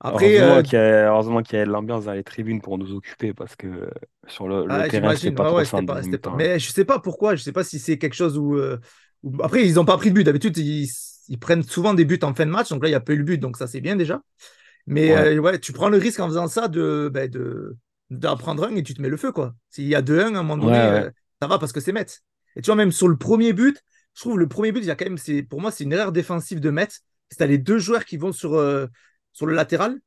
Après, 0.01 0.39
Heureusement 0.39 0.62
euh, 0.62 0.63
qu'il 0.63 0.74
y 0.77 0.81
a, 0.81 1.09
heureusement 1.12 1.41
qu'il 1.43 1.57
y 1.59 1.62
a 1.62 1.65
de 1.65 1.69
l'ambiance 1.71 2.05
dans 2.05 2.13
les 2.13 2.24
tribunes 2.24 2.62
pour 2.62 2.77
nous 2.77 2.93
occuper, 2.95 3.33
parce 3.33 3.55
que 3.55 3.67
euh, 3.67 3.89
sur 4.27 4.48
le, 4.48 4.65
le 4.67 4.83
ah, 4.83 4.86
terrain, 4.86 5.13
c'était 5.13 5.31
pas 5.31 5.45
trop 5.45 5.65
c'était 5.65 5.83
pas, 5.83 6.03
c'était 6.03 6.17
pas. 6.17 6.31
hein. 6.31 6.36
Mais 6.36 6.59
je 6.59 6.71
sais 6.71 6.86
pas 6.86 7.00
pourquoi, 7.00 7.36
je 7.36 7.43
sais 7.43 7.51
pas 7.51 7.63
si 7.63 7.79
c'est 7.79 7.98
quelque 7.98 8.13
chose 8.13 8.38
où, 8.38 8.55
euh, 8.55 8.77
où- 9.24 9.41
Après, 9.43 9.65
ils 9.65 9.79
ont 9.79 9.86
pas 9.86 9.98
pris 9.98 10.09
de 10.09 10.15
but. 10.15 10.24
D'habitude, 10.24 10.57
ils, 10.57 10.88
ils 11.27 11.39
prennent 11.39 11.63
souvent 11.63 11.93
des 11.93 12.05
buts 12.05 12.19
en 12.24 12.33
fin 12.33 12.45
de 12.45 12.51
match, 12.51 12.69
donc 12.69 12.83
là, 12.83 12.89
il 12.89 12.91
n'y 12.91 12.95
a 12.95 13.00
pas 13.00 13.13
eu 13.13 13.17
le 13.17 13.24
but, 13.24 13.38
donc 13.39 13.57
ça, 13.57 13.67
c'est 13.67 13.81
bien 13.81 13.95
déjà. 13.95 14.21
Mais 14.88 15.13
Ouais, 15.13 15.29
euh, 15.41 15.57
tu 15.59 15.74
prends 15.74 15.89
le 15.89 15.98
risque 15.98 16.19
en 16.21 16.27
faisant 16.27 16.48
ça 16.48 16.67
de, 16.69 17.09
ben, 17.13 17.29
de, 17.29 17.77
d'en 18.12 18.38
prendre 18.38 18.65
un 18.65 18.75
et 18.75 18.83
tu 18.83 18.93
te 18.95 19.01
mets 19.01 19.09
le 19.09 19.17
feu, 19.17 19.31
quoi. 19.33 19.55
S'il 19.71 19.88
y 19.88 19.95
a 19.95 20.01
2-1, 20.03 20.36
à 20.36 20.39
un 20.39 20.43
moment 20.43 20.57
donné, 20.57 20.89
euh, 20.89 21.09
ça 21.41 21.48
va 21.48 21.59
parce 21.59 21.74
que 21.74 21.81
c'est 21.81 21.93
Metz. 21.93 22.24
Et 22.55 22.62
tu 22.62 22.67
vois, 22.67 22.75
même 22.75 22.91
sur 22.93 23.07
le 23.09 23.17
premier 23.17 23.53
but, 23.53 23.83
je 24.19 24.25
trouve 24.25 24.38
le 24.38 24.49
premier 24.49 24.73
but, 24.73 24.81
il 24.81 24.85
y 24.88 24.91
a 24.91 24.97
quand 24.97 25.05
même, 25.05 25.45
pour 25.45 25.61
moi, 25.61 25.71
c'est 25.71 25.85
une 25.85 25.93
erreur 25.93 26.11
défensive 26.11 26.59
de 26.59 26.69
Metz. 26.71 27.03
C'est 27.29 27.47
les 27.47 27.57
deux 27.57 27.79
joueurs 27.79 28.03
qui 28.03 28.17
vont 28.17 28.33
sur, 28.33 28.55
euh, 28.55 28.85
sur 29.31 29.45
le 29.45 29.53
latéral, 29.55 29.97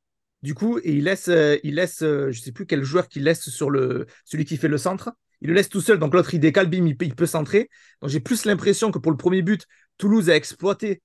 du 0.42 0.52
coup, 0.52 0.76
et 0.76 0.92
il 0.92 1.04
laisse, 1.04 1.30
euh, 1.30 1.56
euh, 1.64 2.30
je 2.30 2.38
sais 2.38 2.52
plus 2.52 2.66
quel 2.66 2.84
joueur 2.84 3.08
qui 3.08 3.20
laisse 3.20 3.48
sur 3.48 3.70
le, 3.70 4.06
celui 4.26 4.44
qui 4.44 4.58
fait 4.58 4.68
le 4.68 4.76
centre. 4.76 5.14
Il 5.40 5.48
le 5.48 5.54
laisse 5.54 5.70
tout 5.70 5.80
seul, 5.80 5.98
donc 5.98 6.12
l'autre, 6.12 6.34
il 6.34 6.40
décale, 6.40 6.68
bim, 6.68 6.84
il 6.86 6.94
peut, 6.94 7.06
il 7.06 7.14
peut 7.14 7.24
centrer. 7.24 7.70
Donc 8.02 8.10
j'ai 8.10 8.20
plus 8.20 8.44
l'impression 8.44 8.90
que 8.90 8.98
pour 8.98 9.12
le 9.12 9.16
premier 9.16 9.40
but, 9.40 9.64
Toulouse 9.96 10.28
a 10.28 10.36
exploité 10.36 11.00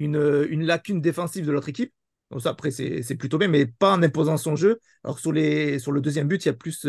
une, 0.00 0.44
une 0.50 0.66
lacune 0.66 1.00
défensive 1.00 1.46
de 1.46 1.52
l'autre 1.52 1.68
équipe. 1.68 1.92
Donc 2.32 2.42
ça, 2.42 2.50
après, 2.50 2.72
c'est 2.72 3.14
plutôt 3.14 3.38
bien, 3.38 3.46
mais 3.46 3.66
pas 3.66 3.92
en 3.92 4.02
imposant 4.02 4.38
son 4.38 4.56
jeu. 4.56 4.80
Alors 5.04 5.20
sur, 5.20 5.30
les, 5.30 5.78
sur 5.78 5.92
le 5.92 6.00
deuxième 6.00 6.26
but, 6.26 6.44
il 6.44 6.48
y 6.48 6.50
a 6.50 6.54
plus, 6.54 6.84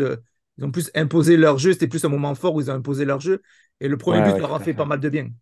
ils 0.58 0.64
ont 0.64 0.72
plus 0.72 0.90
imposé 0.96 1.36
leur 1.36 1.58
jeu. 1.58 1.72
C'était 1.72 1.86
plus 1.86 2.04
un 2.04 2.08
moment 2.08 2.34
fort 2.34 2.54
où 2.56 2.60
ils 2.60 2.68
ont 2.68 2.74
imposé 2.74 3.04
leur 3.04 3.20
jeu. 3.20 3.42
Et 3.80 3.88
le 3.88 3.96
premier 3.96 4.20
Ouais, 4.20 4.32
but 4.34 4.40
leur 4.40 4.54
a 4.54 4.60
fait 4.60 4.74
pas 4.74 4.84
mal 4.84 5.00
de 5.00 5.08
bien. 5.08 5.24
Tu 5.24 5.32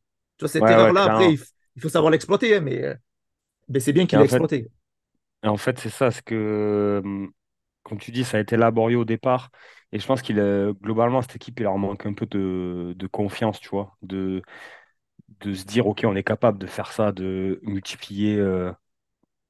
vois, 0.40 0.48
cette 0.48 0.62
erreur-là, 0.62 1.04
après, 1.04 1.32
il, 1.32 1.80
faut 1.80 1.88
savoir 1.88 2.10
l'exploiter, 2.10 2.56
hein, 2.56 2.60
mais, 2.60 2.96
mais 3.68 3.80
c'est 3.80 3.92
bien 3.92 4.06
qu'il 4.06 4.18
l'ait 4.18 4.24
exploité. 4.24 4.68
Et 5.42 5.48
en 5.48 5.56
fait, 5.56 5.78
c'est 5.78 5.90
ça, 5.90 6.10
c'est 6.10 6.24
que, 6.24 7.00
hum, 7.04 7.30
comme 7.82 7.98
tu 7.98 8.10
dis, 8.10 8.24
ça 8.24 8.38
a 8.38 8.40
été 8.40 8.56
laborieux 8.56 8.98
au 8.98 9.04
départ. 9.04 9.50
Et 9.92 9.98
je 9.98 10.06
pense 10.06 10.22
qu'il 10.22 10.38
euh, 10.40 10.72
globalement, 10.82 11.22
cette 11.22 11.36
équipe, 11.36 11.60
il 11.60 11.64
leur 11.64 11.78
manque 11.78 12.06
un 12.06 12.14
peu 12.14 12.26
de, 12.26 12.94
de 12.96 13.06
confiance, 13.06 13.60
tu 13.60 13.68
vois, 13.68 13.96
de, 14.02 14.42
de 15.40 15.54
se 15.54 15.64
dire, 15.64 15.86
OK, 15.86 16.02
on 16.04 16.16
est 16.16 16.24
capable 16.24 16.58
de 16.58 16.66
faire 16.66 16.92
ça, 16.92 17.12
de 17.12 17.60
multiplier. 17.62 18.36
euh, 18.36 18.72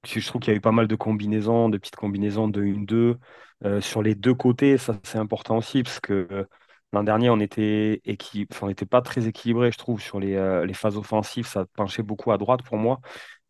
je 0.05 0.27
trouve 0.27 0.41
qu'il 0.43 0.53
y 0.53 0.55
a 0.55 0.59
eu 0.59 0.61
pas 0.61 0.73
mal 0.73 0.89
de 0.89 0.97
combinaisons, 0.97 1.69
de 1.69 1.79
petites 1.79 1.97
combinaisons 1.97 2.49
de 2.49 2.63
1-2. 2.63 3.19
euh, 3.65 3.81
sur 3.81 4.03
les 4.03 4.15
deux 4.15 4.35
côtés, 4.35 4.79
ça, 4.79 4.99
c'est 5.05 5.19
important 5.19 5.57
aussi, 5.59 5.83
parce 5.83 6.01
que 6.01 6.47
L'an 6.95 7.03
dernier, 7.03 7.29
on 7.29 7.41
était 7.41 8.01
n'était 8.07 8.87
pas 8.87 9.03
très 9.03 9.27
équilibré, 9.27 9.73
je 9.73 9.79
trouve, 9.79 10.01
sur 10.01 10.21
les, 10.21 10.35
euh, 10.37 10.65
les 10.65 10.75
phases 10.75 10.97
offensives. 10.97 11.45
Ça 11.45 11.67
penchait 11.75 12.05
beaucoup 12.05 12.31
à 12.31 12.39
droite 12.39 12.63
pour 12.63 12.77
moi. 12.77 13.01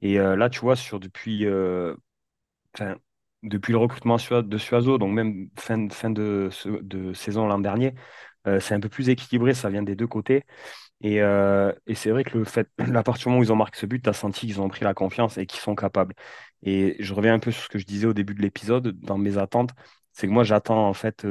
Et 0.01 0.19
euh, 0.19 0.35
là, 0.35 0.49
tu 0.49 0.61
vois, 0.61 0.77
euh, 1.43 1.95
depuis 3.43 3.73
le 3.73 3.79
recrutement 3.79 4.17
de 4.17 4.59
Suazo, 4.59 4.97
donc 4.97 5.13
même 5.13 5.51
fin, 5.59 5.79
de 6.11 6.49
saison 7.15 7.47
l'an 7.47 7.59
dernier, 7.59 7.95
c'est 8.61 8.75
un 8.75 8.81
peu 8.81 8.89
plus 8.89 9.11
équilibré. 9.11 9.53
Ça 9.53 9.69
vient 9.69 9.83
des 9.83 9.95
deux 9.97 10.07
côtés. 10.07 10.45
Et, 11.03 11.17
et 11.19 11.95
c'est 11.95 12.11
vrai 12.11 12.25
que 12.25 12.39
le 12.39 12.45
fait, 12.45 12.71
à 12.95 13.03
partir 13.03 13.25
du 13.25 13.29
moment 13.31 13.41
où 13.41 13.45
ils 13.45 13.53
ont 13.53 13.57
marqué 13.57 13.79
ce 13.79 13.87
but, 13.87 14.03
tu 14.03 14.09
as 14.11 14.15
senti 14.15 14.47
qu'ils 14.47 14.61
ont 14.63 14.69
pris 14.69 14.85
la 14.85 14.95
confiance 14.95 15.39
et 15.39 15.47
qu'ils 15.47 15.61
sont 15.61 15.75
capables. 15.75 16.15
Et 16.63 16.97
je 17.01 17.15
reviens 17.15 17.35
un 17.35 17.39
peu 17.41 17.51
sur 17.53 17.65
ce 17.65 17.69
que 17.69 17.79
je 17.79 17.87
disais 17.87 18.07
au 18.07 18.15
début 18.15 18.35
de 18.35 18.43
l'épisode, 18.43 18.99
dans 19.01 19.19
mes 19.19 19.39
attentes, 19.39 19.71
c'est 20.13 20.27
que 20.27 20.33
moi 20.33 20.45
j'attends 20.45 20.89
en 20.89 20.95
fait 20.95 21.27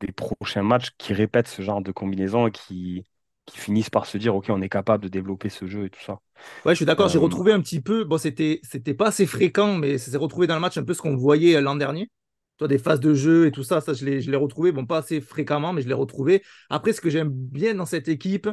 des 0.00 0.12
prochains 0.12 0.62
matchs 0.62 0.90
qui 0.98 1.12
répètent 1.12 1.48
ce 1.48 1.62
genre 1.62 1.82
de 1.82 1.92
combinaison 1.92 2.46
et 2.46 2.50
qui, 2.50 3.04
qui 3.46 3.58
finissent 3.58 3.90
par 3.90 4.06
se 4.06 4.18
dire, 4.18 4.34
OK, 4.34 4.46
on 4.48 4.62
est 4.62 4.68
capable 4.68 5.04
de 5.04 5.08
développer 5.08 5.48
ce 5.48 5.66
jeu 5.66 5.84
et 5.84 5.90
tout 5.90 6.00
ça. 6.00 6.20
Ouais, 6.64 6.72
je 6.72 6.76
suis 6.76 6.86
d'accord. 6.86 7.08
J'ai 7.08 7.18
euh, 7.18 7.22
retrouvé 7.22 7.52
un 7.52 7.60
petit 7.60 7.80
peu, 7.80 8.04
bon, 8.04 8.18
c'était, 8.18 8.60
c'était 8.62 8.94
pas 8.94 9.08
assez 9.08 9.26
fréquent, 9.26 9.76
mais 9.76 9.98
ça 9.98 10.10
s'est 10.10 10.16
retrouvé 10.16 10.46
dans 10.46 10.54
le 10.54 10.60
match 10.60 10.78
un 10.78 10.84
peu 10.84 10.94
ce 10.94 11.02
qu'on 11.02 11.16
voyait 11.16 11.56
euh, 11.56 11.60
l'an 11.60 11.76
dernier. 11.76 12.10
Toi, 12.58 12.68
des 12.68 12.78
phases 12.78 13.00
de 13.00 13.14
jeu 13.14 13.46
et 13.46 13.52
tout 13.52 13.62
ça, 13.62 13.80
ça, 13.80 13.92
je 13.92 14.04
l'ai, 14.04 14.36
retrouvé. 14.36 14.72
Bon, 14.72 14.86
pas 14.86 14.98
assez 14.98 15.20
fréquemment, 15.20 15.72
mais 15.72 15.82
je 15.82 15.88
l'ai 15.88 15.94
retrouvé. 15.94 16.42
Après, 16.68 16.92
ce 16.92 17.00
que 17.00 17.10
j'aime 17.10 17.30
bien 17.30 17.74
dans 17.74 17.86
cette 17.86 18.08
équipe, 18.08 18.48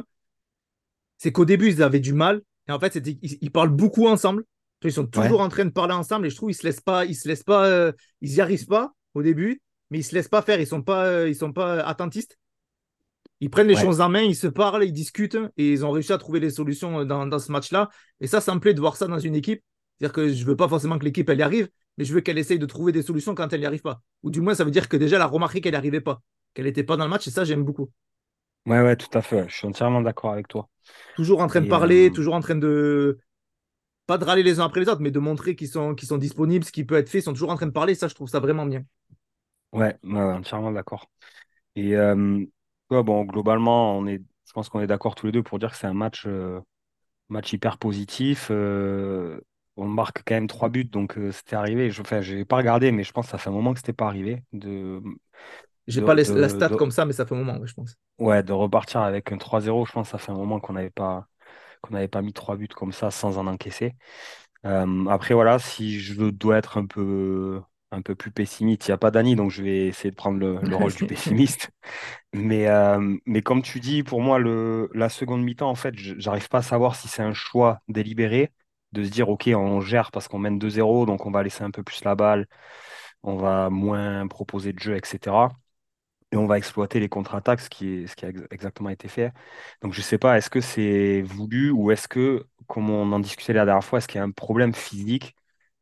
c'est 1.18 1.32
qu'au 1.32 1.44
début, 1.44 1.68
ils 1.68 1.82
avaient 1.82 2.00
du 2.00 2.14
mal. 2.14 2.40
Et 2.68 2.72
en 2.72 2.80
fait, 2.80 2.96
ils, 2.96 3.18
ils, 3.40 3.50
parlent 3.50 3.68
beaucoup 3.70 4.06
ensemble. 4.06 4.44
Ils 4.84 4.92
sont 4.92 5.06
toujours 5.06 5.40
en 5.40 5.48
train 5.48 5.64
de 5.64 5.70
parler 5.70 5.94
ensemble 5.94 6.26
et 6.26 6.30
je 6.30 6.36
trouve 6.36 6.50
qu'ils 6.50 6.58
se 6.58 6.64
laissent 6.64 6.80
pas, 6.80 7.04
ils 7.04 7.16
se 7.16 7.26
laissent 7.26 7.42
pas, 7.42 7.66
euh, 7.66 7.92
ils 8.20 8.34
y 8.34 8.40
arrivent 8.40 8.66
pas 8.66 8.92
au 9.14 9.22
début 9.22 9.60
mais 9.90 9.98
ils 9.98 10.04
se 10.04 10.14
laissent 10.14 10.28
pas 10.28 10.42
faire, 10.42 10.60
ils 10.60 10.66
sont 10.66 10.82
pas, 10.82 11.06
euh, 11.06 11.28
ils 11.28 11.36
sont 11.36 11.52
pas 11.52 11.80
attentistes. 11.80 12.38
Ils 13.40 13.50
prennent 13.50 13.68
les 13.68 13.76
choses 13.76 14.00
en 14.00 14.08
main, 14.08 14.22
ils 14.22 14.34
se 14.34 14.48
parlent, 14.48 14.84
ils 14.84 14.92
discutent 14.92 15.38
et 15.56 15.72
ils 15.72 15.86
ont 15.86 15.92
réussi 15.92 16.12
à 16.12 16.18
trouver 16.18 16.40
des 16.40 16.50
solutions 16.50 17.00
euh, 17.00 17.04
dans, 17.04 17.38
ce 17.38 17.52
match-là. 17.52 17.88
Et 18.20 18.26
ça, 18.26 18.40
ça 18.40 18.54
me 18.54 18.60
plaît 18.60 18.74
de 18.74 18.80
voir 18.80 18.96
ça 18.96 19.06
dans 19.06 19.18
une 19.18 19.36
équipe. 19.36 19.62
C'est-à-dire 19.98 20.12
que 20.12 20.28
je 20.28 20.44
veux 20.44 20.56
pas 20.56 20.68
forcément 20.68 20.98
que 20.98 21.04
l'équipe 21.04 21.28
elle 21.28 21.38
y 21.38 21.42
arrive, 21.42 21.68
mais 21.96 22.04
je 22.04 22.12
veux 22.12 22.20
qu'elle 22.20 22.38
essaye 22.38 22.58
de 22.58 22.66
trouver 22.66 22.92
des 22.92 23.02
solutions 23.02 23.34
quand 23.34 23.52
elle 23.52 23.60
n'y 23.60 23.66
arrive 23.66 23.82
pas. 23.82 24.02
Ou 24.22 24.30
du 24.30 24.40
moins, 24.40 24.54
ça 24.54 24.64
veut 24.64 24.70
dire 24.70 24.88
que 24.88 24.96
déjà 24.96 25.16
elle 25.16 25.22
a 25.22 25.26
remarqué 25.26 25.60
qu'elle 25.60 25.72
n'y 25.72 25.78
arrivait 25.78 26.00
pas, 26.00 26.20
qu'elle 26.54 26.64
n'était 26.64 26.84
pas 26.84 26.96
dans 26.96 27.04
le 27.04 27.10
match 27.10 27.26
et 27.28 27.30
ça, 27.30 27.44
j'aime 27.44 27.64
beaucoup. 27.64 27.90
Ouais, 28.66 28.82
ouais, 28.82 28.96
tout 28.96 29.16
à 29.16 29.22
fait. 29.22 29.48
Je 29.48 29.54
suis 29.54 29.66
entièrement 29.66 30.02
d'accord 30.02 30.32
avec 30.32 30.48
toi. 30.48 30.68
Toujours 31.16 31.40
en 31.40 31.46
train 31.46 31.60
de 31.60 31.68
parler, 31.68 32.10
euh, 32.10 32.12
toujours 32.12 32.34
en 32.34 32.40
train 32.40 32.56
de 32.56 33.18
pas 34.06 34.18
de 34.18 34.24
râler 34.24 34.42
les 34.42 34.58
uns 34.58 34.64
après 34.64 34.80
les 34.80 34.88
autres, 34.88 35.02
mais 35.02 35.10
de 35.10 35.18
montrer 35.18 35.54
qu'ils 35.54 35.68
sont, 35.68 35.94
qu'ils 35.94 36.08
sont 36.08 36.16
disponibles, 36.16 36.64
ce 36.64 36.72
qui 36.72 36.84
peut 36.84 36.96
être 36.96 37.10
fait. 37.10 37.18
Ils 37.18 37.22
sont 37.22 37.34
toujours 37.34 37.50
en 37.50 37.56
train 37.56 37.66
de 37.66 37.72
parler. 37.72 37.94
Ça, 37.94 38.08
je 38.08 38.14
trouve 38.14 38.28
ça 38.28 38.40
vraiment 38.40 38.64
bien. 38.66 38.82
Ouais, 39.72 39.96
entièrement 40.04 40.72
d'accord. 40.72 41.10
Et 41.76 41.96
euh, 41.96 42.44
bon, 42.90 43.24
globalement, 43.24 43.98
on 43.98 44.06
est, 44.06 44.18
je 44.46 44.52
pense 44.54 44.68
qu'on 44.68 44.80
est 44.80 44.86
d'accord 44.86 45.14
tous 45.14 45.26
les 45.26 45.32
deux 45.32 45.42
pour 45.42 45.58
dire 45.58 45.70
que 45.72 45.76
c'est 45.76 45.86
un 45.86 45.94
match, 45.94 46.24
euh, 46.26 46.60
match 47.28 47.52
hyper 47.52 47.78
positif. 47.78 48.48
Euh, 48.50 49.40
on 49.76 49.86
marque 49.88 50.22
quand 50.26 50.34
même 50.34 50.48
trois 50.48 50.68
buts, 50.70 50.84
donc 50.84 51.16
c'était 51.32 51.56
arrivé. 51.56 51.90
Je, 51.90 52.00
enfin, 52.02 52.20
j'ai 52.22 52.44
pas 52.44 52.56
regardé, 52.58 52.92
mais 52.92 53.04
je 53.04 53.12
pense 53.12 53.26
que 53.26 53.32
ça 53.32 53.38
fait 53.38 53.50
un 53.50 53.52
moment 53.54 53.72
que 53.74 53.80
c'était 53.80 53.92
pas 53.94 54.06
arrivé. 54.08 54.42
De, 54.52 55.02
J'ai 55.88 56.02
pas 56.02 56.14
la 56.14 56.48
stat 56.48 56.70
comme 56.70 56.90
ça, 56.92 57.04
mais 57.04 57.12
ça 57.12 57.26
fait 57.26 57.34
un 57.34 57.38
moment, 57.38 57.64
je 57.66 57.74
pense. 57.74 57.96
ouais, 58.18 58.42
de 58.42 58.52
repartir 58.52 59.00
avec 59.02 59.32
un 59.32 59.38
3-0, 59.38 59.84
je 59.86 59.92
pense 59.92 60.08
que 60.08 60.12
ça 60.12 60.18
fait 60.18 60.32
un 60.32 60.36
moment 60.36 60.60
qu'on 60.60 60.74
n'avait 60.74 60.90
pas, 60.90 61.28
qu'on 61.82 61.94
n'avait 61.94 62.08
pas 62.08 62.22
mis 62.22 62.32
trois 62.32 62.56
buts 62.56 62.68
comme 62.68 62.92
ça 62.92 63.10
sans 63.10 63.38
en 63.38 63.46
encaisser. 63.46 63.94
après, 64.64 65.34
voilà, 65.34 65.58
si 65.58 66.00
je 66.00 66.14
dois 66.24 66.58
être 66.58 66.78
un 66.78 66.86
peu 66.86 67.60
un 67.90 68.02
peu 68.02 68.14
plus 68.14 68.30
pessimiste. 68.30 68.86
Il 68.86 68.90
n'y 68.90 68.94
a 68.94 68.98
pas 68.98 69.10
Dani, 69.10 69.36
donc 69.36 69.50
je 69.50 69.62
vais 69.62 69.86
essayer 69.86 70.10
de 70.10 70.16
prendre 70.16 70.38
le, 70.38 70.76
rôle 70.76 70.92
du 70.92 71.06
pessimiste. 71.06 71.70
Mais, 72.34 72.68
euh, 72.68 73.16
mais 73.26 73.42
comme 73.42 73.62
tu 73.62 73.80
dis, 73.80 74.02
pour 74.02 74.20
moi, 74.20 74.38
le, 74.38 74.90
la 74.94 75.08
seconde 75.08 75.42
mi-temps, 75.42 75.70
en 75.70 75.74
fait, 75.74 75.94
j'arrive 75.96 76.48
pas 76.48 76.58
à 76.58 76.62
savoir 76.62 76.96
si 76.96 77.08
c'est 77.08 77.22
un 77.22 77.34
choix 77.34 77.80
délibéré 77.88 78.52
de 78.92 79.04
se 79.04 79.10
dire, 79.10 79.28
OK, 79.28 79.48
on 79.54 79.80
gère 79.80 80.10
parce 80.10 80.28
qu'on 80.28 80.38
mène 80.38 80.58
2-0, 80.58 81.06
donc 81.06 81.26
on 81.26 81.30
va 81.30 81.42
laisser 81.42 81.62
un 81.64 81.70
peu 81.70 81.82
plus 81.82 82.04
la 82.04 82.14
balle, 82.14 82.46
on 83.22 83.36
va 83.36 83.70
moins 83.70 84.26
proposer 84.28 84.72
de 84.72 84.78
jeu, 84.78 84.96
etc. 84.96 85.50
Et 86.32 86.36
on 86.36 86.46
va 86.46 86.58
exploiter 86.58 87.00
les 87.00 87.08
contre-attaques, 87.08 87.60
ce 87.60 87.70
qui, 87.70 87.88
est, 87.88 88.06
ce 88.06 88.16
qui 88.16 88.26
a 88.26 88.30
exactement 88.50 88.90
été 88.90 89.08
fait. 89.08 89.32
Donc 89.82 89.94
je 89.94 90.00
ne 90.00 90.04
sais 90.04 90.18
pas, 90.18 90.36
est-ce 90.38 90.50
que 90.50 90.60
c'est 90.60 91.22
voulu 91.22 91.70
ou 91.70 91.90
est-ce 91.90 92.08
que, 92.08 92.46
comme 92.66 92.90
on 92.90 93.12
en 93.12 93.20
discutait 93.20 93.54
la 93.54 93.64
dernière 93.64 93.84
fois, 93.84 93.98
est-ce 93.98 94.08
qu'il 94.08 94.18
y 94.18 94.20
a 94.20 94.24
un 94.24 94.30
problème 94.30 94.74
physique 94.74 95.34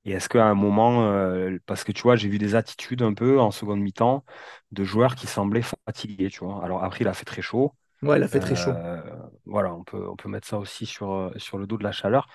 et 0.06 0.12
est-ce 0.12 0.28
qu'à 0.30 0.46
un 0.46 0.54
moment, 0.54 1.04
euh, 1.10 1.58
parce 1.66 1.84
que 1.84 1.92
tu 1.92 2.02
vois, 2.02 2.16
j'ai 2.16 2.28
vu 2.28 2.38
des 2.38 2.54
attitudes 2.54 3.02
un 3.02 3.14
peu 3.14 3.40
en 3.40 3.50
seconde 3.50 3.80
mi-temps 3.80 4.24
de 4.72 4.84
joueurs 4.84 5.16
qui 5.16 5.26
semblaient 5.26 5.62
fatigués, 5.86 6.30
tu 6.30 6.44
vois. 6.44 6.64
Alors 6.64 6.84
après, 6.84 7.00
il 7.04 7.08
a 7.08 7.14
fait 7.14 7.24
très 7.26 7.42
chaud. 7.42 7.74
Ouais, 8.02 8.18
il 8.18 8.22
a 8.22 8.28
fait 8.28 8.40
très 8.40 8.54
chaud. 8.56 8.76
Euh, 8.76 9.02
voilà, 9.46 9.74
on 9.74 9.84
peut, 9.84 10.08
on 10.08 10.16
peut 10.16 10.28
mettre 10.28 10.46
ça 10.48 10.58
aussi 10.58 10.86
sur, 10.86 11.12
euh, 11.12 11.32
sur 11.38 11.58
le 11.58 11.66
dos 11.66 11.78
de 11.78 11.84
la 11.84 11.92
chaleur. 11.92 12.28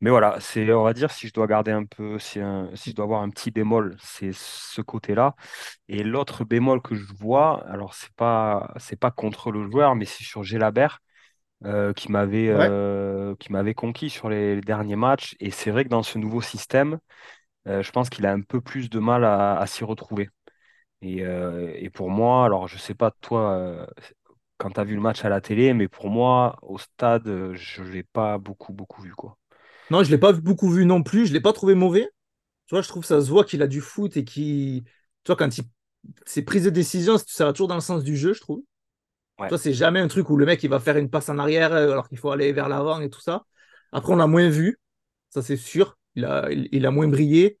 Mais 0.00 0.10
voilà, 0.10 0.38
c'est, 0.40 0.72
on 0.72 0.84
va 0.84 0.94
dire, 0.94 1.10
si 1.10 1.28
je 1.28 1.32
dois 1.34 1.46
garder 1.46 1.72
un 1.72 1.84
peu, 1.84 2.18
si, 2.18 2.40
si 2.74 2.90
je 2.90 2.96
dois 2.96 3.04
avoir 3.04 3.22
un 3.22 3.30
petit 3.30 3.50
bémol, 3.50 3.96
c'est 4.02 4.32
ce 4.32 4.80
côté-là. 4.82 5.34
Et 5.88 6.02
l'autre 6.04 6.44
bémol 6.44 6.82
que 6.82 6.94
je 6.94 7.04
vois, 7.14 7.66
alors 7.68 7.94
c'est 7.94 8.12
pas, 8.14 8.72
c'est 8.78 8.98
pas 9.00 9.10
contre 9.10 9.52
le 9.52 9.70
joueur, 9.70 9.96
mais 9.96 10.06
c'est 10.06 10.24
sur 10.24 10.42
Gélabert. 10.44 11.00
Euh, 11.66 11.92
qui 11.92 12.10
m'avait 12.10 12.48
euh, 12.48 13.34
qui 13.36 13.52
m'avait 13.52 13.74
conquis 13.74 14.08
sur 14.08 14.30
les, 14.30 14.62
derniers 14.62 14.96
matchs. 14.96 15.36
Et 15.40 15.50
c'est 15.50 15.70
vrai 15.70 15.84
que 15.84 15.90
dans 15.90 16.02
ce 16.02 16.16
nouveau 16.16 16.40
système, 16.40 16.98
euh, 17.68 17.82
je 17.82 17.92
pense 17.92 18.08
qu'il 18.08 18.24
a 18.24 18.32
un 18.32 18.40
peu 18.40 18.62
plus 18.62 18.88
de 18.88 18.98
mal 18.98 19.24
à, 19.24 19.62
s'y 19.66 19.84
retrouver. 19.84 20.30
Et, 21.02 21.20
et, 21.20 21.90
pour 21.90 22.10
moi, 22.10 22.44
alors 22.44 22.68
je 22.68 22.78
sais 22.78 22.94
pas 22.94 23.10
toi 23.20 23.86
quand 24.58 24.70
tu 24.70 24.80
as 24.80 24.84
vu 24.84 24.94
le 24.94 25.00
match 25.00 25.24
à 25.24 25.30
la 25.30 25.40
télé, 25.40 25.72
mais 25.72 25.88
pour 25.88 26.10
moi, 26.10 26.58
au 26.62 26.78
stade, 26.78 27.54
je 27.54 27.82
ne 27.82 27.88
l'ai 27.88 28.02
pas 28.02 28.36
beaucoup, 28.36 28.74
beaucoup 28.74 29.00
vu. 29.00 29.12
Quoi. 29.12 29.38
Non, 29.90 30.02
je 30.02 30.08
ne 30.08 30.12
l'ai 30.12 30.18
pas 30.18 30.32
beaucoup 30.32 30.70
vu 30.70 30.84
non 30.84 31.02
plus. 31.02 31.26
Je 31.26 31.30
ne 31.30 31.34
l'ai 31.34 31.40
pas 31.40 31.54
trouvé 31.54 31.74
mauvais. 31.74 32.08
Tu 32.66 32.74
vois, 32.74 32.82
je 32.82 32.88
trouve 32.88 33.02
que 33.02 33.08
ça 33.08 33.20
se 33.20 33.30
voit 33.30 33.44
qu'il 33.44 33.62
a 33.62 33.66
du 33.66 33.80
foot 33.80 34.16
et 34.16 34.24
qui. 34.24 34.84
Tu 35.24 35.28
vois, 35.28 35.36
quand 35.36 35.58
il. 35.58 35.64
Ses 36.24 36.42
prises 36.42 36.64
de 36.64 36.70
décision, 36.70 37.16
ça 37.26 37.44
va 37.44 37.52
toujours 37.52 37.68
dans 37.68 37.74
le 37.74 37.80
sens 37.82 38.02
du 38.02 38.16
jeu, 38.16 38.32
je 38.32 38.40
trouve. 38.40 38.62
Toi, 39.48 39.58
c'est 39.58 39.72
jamais 39.72 40.00
un 40.00 40.08
truc 40.08 40.30
où 40.30 40.36
le 40.36 40.46
mec 40.46 40.62
il 40.62 40.70
va 40.70 40.80
faire 40.80 40.96
une 40.96 41.10
passe 41.10 41.28
en 41.28 41.38
arrière 41.38 41.72
euh, 41.72 41.92
alors 41.92 42.08
qu'il 42.08 42.18
faut 42.18 42.30
aller 42.30 42.52
vers 42.52 42.68
l'avant 42.68 43.00
et 43.00 43.10
tout 43.10 43.20
ça. 43.20 43.44
Après, 43.92 44.12
on 44.12 44.16
l'a 44.16 44.26
moins 44.26 44.48
vu, 44.48 44.78
ça 45.30 45.42
c'est 45.42 45.56
sûr. 45.56 45.96
Il 46.16 46.24
a, 46.24 46.48
il, 46.50 46.86
a 46.86 46.90
moins 46.90 47.08
brillé. 47.08 47.58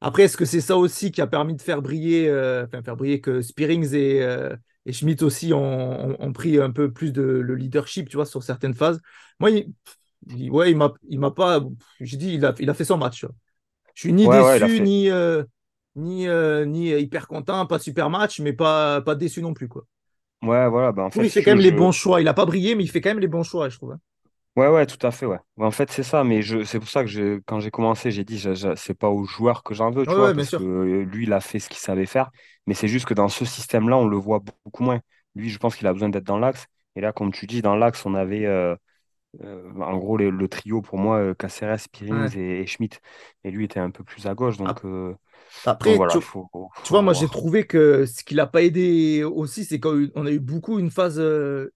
Après, 0.00 0.24
est-ce 0.24 0.36
que 0.36 0.44
c'est 0.44 0.60
ça 0.60 0.76
aussi 0.76 1.12
qui 1.12 1.20
a 1.20 1.26
permis 1.26 1.54
de 1.54 1.62
faire 1.62 1.82
briller, 1.82 2.28
euh, 2.28 2.64
enfin 2.66 2.82
faire 2.82 2.96
briller 2.96 3.20
que 3.20 3.42
Spearings 3.42 3.94
et, 3.94 4.22
euh, 4.22 4.54
et 4.86 4.92
Schmidt 4.92 5.24
aussi 5.24 5.52
ont, 5.54 6.32
pris 6.32 6.60
un 6.60 6.70
peu 6.70 6.92
plus 6.92 7.12
de 7.12 7.22
le 7.22 7.54
leadership, 7.54 8.08
tu 8.08 8.16
vois, 8.16 8.26
sur 8.26 8.42
certaines 8.42 8.74
phases? 8.74 9.00
Moi, 9.38 9.50
il, 9.50 10.50
ouais, 10.50 10.72
il 10.72 10.76
m'a, 10.76 10.92
il 11.08 11.20
m'a 11.20 11.30
pas. 11.30 11.62
J'ai 12.00 12.16
dit, 12.16 12.34
il 12.34 12.44
a, 12.44 12.54
il 12.58 12.68
a 12.68 12.74
fait 12.74 12.84
son 12.84 12.96
match. 12.96 13.24
Je 13.94 14.00
suis 14.00 14.12
ni 14.12 14.26
déçu 14.28 14.80
ni 14.80 15.10
ni 15.96 16.26
ni 16.66 16.90
hyper 16.90 17.28
content, 17.28 17.66
pas 17.66 17.78
super 17.78 18.10
match, 18.10 18.40
mais 18.40 18.52
pas 18.52 19.00
pas 19.00 19.14
déçu 19.14 19.42
non 19.42 19.54
plus 19.54 19.68
quoi. 19.68 19.84
Ouais, 20.42 20.68
voilà. 20.68 20.92
Bah, 20.92 21.04
en 21.04 21.10
fait, 21.10 21.24
il 21.24 21.30
fait 21.30 21.42
quand 21.42 21.52
même 21.52 21.60
les 21.60 21.72
bons 21.72 21.92
choix. 21.92 22.20
Il 22.20 22.24
n'a 22.24 22.34
pas 22.34 22.46
brillé, 22.46 22.74
mais 22.74 22.84
il 22.84 22.88
fait 22.88 23.00
quand 23.00 23.10
même 23.10 23.20
les 23.20 23.28
bons 23.28 23.42
choix, 23.42 23.68
je 23.68 23.76
trouve. 23.76 23.92
Hein. 23.92 24.00
Ouais, 24.56 24.68
ouais, 24.68 24.84
tout 24.84 25.04
à 25.06 25.10
fait, 25.10 25.26
ouais. 25.26 25.38
En 25.58 25.70
fait, 25.70 25.90
c'est 25.90 26.02
ça, 26.02 26.24
mais 26.24 26.42
je, 26.42 26.64
c'est 26.64 26.80
pour 26.80 26.88
ça 26.88 27.04
que 27.04 27.40
quand 27.46 27.60
j'ai 27.60 27.70
commencé, 27.70 28.10
j'ai 28.10 28.24
dit, 28.24 28.42
c'est 28.76 28.98
pas 28.98 29.08
au 29.08 29.24
joueur 29.24 29.62
que 29.62 29.74
j'en 29.74 29.90
veux, 29.90 30.04
tu 30.04 30.14
vois, 30.14 30.34
parce 30.34 30.50
que 30.50 31.02
lui, 31.02 31.24
il 31.24 31.32
a 31.32 31.40
fait 31.40 31.60
ce 31.60 31.68
qu'il 31.68 31.78
savait 31.78 32.06
faire, 32.06 32.30
mais 32.66 32.74
c'est 32.74 32.88
juste 32.88 33.06
que 33.06 33.14
dans 33.14 33.28
ce 33.28 33.44
système-là, 33.44 33.96
on 33.96 34.06
le 34.06 34.16
voit 34.16 34.40
beaucoup 34.64 34.82
moins. 34.82 35.00
Lui, 35.36 35.48
je 35.48 35.58
pense 35.58 35.76
qu'il 35.76 35.86
a 35.86 35.92
besoin 35.92 36.08
d'être 36.08 36.24
dans 36.24 36.38
l'axe. 36.38 36.66
Et 36.96 37.00
là, 37.00 37.12
comme 37.12 37.32
tu 37.32 37.46
dis, 37.46 37.62
dans 37.62 37.76
l'axe, 37.76 38.04
on 38.04 38.14
avait 38.14 38.44
euh, 38.46 38.74
euh, 39.44 39.70
en 39.80 39.96
gros 39.96 40.16
le, 40.16 40.48
trio 40.48 40.82
pour 40.82 40.98
moi, 40.98 41.18
euh, 41.18 41.34
Caceres, 41.34 41.88
Pirins 41.92 42.26
et, 42.34 42.66
Schmidt. 42.66 42.98
Et 43.44 43.52
lui 43.52 43.64
était 43.64 43.78
un 43.78 43.90
peu 43.90 44.02
plus 44.02 44.26
à 44.26 44.34
gauche, 44.34 44.56
donc. 44.56 44.82
Après, 45.64 45.94
tu, 45.94 46.18
vois, 46.90 47.02
moi 47.02 47.12
j'ai 47.12 47.26
trouvé 47.26 47.66
que 47.66 48.06
ce 48.06 48.24
qui 48.24 48.34
l'a 48.34 48.46
pas 48.46 48.62
aidé 48.62 49.24
aussi, 49.24 49.64
c'est 49.64 49.80
qu'on 49.80 50.26
a 50.26 50.30
eu 50.30 50.38
beaucoup 50.38 50.78
une 50.78 50.90
phase. 50.90 51.18
Euh, 51.18 51.72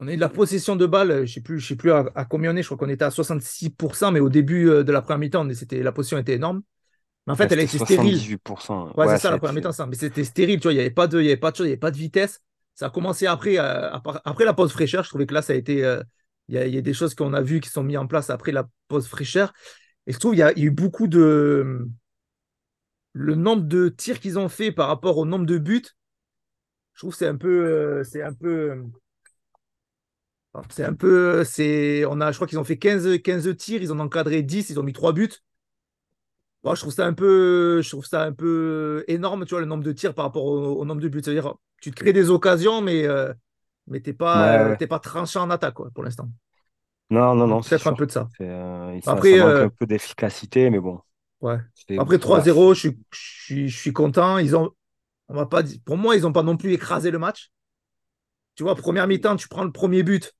on 0.00 0.08
a 0.08 0.12
eu 0.12 0.16
de 0.16 0.20
la 0.20 0.28
possession 0.28 0.74
de 0.74 0.84
balles, 0.84 1.24
je 1.26 1.32
sais 1.32 1.40
plus, 1.40 1.60
je 1.60 1.68
sais 1.68 1.76
plus 1.76 1.92
à, 1.92 2.24
combien 2.28 2.52
on 2.52 2.56
est, 2.56 2.62
je 2.62 2.66
crois 2.66 2.76
qu'on 2.76 2.88
était 2.88 3.04
à 3.04 3.10
66%, 3.10 4.10
mais 4.10 4.20
au 4.20 4.28
début 4.28 4.68
euh, 4.68 4.82
de 4.82 4.90
la 4.90 5.00
première 5.00 5.18
mi-temps, 5.18 5.46
la 5.70 5.92
possession 5.92 6.18
était 6.18 6.34
énorme. 6.34 6.62
Mais 7.26 7.34
en 7.34 7.36
fait, 7.36 7.50
elle 7.52 7.60
a 7.60 7.62
été 7.62 7.78
stérile. 7.78 8.18
78%. 8.18 8.96
Ouais, 8.96 9.08
c'est 9.08 9.18
ça 9.18 9.30
la 9.30 9.38
première 9.38 9.54
mi-temps, 9.54 9.72
ça. 9.72 9.86
Mais 9.86 9.94
c'était 9.94 10.24
stérile, 10.24 10.58
tu 10.58 10.64
vois, 10.64 10.72
il 10.72 10.76
n'y 10.76 10.80
avait 10.80 10.90
pas 10.90 11.06
de, 11.06 11.20
il 11.20 11.26
y 11.26 11.28
avait 11.28 11.36
pas 11.36 11.52
de 11.52 11.58
il 11.58 11.66
y 11.66 11.68
avait 11.68 11.76
pas 11.76 11.92
de 11.92 11.96
vitesse. 11.96 12.40
Ça 12.74 12.86
a 12.86 12.90
commencé 12.90 13.26
après, 13.26 13.58
euh, 13.58 13.90
après 14.24 14.44
la 14.44 14.54
pause 14.54 14.72
fraîcheur. 14.72 15.04
Je 15.04 15.08
trouvais 15.10 15.26
que 15.26 15.34
là, 15.34 15.42
ça 15.42 15.52
a 15.52 15.56
été. 15.56 15.76
il, 16.48 16.54
y 16.54 16.58
a, 16.58 16.66
il 16.66 16.74
y, 16.74 16.78
a 16.78 16.80
des 16.80 16.94
choses 16.94 17.14
qu'on 17.14 17.32
a 17.32 17.40
vues 17.40 17.60
qui 17.60 17.68
sont 17.68 17.84
mises 17.84 17.98
en 17.98 18.08
place 18.08 18.28
après 18.30 18.50
la 18.50 18.66
pause 18.88 19.06
fraîcheur. 19.06 19.52
Et 20.08 20.12
je 20.12 20.18
trouve 20.18 20.32
qu'il 20.32 20.40
y, 20.40 20.42
a 20.42 20.58
eu 20.58 20.70
beaucoup 20.70 21.06
de 21.06 21.86
le 23.12 23.34
nombre 23.34 23.64
de 23.64 23.88
tirs 23.88 24.20
qu'ils 24.20 24.38
ont 24.38 24.48
fait 24.48 24.72
par 24.72 24.88
rapport 24.88 25.18
au 25.18 25.26
nombre 25.26 25.46
de 25.46 25.58
buts, 25.58 25.82
je 26.94 27.00
trouve 27.00 27.12
que 27.12 27.18
c'est 27.18 27.26
un 27.26 27.36
peu. 27.36 27.66
Euh, 27.66 28.04
c'est 28.04 28.22
un 28.22 28.32
peu. 28.32 28.70
Euh, 28.70 28.82
c'est 30.70 30.84
un 30.84 30.94
peu. 30.94 31.44
C'est, 31.44 32.04
on 32.06 32.20
a, 32.20 32.30
je 32.32 32.36
crois 32.36 32.46
qu'ils 32.46 32.58
ont 32.58 32.64
fait 32.64 32.78
15, 32.78 33.22
15 33.22 33.56
tirs, 33.56 33.82
ils 33.82 33.92
ont 33.92 34.00
encadré 34.00 34.42
10, 34.42 34.70
ils 34.70 34.80
ont 34.80 34.82
mis 34.82 34.92
3 34.92 35.12
buts. 35.12 35.30
je 36.64 36.80
trouve 36.80 36.92
ça 36.92 37.06
un 37.06 37.14
peu, 37.14 37.80
je 37.82 37.88
trouve 37.88 38.04
ça 38.04 38.22
un 38.22 38.32
peu 38.32 39.04
énorme, 39.08 39.44
tu 39.46 39.50
vois, 39.50 39.60
le 39.60 39.66
nombre 39.66 39.84
de 39.84 39.92
tirs 39.92 40.14
par 40.14 40.26
rapport 40.26 40.44
au, 40.44 40.84
nombre 40.84 41.00
de 41.00 41.08
buts. 41.08 41.20
C'est-à-dire, 41.24 41.54
tu 41.80 41.90
te 41.90 41.96
crées 41.96 42.12
des 42.12 42.30
occasions, 42.30 42.82
mais, 42.82 43.06
euh, 43.06 43.32
mais 43.86 44.00
t'es 44.00 44.12
pas, 44.12 44.70
euh, 44.70 44.86
pas 44.86 44.98
tranchant 44.98 45.42
en 45.42 45.50
attaque, 45.50 45.74
quoi, 45.74 45.90
pour 45.94 46.04
l'instant. 46.04 46.28
Non, 47.10 47.34
non, 47.34 47.46
non. 47.46 47.60
Peut-être 47.60 47.86
un 47.88 47.92
peu 47.92 48.06
de 48.06 48.12
ça. 48.12 48.28
Euh, 48.40 48.98
Après, 49.06 49.38
ça 49.38 49.44
manque 49.44 49.56
un 49.56 49.68
peu 49.68 49.86
d'efficacité, 49.86 50.70
mais 50.70 50.80
bon. 50.80 51.00
Ouais. 51.42 51.58
Après 51.98 52.16
3-0, 52.16 52.74
je 52.74 52.78
suis, 52.78 53.68
je, 53.68 53.76
suis, 53.76 53.92
content. 53.92 54.38
Ils 54.38 54.56
ont, 54.56 54.70
on 55.28 55.34
va 55.34 55.46
pas 55.46 55.62
pour 55.84 55.96
moi, 55.96 56.16
ils 56.16 56.22
n'ont 56.22 56.32
pas 56.32 56.42
non 56.42 56.56
plus 56.56 56.72
écrasé 56.72 57.10
le 57.10 57.18
match. 57.18 57.50
Tu 58.54 58.62
vois, 58.62 58.74
première 58.74 59.06
mi-temps, 59.06 59.36
tu 59.36 59.48
prends 59.48 59.64
le 59.64 59.72
premier 59.72 60.02
but, 60.02 60.34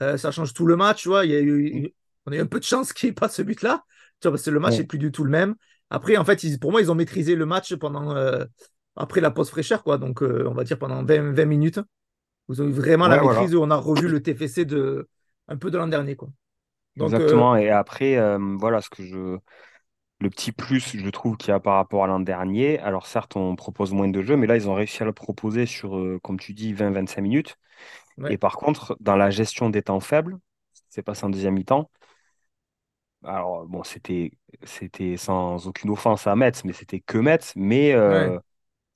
ça 0.00 0.30
change 0.30 0.54
tout 0.54 0.66
le 0.66 0.76
match. 0.76 1.02
Tu 1.02 1.08
vois, 1.08 1.24
il 1.24 1.32
y 1.32 1.36
a 1.36 1.40
eu, 1.40 1.92
on 2.26 2.32
a 2.32 2.36
eu 2.36 2.40
un 2.40 2.46
peu 2.46 2.58
de 2.58 2.64
chance 2.64 2.92
qu'il 2.92 3.08
n'y 3.08 3.10
ait 3.10 3.14
pas 3.14 3.28
ce 3.28 3.42
but-là 3.42 3.84
parce 4.22 4.42
que 4.42 4.50
le 4.50 4.60
match 4.60 4.78
n'est 4.78 4.84
plus 4.84 4.98
du 4.98 5.12
tout 5.12 5.24
le 5.24 5.30
même. 5.30 5.54
Après, 5.90 6.16
en 6.16 6.24
fait, 6.24 6.42
pour 6.60 6.70
moi, 6.70 6.80
ils 6.80 6.90
ont 6.90 6.94
maîtrisé 6.94 7.34
le 7.34 7.46
match 7.46 7.74
pendant 7.76 8.14
euh, 8.14 8.44
après 8.96 9.20
la 9.20 9.30
pause 9.30 9.50
fraîcheur, 9.50 9.82
quoi. 9.82 9.98
Donc, 9.98 10.22
euh, 10.22 10.46
on 10.48 10.54
va 10.54 10.64
dire 10.64 10.78
pendant 10.78 11.02
20, 11.04 11.32
20 11.32 11.44
minutes. 11.44 11.80
Vous 12.48 12.60
avez 12.60 12.72
vraiment 12.72 13.08
la 13.08 13.22
maîtrise 13.22 13.54
où 13.54 13.62
on 13.62 13.70
a 13.70 13.76
revu 13.76 14.08
le 14.08 14.22
TFC 14.22 14.64
de 14.64 15.08
un 15.48 15.56
peu 15.56 15.70
de 15.70 15.78
l'an 15.78 15.86
dernier, 15.86 16.16
quoi. 16.16 16.28
Exactement. 16.96 17.54
Euh, 17.54 17.58
Et 17.58 17.70
après, 17.70 18.18
voilà 18.58 18.80
ce 18.80 18.90
que 18.90 19.02
je. 19.02 19.38
Le 20.20 20.30
petit 20.30 20.50
plus, 20.52 20.96
je 20.96 21.08
trouve, 21.10 21.36
qu'il 21.36 21.50
y 21.50 21.52
a 21.52 21.60
par 21.60 21.76
rapport 21.76 22.04
à 22.04 22.06
l'an 22.08 22.20
dernier. 22.20 22.78
Alors, 22.80 23.06
certes, 23.06 23.36
on 23.36 23.54
propose 23.56 23.92
moins 23.92 24.08
de 24.08 24.22
jeux, 24.22 24.36
mais 24.36 24.46
là, 24.48 24.56
ils 24.56 24.68
ont 24.68 24.74
réussi 24.74 25.02
à 25.02 25.06
le 25.06 25.12
proposer 25.12 25.64
sur, 25.66 26.18
comme 26.22 26.38
tu 26.40 26.54
dis, 26.54 26.72
20-25 26.72 27.22
minutes. 27.22 27.56
Et 28.28 28.38
par 28.38 28.56
contre, 28.56 28.96
dans 29.00 29.16
la 29.16 29.30
gestion 29.30 29.70
des 29.70 29.82
temps 29.82 30.00
faibles, 30.00 30.38
c'est 30.90 31.02
passé 31.02 31.24
en 31.26 31.30
deuxième 31.30 31.54
mi-temps, 31.54 31.90
alors, 33.24 33.66
bon, 33.66 33.82
c'était, 33.82 34.30
c'était 34.62 35.16
sans 35.16 35.66
aucune 35.66 35.90
offense 35.90 36.26
à 36.26 36.36
Metz, 36.36 36.64
mais 36.64 36.72
c'était 36.72 37.00
que 37.00 37.18
Metz. 37.18 37.52
Mais 37.56 37.92
euh, 37.92 38.30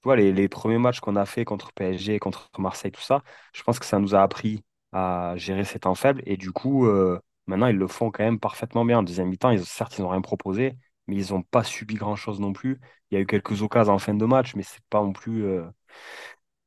tu 0.02 0.04
vois, 0.04 0.16
les, 0.16 0.32
les 0.32 0.48
premiers 0.48 0.78
matchs 0.78 1.00
qu'on 1.00 1.16
a 1.16 1.26
fait 1.26 1.44
contre 1.44 1.72
PSG, 1.72 2.18
contre 2.20 2.50
Marseille, 2.58 2.92
tout 2.92 3.00
ça, 3.02 3.22
je 3.54 3.62
pense 3.62 3.78
que 3.80 3.86
ça 3.86 3.98
nous 3.98 4.14
a 4.14 4.22
appris 4.22 4.64
à 4.92 5.34
gérer 5.36 5.64
ces 5.64 5.80
temps 5.80 5.94
faibles. 5.96 6.22
Et 6.26 6.36
du 6.36 6.52
coup, 6.52 6.86
euh, 6.86 7.20
maintenant, 7.46 7.68
ils 7.68 7.76
le 7.76 7.88
font 7.88 8.10
quand 8.10 8.24
même 8.24 8.40
parfaitement 8.40 8.84
bien. 8.84 8.98
En 9.00 9.02
deuxième 9.04 9.28
mi-temps, 9.28 9.50
ils, 9.50 9.64
certes, 9.66 9.98
ils 9.98 10.02
n'ont 10.02 10.10
rien 10.10 10.22
proposé, 10.22 10.74
mais 11.06 11.16
ils 11.16 11.32
n'ont 11.32 11.42
pas 11.42 11.64
subi 11.64 11.94
grand-chose 11.94 12.40
non 12.40 12.52
plus. 12.52 12.80
Il 13.10 13.14
y 13.14 13.18
a 13.18 13.20
eu 13.20 13.26
quelques 13.26 13.62
occasions 13.62 13.94
en 13.94 13.98
fin 13.98 14.14
de 14.14 14.24
match, 14.24 14.54
mais 14.54 14.62
c'est 14.62 14.82
pas 14.90 15.00
non 15.00 15.12
plus. 15.12 15.44
Euh, 15.44 15.64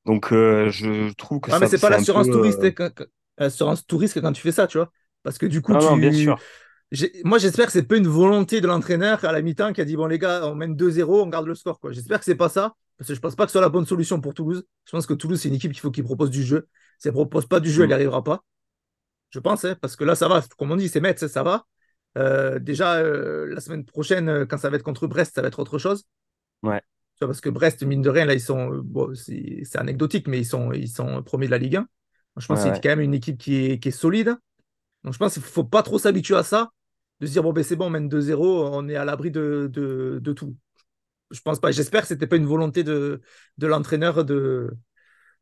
donc, 0.06 0.28
je 0.32 1.12
trouve 1.14 1.40
que 1.40 1.52
ah, 1.52 1.60
mais 1.60 1.68
c'est 1.68 1.80
pas 1.80 1.90
l'assurance 1.90 2.28
touriste, 2.28 2.62
l'assurance 3.38 3.86
touriste 3.88 4.22
quand 4.22 4.34
tu 4.34 4.42
fais 4.42 4.52
ça, 4.52 4.68
tu 4.68 4.78
vois. 4.78 4.92
Parce 5.24 5.38
que 5.38 5.46
du 5.48 5.62
coup, 5.62 5.74
tu... 5.74 5.84
non, 5.84 5.98
bien 5.98 6.12
sûr 6.12 6.40
moi, 7.24 7.38
j'espère 7.38 7.66
que 7.66 7.72
c'est 7.72 7.84
pas 7.84 7.98
une 7.98 8.08
volonté 8.08 8.62
de 8.62 8.68
l'entraîneur 8.68 9.24
à 9.26 9.32
la 9.32 9.42
mi-temps 9.42 9.74
qui 9.74 9.82
a 9.82 9.86
dit 9.86 9.96
bon 9.96 10.06
les 10.08 10.20
gars, 10.20 10.48
on 10.48 10.56
mène 10.56 10.76
2-0, 10.76 11.24
on 11.24 11.28
garde 11.28 11.48
le 11.48 11.56
score. 11.56 11.80
J'espère 11.90 12.20
que 12.20 12.26
c'est 12.26 12.36
pas 12.36 12.50
ça, 12.50 12.76
parce 12.98 13.08
que 13.08 13.16
je 13.16 13.20
pense 13.20 13.36
pas 13.36 13.46
que 13.46 13.50
ce 13.50 13.54
soit 13.54 13.62
la 13.62 13.70
bonne 13.70 13.86
solution 13.86 14.22
pour 14.22 14.34
Toulouse. 14.34 14.66
Je 14.86 14.92
pense 14.92 15.06
que 15.06 15.14
Toulouse 15.14 15.40
c'est 15.42 15.50
une 15.50 15.56
équipe 15.56 15.72
qu'il 15.72 15.82
faut 15.82 15.92
qu'il 15.92 16.04
propose 16.04 16.30
du 16.30 16.44
jeu. 16.44 16.68
Si 17.00 17.08
elle 17.08 17.14
propose 17.14 17.48
pas 17.48 17.60
du 17.60 17.72
jeu, 17.72 17.84
elle 17.84 17.90
n'y 17.90 17.94
mm. 17.94 17.98
arrivera 17.98 18.24
pas. 18.24 18.44
Je 19.32 19.40
pense, 19.40 19.66
hein, 19.66 19.76
parce 19.82 19.96
que 19.96 20.04
là 20.04 20.16
ça 20.16 20.28
va. 20.28 20.42
Comme 20.58 20.72
on 20.72 20.76
dit, 20.76 20.88
c'est 20.88 21.02
Metz, 21.02 21.26
ça 21.28 21.44
va. 21.44 21.66
Euh, 22.18 22.60
déjà 22.60 22.96
euh, 22.96 23.54
la 23.54 23.60
semaine 23.60 23.86
prochaine, 23.86 24.30
euh, 24.30 24.46
quand 24.46 24.58
ça 24.58 24.70
va 24.70 24.78
être 24.78 24.84
contre 24.84 25.08
Brest, 25.08 25.36
ça 25.36 25.42
va 25.42 25.48
être 25.50 25.60
autre 25.60 25.78
chose. 25.78 26.06
Ouais. 26.64 26.82
Parce 27.20 27.42
que 27.42 27.50
Brest, 27.50 27.84
mine 27.84 28.02
de 28.02 28.10
rien, 28.10 28.26
là 28.26 28.34
ils 28.34 28.42
sont, 28.42 28.82
bon, 28.84 29.14
c'est 29.16 29.64
anecdotique, 29.76 30.28
mais 30.28 30.40
ils 30.40 30.46
sont, 30.46 30.72
ils 30.74 30.90
sont 30.90 31.24
premiers 31.24 31.46
de 31.46 31.52
la 31.52 31.58
Ligue 31.58 31.78
1. 31.78 31.88
Je 32.38 32.48
pense 32.48 32.64
que 32.64 32.74
c'est 32.74 32.82
quand 32.82 32.90
même 32.90 33.00
une 33.00 33.14
équipe 33.14 33.38
qui 33.38 33.56
est, 33.56 33.80
qui 33.80 33.88
est 33.88 33.92
solide. 33.92 34.36
Donc 35.04 35.14
je 35.14 35.20
pense 35.20 35.34
qu'il 35.34 35.42
ne 35.42 35.48
faut 35.48 35.64
pas 35.64 35.84
trop 35.84 35.98
s'habituer 35.98 36.36
à 36.36 36.44
ça 36.44 36.72
de 37.22 37.28
se 37.28 37.32
dire 37.32 37.44
bon 37.44 37.54
ben 37.54 37.64
c'est 37.64 37.78
bon, 37.78 37.86
on 37.86 37.90
mène 37.90 38.10
2-0, 38.10 38.70
on 38.74 38.90
est 38.90 38.96
à 38.96 39.06
l'abri 39.06 39.32
de, 39.32 39.70
de, 39.72 40.34
tout. 40.34 40.58
Je 41.32 41.40
pense 41.40 41.60
pas. 41.60 41.72
J'espère 41.72 42.02
que 42.02 42.08
c'était 42.08 42.28
pas 42.28 42.36
une 42.36 42.46
volonté 42.46 42.84
de, 42.84 43.22
de 43.58 43.68
l'entraîneur 43.68 44.26
de 44.26 44.72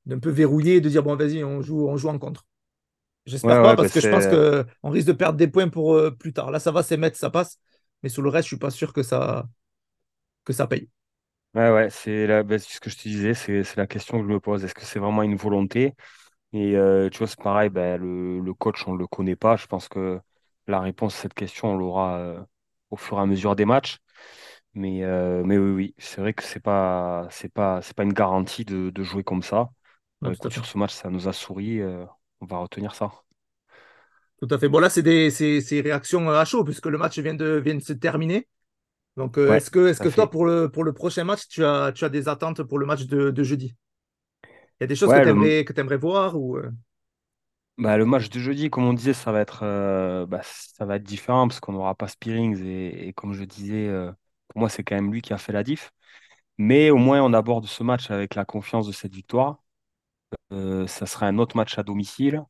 d'un 0.05 0.19
peu 0.19 0.29
verrouiller 0.29 0.81
de 0.81 0.89
dire 0.89 1.01
bon 1.01 1.15
vas-y 1.15 1.43
on 1.45 1.61
joue 1.61 1.87
on 1.87 1.97
joue 1.97 2.09
en 2.09 2.19
contre. 2.19 2.45
J'espère 3.25 3.61
pas 3.61 3.75
parce 3.75 3.93
que 3.93 3.99
je 3.99 4.09
pense 4.09 4.27
qu'on 4.27 4.89
risque 4.89 5.07
de 5.07 5.13
perdre 5.13 5.37
des 5.37 5.47
points 5.47 5.69
pour 5.69 5.95
euh, 5.95 6.11
plus 6.11 6.33
tard. 6.33 6.51
Là 6.51 6.59
ça 6.59 6.71
va, 6.71 6.83
c'est 6.83 6.97
mettre, 6.97 7.17
ça 7.17 7.29
passe, 7.29 7.59
mais 8.01 8.09
sur 8.09 8.21
le 8.21 8.29
reste 8.29 8.45
je 8.45 8.55
suis 8.55 8.59
pas 8.59 8.71
sûr 8.71 8.93
que 8.93 9.03
ça 9.03 9.45
que 10.43 10.53
ça 10.53 10.67
paye. 10.67 10.89
Ouais 11.55 11.71
ouais, 11.71 11.89
c'est 11.89 12.43
ben, 12.43 12.57
ce 12.57 12.79
que 12.79 12.89
je 12.89 12.97
te 12.97 13.03
disais, 13.03 13.33
c'est 13.33 13.75
la 13.75 13.87
question 13.87 14.17
que 14.17 14.23
je 14.27 14.33
me 14.33 14.39
pose. 14.39 14.65
Est-ce 14.65 14.73
que 14.73 14.85
c'est 14.85 14.99
vraiment 14.99 15.23
une 15.23 15.35
volonté? 15.35 15.93
Et 16.51 16.75
euh, 16.75 17.09
tu 17.09 17.19
vois 17.19 17.27
c'est 17.27 17.41
pareil, 17.41 17.69
ben, 17.69 17.99
le, 17.99 18.39
le 18.39 18.53
coach 18.53 18.87
on 18.87 18.95
le 18.95 19.07
connaît 19.07 19.35
pas. 19.35 19.55
Je 19.55 19.67
pense 19.67 19.87
que 19.87 20.19
la 20.67 20.79
réponse 20.79 21.15
à 21.17 21.21
cette 21.21 21.33
question, 21.33 21.71
on 21.71 21.77
l'aura 21.77 22.17
euh, 22.17 22.43
au 22.89 22.95
fur 22.95 23.17
et 23.17 23.21
à 23.21 23.25
mesure 23.25 23.55
des 23.55 23.65
matchs. 23.65 23.99
Mais, 24.73 25.03
euh, 25.03 25.43
mais 25.45 25.57
oui, 25.57 25.71
oui, 25.71 25.95
c'est 25.97 26.21
vrai 26.21 26.33
que 26.33 26.43
pas, 26.59 27.27
c'est 27.29 27.51
pas, 27.53 27.81
pas 27.95 28.03
une 28.03 28.13
garantie 28.13 28.65
de, 28.65 29.03
jouer 29.03 29.23
comme 29.23 29.43
ça. 29.43 29.69
Euh, 30.23 30.33
sur 30.49 30.65
ce 30.65 30.77
match, 30.77 30.93
ça 30.93 31.09
nous 31.09 31.27
a 31.27 31.33
souri. 31.33 31.81
On 32.43 32.45
va 32.45 32.57
retenir 32.57 32.93
ça. 32.93 33.11
Tout 34.39 34.47
à 34.51 34.57
fait. 34.57 34.67
Bon, 34.67 34.79
là, 34.79 34.89
c'est 34.89 35.01
des 35.01 35.31
réactions 35.81 36.29
à 36.29 36.43
chaud, 36.45 36.63
puisque 36.63 36.87
le 36.87 36.97
match 36.97 37.17
vient 37.19 37.33
de, 37.33 37.61
vient 37.63 37.75
de 37.75 37.79
se 37.81 37.93
terminer. 37.93 38.47
Donc, 39.15 39.37
est-ce 39.37 39.71
que, 39.71 39.87
est-ce 39.87 40.01
que 40.01 40.09
toi, 40.09 40.29
pour 40.29 40.45
le, 40.45 40.69
pour 40.69 40.83
le 40.83 40.91
prochain 40.91 41.23
match, 41.23 41.47
tu 41.47 41.63
as, 41.63 41.91
tu 41.93 42.03
as 42.03 42.09
des 42.09 42.27
attentes 42.27 42.63
pour 42.63 42.79
le 42.79 42.85
match 42.85 43.05
de, 43.05 43.43
jeudi? 43.43 43.75
Il 44.43 44.49
y 44.81 44.83
a 44.83 44.87
des 44.87 44.95
choses 44.95 45.09
que 45.09 45.71
tu 45.71 45.79
aimerais, 45.79 45.97
voir 45.97 46.37
ou... 46.37 46.59
Bah, 47.77 47.97
le 47.97 48.05
match 48.05 48.29
de 48.29 48.39
jeudi, 48.39 48.69
comme 48.69 48.85
on 48.85 48.93
disait, 48.93 49.13
ça 49.13 49.31
va 49.31 49.41
être, 49.41 49.61
euh, 49.63 50.27
bah, 50.27 50.41
ça 50.43 50.85
va 50.85 50.97
être 50.97 51.03
différent 51.03 51.47
parce 51.47 51.59
qu'on 51.59 51.73
n'aura 51.73 51.95
pas 51.95 52.07
Spearings 52.07 52.63
et, 52.63 53.13
comme 53.13 53.33
je 53.33 53.43
disais, 53.45 53.87
euh, 53.87 54.11
pour 54.49 54.59
moi, 54.59 54.69
c'est 54.69 54.83
quand 54.83 54.95
même 54.95 55.11
lui 55.11 55.21
qui 55.21 55.33
a 55.33 55.39
fait 55.39 55.53
la 55.53 55.63
diff. 55.63 55.91
Mais 56.59 56.91
au 56.91 56.97
moins, 56.97 57.23
on 57.23 57.33
aborde 57.33 57.65
ce 57.65 57.83
match 57.83 58.11
avec 58.11 58.35
la 58.35 58.45
confiance 58.45 58.85
de 58.85 58.91
cette 58.91 59.13
victoire. 59.13 59.62
Euh, 60.53 60.87
ça 60.87 61.05
sera 61.05 61.27
un 61.27 61.37
autre 61.37 61.57
match 61.57 61.77
à 61.77 61.83
domicile. 61.83 62.43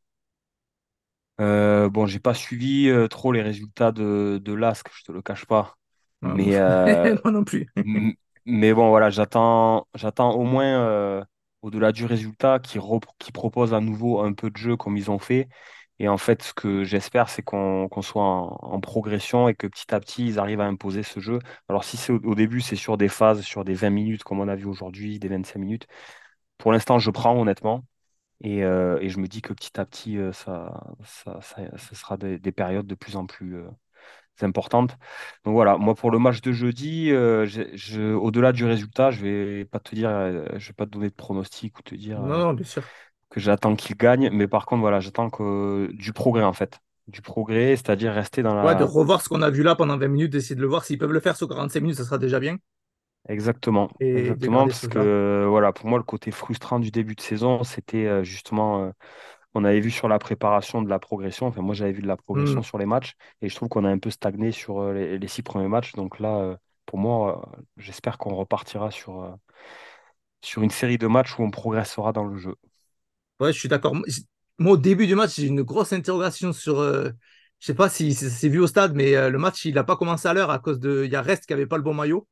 Euh, 1.42 1.90
bon, 1.90 2.06
j'ai 2.06 2.20
pas 2.20 2.34
suivi 2.34 2.92
trop 3.10 3.32
les 3.32 3.42
résultats 3.42 3.92
de, 3.92 4.40
de 4.44 4.54
l'ASC, 4.54 4.88
je 4.96 5.04
te 5.04 5.12
le 5.12 5.22
cache 5.22 5.46
pas. 5.46 5.76
Mais, 6.22 6.60
moi 7.24 7.32
non 7.32 7.44
plus. 7.44 7.68
mais 8.46 8.74
bon, 8.74 8.90
voilà, 8.90 9.10
j'attends, 9.10 9.88
j'attends 9.96 10.34
au 10.34 10.44
moins 10.44 11.26
au-delà 11.64 11.92
du 11.92 12.06
résultat, 12.06 12.60
qui, 12.60 12.78
qui 13.18 13.32
proposent 13.32 13.74
à 13.74 13.80
nouveau 13.80 14.22
un 14.22 14.34
peu 14.34 14.52
de 14.52 14.58
jeu 14.58 14.76
comme 14.78 14.98
ils 14.98 15.10
ont 15.10 15.20
fait. 15.20 15.48
Et 16.00 16.08
en 16.08 16.18
fait, 16.18 16.44
ce 16.44 16.54
que 16.54 16.84
j'espère, 16.84 17.30
c'est 17.30 17.44
qu'on 17.44 17.90
soit 18.02 18.24
en, 18.24 18.80
progression 18.82 19.48
et 19.48 19.56
que 19.56 19.68
petit 19.68 19.94
à 19.94 20.00
petit, 20.00 20.26
ils 20.28 20.40
arrivent 20.40 20.60
à 20.62 20.66
imposer 20.66 21.04
ce 21.04 21.20
jeu. 21.20 21.40
Alors, 21.70 21.84
si 21.84 21.98
c'est 21.98 22.12
au, 22.12 22.36
début, 22.36 22.62
c'est 22.62 22.76
sur 22.76 22.98
des 22.98 23.08
phases, 23.08 23.42
sur 23.42 23.64
des 23.64 23.74
20 23.74 23.90
minutes, 23.92 24.24
comme 24.24 24.40
on 24.40 24.48
a 24.48 24.56
vu 24.56 24.66
aujourd'hui, 24.66 25.20
des 25.20 25.28
25 25.30 25.60
minutes. 25.60 25.88
Pour 26.58 26.72
l'instant, 26.72 27.00
je 27.00 27.12
prends 27.12 27.40
honnêtement. 27.40 27.86
Et, 28.44 28.64
euh, 28.64 29.00
et, 29.00 29.10
je 29.10 29.20
me 29.20 29.28
dis 29.28 29.42
que 29.42 29.54
petit 29.54 29.80
à 29.80 29.86
petit, 29.86 30.18
euh, 30.18 30.34
ça, 30.34 30.84
ça, 31.06 31.40
ça, 31.42 31.96
sera 31.96 32.18
des, 32.18 32.52
périodes 32.52 32.86
de 32.86 32.96
plus 32.96 33.16
en 33.16 33.26
plus, 33.26 33.56
euh, 33.56 33.70
importante. 34.42 34.98
Donc 35.46 35.54
voilà, 35.54 35.78
moi 35.78 35.96
pour 35.96 36.12
le 36.12 36.20
match 36.20 36.42
de 36.42 36.52
jeudi, 36.52 37.12
euh, 37.12 37.46
je, 37.46 38.14
au-delà 38.14 38.52
du 38.52 38.66
résultat, 38.66 39.12
je 39.12 39.22
vais 39.22 39.66
pas 39.66 39.80
te 39.80 39.96
dire, 39.96 40.10
je 40.58 40.68
vais 40.68 40.74
pas 40.74 40.86
te 40.86 40.92
donner 40.92 41.08
de 41.08 41.14
pronostic 41.14 41.80
ou 41.80 41.82
te 41.84 41.96
dire 41.96 42.20
non, 42.20 42.54
bien 42.54 42.66
sûr. 42.66 42.84
que 43.30 43.40
j'attends 43.40 43.78
qu'il 43.78 43.96
gagne, 43.96 44.30
mais 44.34 44.48
par 44.48 44.66
contre 44.66 44.82
voilà, 44.82 45.00
j'attends 45.00 45.30
que 45.30 45.90
du 45.94 46.12
progrès 46.12 46.44
en 46.44 46.52
fait, 46.52 46.82
du 47.08 47.22
progrès, 47.22 47.78
c'est-à-dire 47.78 48.12
rester 48.12 48.44
dans 48.44 48.56
la. 48.56 48.66
Ouais, 48.66 48.76
de 48.76 48.84
revoir 48.84 49.22
ce 49.22 49.30
qu'on 49.30 49.42
a 49.42 49.50
vu 49.50 49.64
là 49.64 49.76
pendant 49.76 49.98
20 49.98 50.10
minutes, 50.10 50.34
d'essayer 50.34 50.56
de 50.56 50.62
le 50.62 50.68
voir. 50.68 50.84
S'ils 50.84 50.98
peuvent 50.98 51.14
le 51.14 51.22
faire 51.22 51.38
sur 51.38 51.48
45 51.48 51.80
minutes, 51.80 51.98
ça 51.98 52.04
sera 52.04 52.18
déjà 52.18 52.42
bien. 52.42 52.58
Exactement, 53.30 53.90
exactement, 54.00 54.66
parce 54.66 54.88
que 54.88 55.46
voilà, 55.48 55.72
pour 55.72 55.88
moi 55.88 55.98
le 55.98 56.04
côté 56.04 56.32
frustrant 56.32 56.80
du 56.80 56.92
début 56.92 57.16
de 57.16 57.22
saison, 57.22 57.64
c'était 57.64 58.06
euh, 58.06 58.24
justement 58.24 58.92
on 59.56 59.64
avait 59.64 59.80
vu 59.80 59.92
sur 59.92 60.08
la 60.08 60.20
préparation 60.20 60.82
de 60.82 60.90
la 60.90 61.00
progression, 61.00 61.48
enfin 61.48 61.62
moi 61.62 61.76
j'avais 61.76 61.92
vu 61.92 62.02
de 62.02 62.08
la 62.08 62.18
progression 62.18 62.60
hmm. 62.60 62.64
sur 62.64 62.78
les 62.78 62.86
matchs 62.86 63.16
et 63.42 63.50
je 63.50 63.56
trouve 63.56 63.70
qu'on 63.70 63.86
a 63.86 63.90
un 63.90 64.00
peu 64.00 64.10
stagné 64.10 64.52
sur 64.52 64.80
euh, 64.80 65.18
les, 65.18 65.28
six 65.28 65.44
premiers 65.44 65.68
matchs. 65.68 65.94
Donc 65.94 66.20
là, 66.20 66.40
euh, 66.40 66.56
pour 66.86 66.98
moi, 67.00 67.44
euh, 67.56 67.62
j'espère 67.78 68.18
qu'on 68.18 68.36
repartira 68.36 68.92
sur, 68.92 69.38
sur 70.42 70.64
une 70.64 70.72
série 70.72 70.98
de 70.98 71.08
matchs 71.08 71.38
où 71.38 71.44
on 71.44 71.52
progressera 71.52 72.14
dans 72.14 72.26
le 72.26 72.38
jeu. 72.38 72.56
Ouais, 73.40 73.54
je 73.54 73.60
suis 73.60 73.70
d'accord. 73.70 73.96
Moi, 74.60 74.74
au 74.74 74.78
début 74.78 75.08
du 75.08 75.16
match, 75.16 75.36
j'ai 75.36 75.48
une 75.48 75.64
grosse 75.64 75.94
interrogation 75.94 76.54
sur. 76.54 76.82
je 76.82 77.12
sais 77.60 77.74
pas 77.74 77.90
si 77.90 78.14
c'est 78.14 78.50
vu 78.50 78.60
au 78.60 78.68
stade, 78.68 78.94
mais 78.96 79.30
le 79.30 79.38
match, 79.38 79.66
il 79.66 79.76
n'a 79.76 79.84
pas 79.84 79.98
commencé 79.98 80.28
à 80.28 80.34
l'heure 80.34 80.52
à 80.52 80.60
cause 80.60 80.80
de. 80.80 81.04
Il 81.06 81.12
y 81.12 81.16
a 81.16 81.22
Rest 81.22 81.46
qui 81.46 81.54
n'avait 81.54 81.66
pas 81.66 81.78
le 81.78 81.84
bon 81.84 81.94
maillot. 81.94 82.28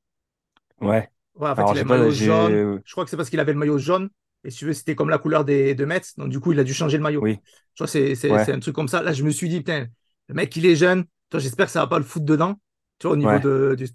Ouais. 0.81 1.09
Ouais, 1.35 1.49
en 1.49 1.55
fait, 1.55 1.61
il 1.61 1.69
avait 1.69 1.83
le 1.83 1.85
maillot 1.85 2.11
jaune. 2.11 2.81
Je 2.83 2.91
crois 2.91 3.03
que 3.03 3.09
c'est 3.09 3.17
parce 3.17 3.29
qu'il 3.29 3.39
avait 3.39 3.53
le 3.53 3.59
maillot 3.59 3.77
jaune. 3.77 4.09
Et 4.43 4.49
si 4.49 4.59
tu 4.59 4.65
veux, 4.65 4.73
c'était 4.73 4.95
comme 4.95 5.09
la 5.09 5.19
couleur 5.19 5.45
des, 5.45 5.75
de 5.75 5.85
Metz. 5.85 6.15
Donc, 6.17 6.29
du 6.29 6.39
coup, 6.39 6.51
il 6.51 6.59
a 6.59 6.63
dû 6.63 6.73
changer 6.73 6.97
le 6.97 7.03
maillot. 7.03 7.21
Oui. 7.21 7.39
Tu 7.75 7.83
vois, 7.83 7.87
c'est 7.87 8.51
un 8.51 8.59
truc 8.59 8.75
comme 8.75 8.87
ça. 8.87 9.01
Là, 9.01 9.13
je 9.13 9.23
me 9.23 9.29
suis 9.29 9.49
dit, 9.49 9.57
putain, 9.57 9.87
le 10.27 10.35
mec, 10.35 10.55
il 10.55 10.65
est 10.65 10.75
jeune. 10.75 11.05
J'espère 11.33 11.67
que 11.67 11.71
ça 11.71 11.81
va 11.81 11.87
pas 11.87 11.99
le 11.99 12.03
foutre 12.03 12.25
dedans. 12.25 12.59
Tu 12.99 13.07
vois, 13.07 13.15
au 13.15 13.17
niveau 13.17 13.39
de, 13.39 13.75
du. 13.77 13.87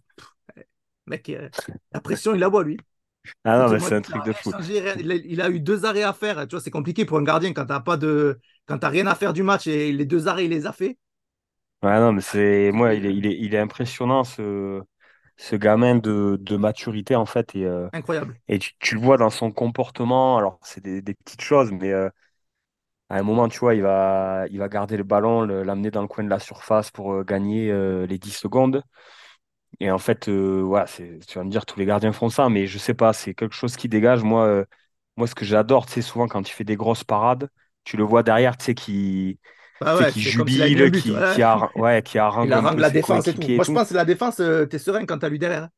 mec, 1.07 1.29
euh, 1.29 1.49
la 1.93 2.01
pression, 2.01 2.35
il 2.35 2.41
la 2.41 2.49
voit, 2.49 2.65
lui. 2.65 2.79
Ah 3.45 3.59
non, 3.59 3.73
mais 3.73 3.81
c'est 3.81 3.95
un 3.95 4.01
truc 4.01 4.25
de 4.25 4.33
fou. 4.33 4.53
Il, 4.69 5.41
a 5.41 5.51
eu 5.51 5.61
deux 5.61 5.85
arrêts 5.85 6.05
à 6.05 6.13
faire. 6.13 6.47
Tu 6.47 6.55
vois, 6.55 6.61
c'est 6.61 6.71
compliqué 6.71 7.05
pour 7.05 7.19
un 7.19 7.25
gardien 7.25 7.53
quand 7.53 7.67
t'as 7.67 7.81
pas 7.81 7.97
de, 7.97 8.39
quand 8.67 8.79
t'as 8.79 8.89
rien 8.89 9.07
à 9.07 9.15
faire 9.15 9.33
du 9.33 9.43
match 9.43 9.67
et 9.67 9.93
les 9.93 10.05
deux 10.05 10.29
arrêts, 10.29 10.45
il 10.45 10.51
les 10.51 10.67
a 10.67 10.73
fait. 10.73 10.97
Ouais, 11.83 11.99
non, 11.99 12.13
mais 12.13 12.21
c'est 12.21 12.71
moi, 12.73 12.95
il 12.95 13.05
est, 13.05 13.15
il 13.15 13.27
est, 13.27 13.37
il 13.39 13.55
est 13.55 13.59
impressionnant 13.59 14.25
ce, 14.25 14.81
ce 15.37 15.57
gamin 15.57 15.97
de, 15.97 16.39
de 16.41 16.57
maturité, 16.57 17.17
en 17.17 17.27
fait. 17.27 17.55
Et, 17.55 17.67
Incroyable. 17.93 18.37
et 18.49 18.59
tu, 18.59 18.95
le 18.95 19.01
vois 19.01 19.17
dans 19.17 19.31
son 19.31 19.51
comportement. 19.53 20.39
Alors, 20.39 20.59
c'est 20.63 20.83
des, 20.83 21.03
petites 21.15 21.43
choses, 21.43 21.73
mais 21.73 21.93
à 21.93 22.11
un 23.11 23.23
moment, 23.23 23.49
tu 23.49 23.59
vois, 23.59 23.75
il 23.75 23.83
va, 23.83 24.47
il 24.51 24.59
va 24.59 24.69
garder 24.69 24.97
le 24.97 25.05
ballon, 25.05 25.43
l'amener 25.43 25.91
dans 25.91 26.03
le 26.03 26.09
coin 26.09 26.25
de 26.25 26.31
la 26.31 26.41
surface 26.41 26.91
pour 26.91 27.25
gagner 27.25 27.73
les 28.07 28.19
10 28.19 28.33
secondes. 28.33 28.83
Et 29.81 29.91
en 29.91 29.99
fait, 29.99 30.29
voilà, 30.29 30.87
c'est, 30.87 31.19
tu 31.27 31.39
vas 31.39 31.45
me 31.45 31.51
dire, 31.51 31.67
tous 31.67 31.79
les 31.79 31.87
gardiens 31.87 32.13
font 32.13 32.31
ça, 32.31 32.49
mais 32.49 32.67
je 32.67 32.79
sais 32.79 32.95
pas, 32.95 33.13
c'est 33.13 33.35
quelque 33.35 33.55
chose 33.55 33.77
qui 33.77 33.89
dégage. 33.89 34.23
Moi, 34.23 34.65
moi 35.17 35.27
ce 35.27 35.35
que 35.35 35.45
j'adore, 35.45 35.87
tu 35.87 35.95
sais, 35.95 36.03
souvent 36.03 36.29
quand 36.29 36.43
tu 36.43 36.55
fais 36.55 36.65
des 36.65 36.77
grosses 36.77 37.05
parades, 37.05 37.49
tu 37.85 37.97
le 37.97 38.05
vois 38.05 38.23
derrière, 38.23 38.57
tu 38.57 38.67
sais, 38.67 38.75
qui, 38.75 39.39
bah 39.81 40.11
qui 40.11 40.23
jubile, 40.23 40.91
qui, 40.93 41.15
qui, 41.35 41.43
a, 41.43 41.71
ouais, 41.77 42.03
qui 42.03 42.19
harangue, 42.19 42.49
la 42.49 42.91
défense 42.91 43.29
et 43.29 43.35
tout. 43.35 43.41
Moi, 43.41 43.65
je 43.65 43.73
pense 43.73 43.89
que 43.89 43.95
la 43.95 44.05
défense, 44.05 44.41
euh, 44.41 44.65
t'es 44.67 44.79
serein 44.79 45.05
quand 45.05 45.19
t'as 45.19 45.29
lui 45.29 45.39
derrière. 45.39 45.69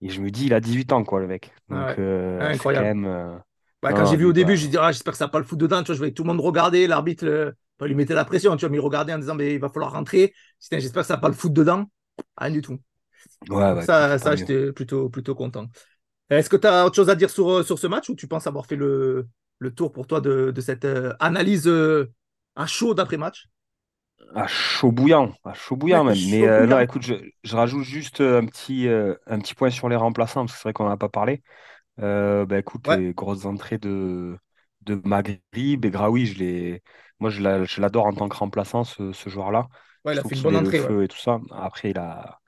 Et 0.00 0.08
je 0.08 0.20
me 0.20 0.30
dis, 0.30 0.46
il 0.46 0.54
a 0.54 0.60
18 0.60 0.92
ans, 0.92 1.04
quoi, 1.04 1.20
le 1.20 1.26
mec. 1.26 1.52
Donc, 1.68 1.98
euh, 1.98 2.40
incroyable. 2.40 2.86
Quand, 2.86 2.94
même, 2.94 3.04
euh, 3.06 3.36
quand 3.82 4.06
j'ai 4.06 4.16
vu 4.16 4.24
au 4.24 4.32
début, 4.32 4.56
j'ai 4.56 4.68
dit, 4.68 4.76
ah, 4.78 4.92
j'espère 4.92 5.12
que 5.12 5.18
ça 5.18 5.26
va 5.26 5.30
pas 5.30 5.38
le 5.38 5.44
foot 5.44 5.58
dedans. 5.58 5.82
Tu 5.82 5.86
vois, 5.86 5.94
je 5.94 5.98
voyais 5.98 6.12
tout 6.12 6.22
le 6.22 6.28
monde 6.28 6.40
regarder, 6.40 6.86
l'arbitre 6.86 7.54
lui 7.80 7.94
mettait 7.94 8.14
la 8.14 8.24
pression. 8.24 8.56
Tu 8.56 8.60
vois, 8.60 8.70
mais 8.70 8.78
il 8.78 8.80
regardait 8.80 9.12
en 9.12 9.18
disant, 9.18 9.34
mais 9.34 9.54
il 9.54 9.60
va 9.60 9.68
falloir 9.68 9.92
rentrer. 9.92 10.34
J'espère 10.70 11.02
que 11.02 11.06
ça 11.08 11.14
va 11.14 11.20
pas 11.20 11.28
le 11.28 11.34
foot 11.34 11.52
dedans. 11.52 11.84
Rien 12.38 12.50
du 12.50 12.62
tout. 12.62 12.78
Ouais, 13.48 13.82
ça, 13.82 14.18
ça 14.18 14.36
j'étais 14.36 14.72
plutôt, 14.72 15.08
plutôt 15.08 15.34
content. 15.34 15.66
Est-ce 16.30 16.48
que 16.48 16.56
tu 16.56 16.66
as 16.66 16.86
autre 16.86 16.96
chose 16.96 17.10
à 17.10 17.14
dire 17.14 17.30
sur, 17.30 17.64
sur 17.64 17.78
ce 17.78 17.86
match 17.86 18.08
ou 18.08 18.14
tu 18.14 18.26
penses 18.26 18.46
avoir 18.46 18.66
fait 18.66 18.76
le, 18.76 19.28
le 19.58 19.74
tour 19.74 19.92
pour 19.92 20.06
toi 20.06 20.20
de, 20.20 20.50
de 20.50 20.60
cette 20.60 20.86
analyse 21.20 21.68
à 22.56 22.66
chaud 22.66 22.94
d'après-match 22.94 23.48
à 24.34 24.46
chaud 24.46 24.92
bouillant, 24.92 25.32
à 25.44 25.54
chaud 25.54 25.76
bouillant 25.76 26.04
même. 26.04 26.16
Mais 26.30 26.46
euh, 26.48 26.66
non, 26.66 26.80
écoute, 26.80 27.02
je, 27.02 27.14
je, 27.42 27.56
rajoute 27.56 27.84
juste 27.84 28.20
euh, 28.20 28.40
un 28.40 28.46
petit, 28.46 28.88
euh, 28.88 29.14
un 29.26 29.38
petit 29.38 29.54
point 29.54 29.70
sur 29.70 29.88
les 29.88 29.96
remplaçants, 29.96 30.44
parce 30.44 30.52
que 30.52 30.58
c'est 30.58 30.68
vrai 30.68 30.72
qu'on 30.72 30.84
n'en 30.84 30.90
a 30.90 30.96
pas 30.96 31.08
parlé. 31.08 31.42
bah, 31.98 32.58
écoute, 32.58 32.86
les 32.88 33.14
grosses 33.14 33.44
entrées 33.44 33.78
de, 33.78 34.36
de 34.82 35.00
Maghrib 35.04 35.84
et 35.84 35.90
Graoui, 35.90 36.26
je 36.26 36.78
moi 37.20 37.30
je 37.30 37.80
l'adore 37.80 38.06
en 38.06 38.12
tant 38.12 38.28
que 38.28 38.36
remplaçant, 38.36 38.84
ce, 38.84 39.12
ce 39.12 39.30
joueur-là. 39.30 39.68
Ouais, 40.04 40.14
il 40.14 40.18
a 40.18 40.22
fait 40.22 40.34
une 40.34 40.42
bonne 40.42 40.56
entrée. 40.56 40.78
Le 40.78 40.84
feu 40.84 41.04
et 41.04 41.08
tout 41.08 41.18
ça. 41.18 41.40
Après, 41.52 41.90
il 41.90 41.98
a, 41.98 42.40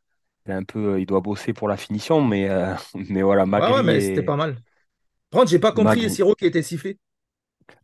il 0.44 0.52
a 0.52 0.56
un 0.56 0.64
peu, 0.64 1.00
il 1.00 1.06
doit 1.06 1.20
bosser 1.20 1.52
pour 1.52 1.68
la 1.68 1.76
finition, 1.76 2.22
mais, 2.22 2.48
mais 2.94 3.22
voilà, 3.22 3.46
Magri. 3.46 3.72
Ouais, 3.72 3.82
mais 3.82 4.00
c'était 4.00 4.22
pas 4.22 4.36
mal. 4.36 4.56
Par 5.30 5.40
contre, 5.40 5.50
j'ai 5.50 5.58
pas 5.58 5.72
compris 5.72 6.10
Siro 6.10 6.34
qui 6.34 6.46
était 6.46 6.62
sifflé. 6.62 6.98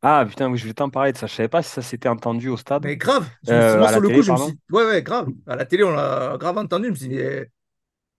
Ah 0.00 0.24
putain, 0.28 0.50
oui, 0.50 0.58
je 0.58 0.66
vais 0.66 0.74
t'en 0.74 0.90
parler 0.90 1.12
de 1.12 1.18
ça. 1.18 1.26
Je 1.26 1.34
savais 1.34 1.48
pas 1.48 1.62
si 1.62 1.70
ça 1.70 1.82
s'était 1.82 2.08
entendu 2.08 2.48
au 2.48 2.56
stade. 2.56 2.84
Mais 2.84 2.96
grave. 2.96 3.28
Euh, 3.48 3.78
moi, 3.78 3.88
sur 3.88 4.00
le 4.00 4.08
coup, 4.08 4.22
je 4.22 4.32
me 4.32 4.36
suis 4.36 4.58
Ouais, 4.70 4.84
ouais, 4.84 5.02
grave. 5.02 5.28
À 5.46 5.56
la 5.56 5.64
télé, 5.64 5.84
on 5.84 5.90
l'a 5.92 6.36
grave 6.38 6.58
entendu. 6.58 6.86
Je 6.86 6.90
me 6.90 6.96
suis 6.96 7.08
dit, 7.08 7.16
mais... 7.16 7.48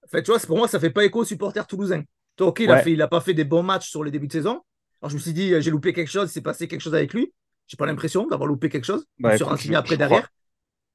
En 0.04 0.08
fait, 0.08 0.24
tu 0.24 0.32
vois, 0.32 0.40
pour 0.40 0.58
moi, 0.58 0.68
ça 0.68 0.80
fait 0.80 0.90
pas 0.90 1.04
écho 1.04 1.20
aux 1.20 1.26
supporters 1.26 1.68
toulousains. 1.68 2.04
Toi, 2.36 2.48
ok, 2.48 2.62
il, 2.62 2.72
a 2.72 2.80
fait, 2.80 2.94
il 2.94 3.02
a 3.02 3.08
pas 3.08 3.22
fait 3.22 3.34
des 3.34 3.44
bons 3.44 3.64
matchs 3.64 3.90
sur 3.90 4.04
les 4.04 4.12
débuts 4.12 4.28
de 4.28 4.34
saison. 4.34 4.62
Alors, 5.02 5.10
je 5.10 5.16
me 5.16 5.20
suis 5.20 5.34
dit, 5.34 5.62
j'ai 5.62 5.72
loupé 5.72 5.94
quelque 5.94 6.10
chose, 6.10 6.30
il 6.30 6.34
s'est 6.34 6.42
passé 6.42 6.68
quelque 6.68 6.82
chose 6.82 6.96
avec 6.96 7.14
lui. 7.14 7.34
J'ai 7.68 7.78
pas 7.78 7.86
l'impression 7.86 8.28
d'avoir 8.28 8.48
loupé 8.48 8.70
quelque 8.70 8.86
chose. 8.86 9.06
je 9.18 9.24
me 9.24 9.30
bah, 9.30 9.36
suis 9.36 9.44
renseigné 9.44 9.76
après 9.76 9.98
derrière. 9.98 10.30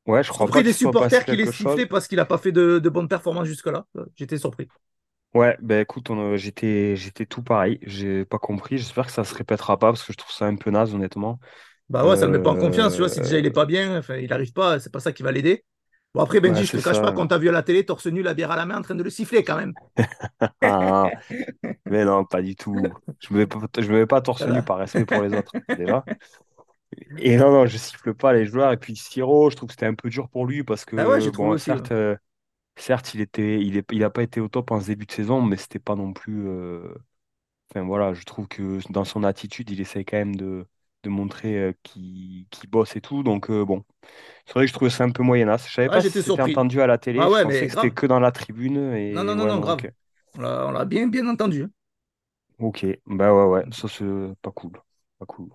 Ouais, 0.06 0.22
je 0.22 0.30
crois 0.30 0.46
pas. 0.46 0.62
des 0.62 0.72
supporters 0.72 1.24
qui 1.24 1.36
les 1.36 1.50
sifflé 1.52 1.86
parce 1.86 2.08
qu'il 2.08 2.18
a 2.18 2.24
pas 2.24 2.38
fait 2.38 2.52
de, 2.52 2.78
de 2.78 2.88
bonnes 2.88 3.08
performances 3.08 3.46
jusque-là. 3.46 3.84
J'étais 4.16 4.38
surpris. 4.38 4.68
Ouais, 5.34 5.56
ben 5.60 5.80
écoute, 5.82 6.10
j'étais, 6.36 6.96
j'étais 6.96 7.26
tout 7.26 7.42
pareil. 7.42 7.78
J'ai 7.82 8.24
pas 8.24 8.38
compris. 8.38 8.78
J'espère 8.78 9.06
que 9.06 9.12
ça 9.12 9.24
se 9.24 9.34
répétera 9.34 9.78
pas 9.78 9.88
parce 9.92 10.02
que 10.04 10.12
je 10.12 10.18
trouve 10.18 10.32
ça 10.32 10.46
un 10.46 10.56
peu 10.56 10.70
naze, 10.70 10.94
honnêtement. 10.94 11.38
Bah 11.88 12.06
ouais, 12.06 12.16
ça 12.16 12.26
le 12.26 12.32
met 12.32 12.38
pas 12.38 12.50
en 12.50 12.56
confiance, 12.56 12.94
tu 12.94 13.00
vois. 13.02 13.08
Si 13.08 13.20
déjà 13.20 13.38
il 13.38 13.46
est 13.46 13.50
pas 13.50 13.64
bien, 13.66 13.98
enfin, 13.98 14.16
il 14.16 14.32
arrive 14.32 14.52
pas, 14.52 14.78
c'est 14.80 14.92
pas 14.92 15.00
ça 15.00 15.12
qui 15.12 15.22
va 15.22 15.32
l'aider. 15.32 15.64
Bon, 16.14 16.20
après, 16.22 16.40
Benji, 16.40 16.66
je 16.66 16.72
te 16.74 16.80
cache 16.80 17.00
pas, 17.00 17.12
quand 17.12 17.26
t'as 17.28 17.38
vu 17.38 17.48
à 17.48 17.52
la 17.52 17.62
télé, 17.62 17.84
torse 17.84 18.06
nu, 18.06 18.22
la 18.22 18.34
bière 18.34 18.50
à 18.50 18.56
la 18.56 18.66
main, 18.66 18.78
en 18.78 18.82
train 18.82 18.94
de 18.94 19.02
le 19.02 19.10
siffler 19.10 19.44
quand 19.44 19.56
même. 19.56 19.74
Ah, 20.62 21.12
mais 21.86 22.04
non, 22.04 22.24
pas 22.24 22.42
du 22.42 22.56
tout. 22.56 22.96
Je 23.20 23.32
me 23.34 23.40
mets 23.40 23.46
pas, 23.46 23.60
je 23.78 23.90
me 23.92 24.00
mets 24.00 24.06
pas 24.06 24.22
torse 24.22 24.46
nu 24.46 24.62
par 24.62 24.78
respect 24.78 25.06
pour 25.06 25.22
les 25.22 25.34
autres, 25.34 25.56
déjà. 25.76 26.08
Et 27.18 27.36
non, 27.36 27.50
non, 27.52 27.66
je 27.66 27.76
siffle 27.78 28.14
pas 28.14 28.32
les 28.32 28.46
joueurs. 28.46 28.72
Et 28.72 28.76
puis 28.76 28.96
Siro, 28.96 29.50
je 29.50 29.56
trouve 29.56 29.68
que 29.68 29.74
c'était 29.74 29.86
un 29.86 29.94
peu 29.94 30.10
dur 30.10 30.28
pour 30.30 30.46
lui 30.46 30.64
parce 30.64 30.84
que, 30.84 30.96
Ah 30.96 31.08
ouais, 31.08 31.20
j'ai 31.22 31.32
trouvé 31.32 31.50
aussi. 31.54 31.72
certes, 31.72 31.92
euh, 31.92 32.16
certes, 32.78 33.14
il 33.14 33.20
était, 33.20 33.60
il 33.62 33.76
est, 33.76 33.86
il 33.92 34.04
a 34.04 34.10
pas 34.10 34.22
été 34.22 34.40
au 34.40 34.48
top 34.48 34.70
en 34.70 34.80
ce 34.80 34.86
début 34.86 35.06
de 35.06 35.12
saison, 35.12 35.42
mais 35.42 35.56
c'était 35.56 35.78
pas 35.78 35.96
non 35.96 36.12
plus. 36.12 36.46
euh, 36.48 36.94
Enfin 37.70 37.84
voilà, 37.84 38.14
je 38.14 38.24
trouve 38.24 38.48
que 38.48 38.80
dans 38.92 39.04
son 39.04 39.24
attitude, 39.24 39.70
il 39.70 39.80
essaie 39.80 40.04
quand 40.04 40.16
même 40.18 40.36
de, 40.36 40.66
de 41.04 41.10
montrer 41.10 41.56
euh, 41.58 41.72
qu'il 41.82 42.46
qu'il 42.50 42.70
bosse 42.70 42.96
et 42.96 43.00
tout. 43.02 43.22
Donc 43.24 43.50
euh, 43.50 43.64
bon, 43.64 43.84
c'est 44.46 44.54
vrai 44.54 44.64
que 44.64 44.68
je 44.68 44.74
trouvais 44.74 44.90
ça 44.90 45.04
un 45.04 45.10
peu 45.12 45.22
moyenasse. 45.24 45.68
Je 45.68 45.74
savais 45.74 45.88
Ah, 45.88 45.98
pas 45.98 46.04
si 46.04 46.10
j'étais 46.10 46.22
c'était 46.22 46.42
surpris. 46.42 46.42
entendu 46.42 46.80
à 46.82 46.86
la 46.88 46.98
télé. 46.98 47.22
Ah 47.22 47.30
Je 47.30 47.30
ouais, 47.30 47.44
pensais 47.44 47.66
mais 47.66 47.68
que 47.68 47.72
c'était 47.72 47.90
grave. 47.90 47.92
que 47.92 48.06
dans 48.06 48.20
la 48.20 48.32
tribune. 48.32 48.78
Non, 49.14 49.22
Et 49.22 49.26
non, 49.26 49.34
non, 49.36 49.44
ouais, 49.44 49.52
non, 49.52 49.58
non, 49.58 49.64
grave. 49.64 49.82
On 50.34 50.40
l'a 50.40 50.66
on 50.68 50.70
l'a 50.72 50.84
bien, 50.86 51.08
bien 51.08 51.26
entendu. 51.28 51.66
Ok, 52.58 52.84
bah 53.06 53.32
ouais, 53.34 53.44
ouais, 53.44 53.64
ça 53.72 53.88
c'est 53.88 54.04
pas 54.42 54.50
cool. 54.52 54.80
Pas 55.18 55.26
cool. 55.26 55.50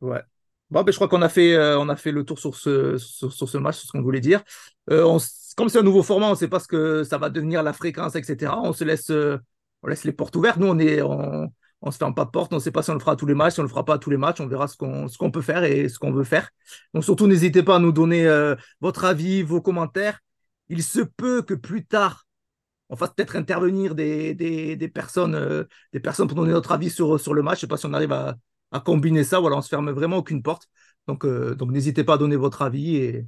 Ouais. 0.00 0.22
Bon, 0.70 0.82
ben, 0.82 0.92
je 0.92 0.96
crois 0.96 1.08
qu'on 1.08 1.22
a 1.22 1.28
fait, 1.30 1.54
euh, 1.54 1.78
on 1.78 1.88
a 1.88 1.96
fait 1.96 2.12
le 2.12 2.24
tour 2.24 2.38
sur 2.38 2.54
ce, 2.54 2.98
sur, 2.98 3.32
ce 3.48 3.56
match, 3.58 3.78
sur 3.78 3.86
ce 3.86 3.92
qu'on 3.92 4.02
voulait 4.02 4.20
dire. 4.20 4.42
Euh, 4.90 5.18
comme 5.56 5.68
c'est 5.70 5.78
un 5.78 5.82
nouveau 5.82 6.02
format, 6.02 6.26
on 6.26 6.30
ne 6.32 6.34
sait 6.36 6.48
pas 6.48 6.60
ce 6.60 6.68
que 6.68 7.04
ça 7.04 7.16
va 7.18 7.30
devenir, 7.30 7.62
la 7.62 7.72
fréquence, 7.72 8.14
etc. 8.16 8.60
On 8.62 8.72
se 8.74 8.84
laisse, 8.84 9.10
euh, 9.10 9.38
on 9.82 9.88
laisse 9.88 10.04
les 10.04 10.12
portes 10.12 10.36
ouvertes. 10.36 10.58
Nous, 10.58 10.66
on 10.66 10.78
est, 10.78 11.00
on, 11.00 11.50
on 11.80 11.90
se 11.90 11.96
ferme 11.96 12.14
pas 12.14 12.26
de 12.26 12.30
porte. 12.30 12.52
On 12.52 12.56
ne 12.56 12.60
sait 12.60 12.70
pas 12.70 12.82
si 12.82 12.90
on 12.90 12.94
le 12.94 13.00
fera 13.00 13.12
à 13.12 13.16
tous 13.16 13.24
les 13.26 13.34
matchs, 13.34 13.54
si 13.54 13.60
on 13.60 13.62
le 13.62 13.68
fera 13.68 13.84
pas 13.84 13.94
à 13.94 13.98
tous 13.98 14.10
les 14.10 14.18
matchs. 14.18 14.40
On 14.40 14.46
verra 14.46 14.68
ce 14.68 14.76
qu'on, 14.76 15.08
ce 15.08 15.16
qu'on 15.16 15.30
peut 15.30 15.40
faire 15.40 15.64
et 15.64 15.88
ce 15.88 15.98
qu'on 15.98 16.12
veut 16.12 16.24
faire. 16.24 16.50
Donc 16.92 17.02
surtout, 17.04 17.26
n'hésitez 17.26 17.62
pas 17.62 17.76
à 17.76 17.78
nous 17.78 17.92
donner 17.92 18.26
votre 18.80 19.04
avis, 19.06 19.42
vos 19.42 19.62
commentaires. 19.62 20.20
Il 20.68 20.82
se 20.82 21.00
peut 21.00 21.40
que 21.42 21.54
plus 21.54 21.86
tard, 21.86 22.26
on 22.90 22.96
fasse 22.96 23.10
peut-être 23.16 23.36
intervenir 23.36 23.94
des, 23.94 24.34
des, 24.34 24.76
des 24.76 24.88
personnes, 24.88 25.66
des 25.92 26.00
personnes 26.00 26.28
pour 26.28 26.36
donner 26.36 26.52
notre 26.52 26.72
avis 26.72 26.90
sur, 26.90 27.18
sur 27.18 27.32
le 27.34 27.42
match. 27.42 27.60
Je 27.60 27.66
ne 27.66 27.68
sais 27.68 27.68
pas 27.68 27.76
si 27.78 27.86
on 27.86 27.94
arrive 27.94 28.12
à, 28.12 28.34
à 28.72 28.80
combiner 28.80 29.24
ça. 29.24 29.40
Voilà, 29.40 29.56
on 29.56 29.62
se 29.62 29.68
ferme 29.68 29.90
vraiment 29.90 30.18
aucune 30.18 30.42
porte. 30.42 30.68
Donc, 31.06 31.24
euh, 31.24 31.54
donc 31.54 31.70
n'hésitez 31.70 32.04
pas 32.04 32.14
à 32.14 32.18
donner 32.18 32.36
votre 32.36 32.62
avis 32.62 32.96
et, 32.96 33.26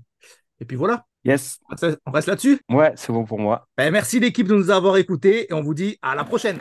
et 0.61 0.64
puis 0.64 0.76
voilà. 0.76 1.07
Yes, 1.24 1.59
On 2.07 2.11
reste 2.12 2.29
là-dessus? 2.29 2.61
ouais, 2.70 2.92
c'est 2.96 3.12
bon 3.12 3.24
pour 3.24 3.38
moi. 3.38 3.66
Ben, 3.76 3.90
merci 3.90 4.20
l'équipe 4.20 4.48
de 4.48 4.55
nous 4.55 4.70
avoir 4.70 4.96
écoutés 4.96 5.50
et 5.50 5.55
on 5.55 5.62
vous 5.62 5.74
dit 5.74 5.98
à 6.03 6.14
la 6.14 6.24
prochaine. 6.24 6.59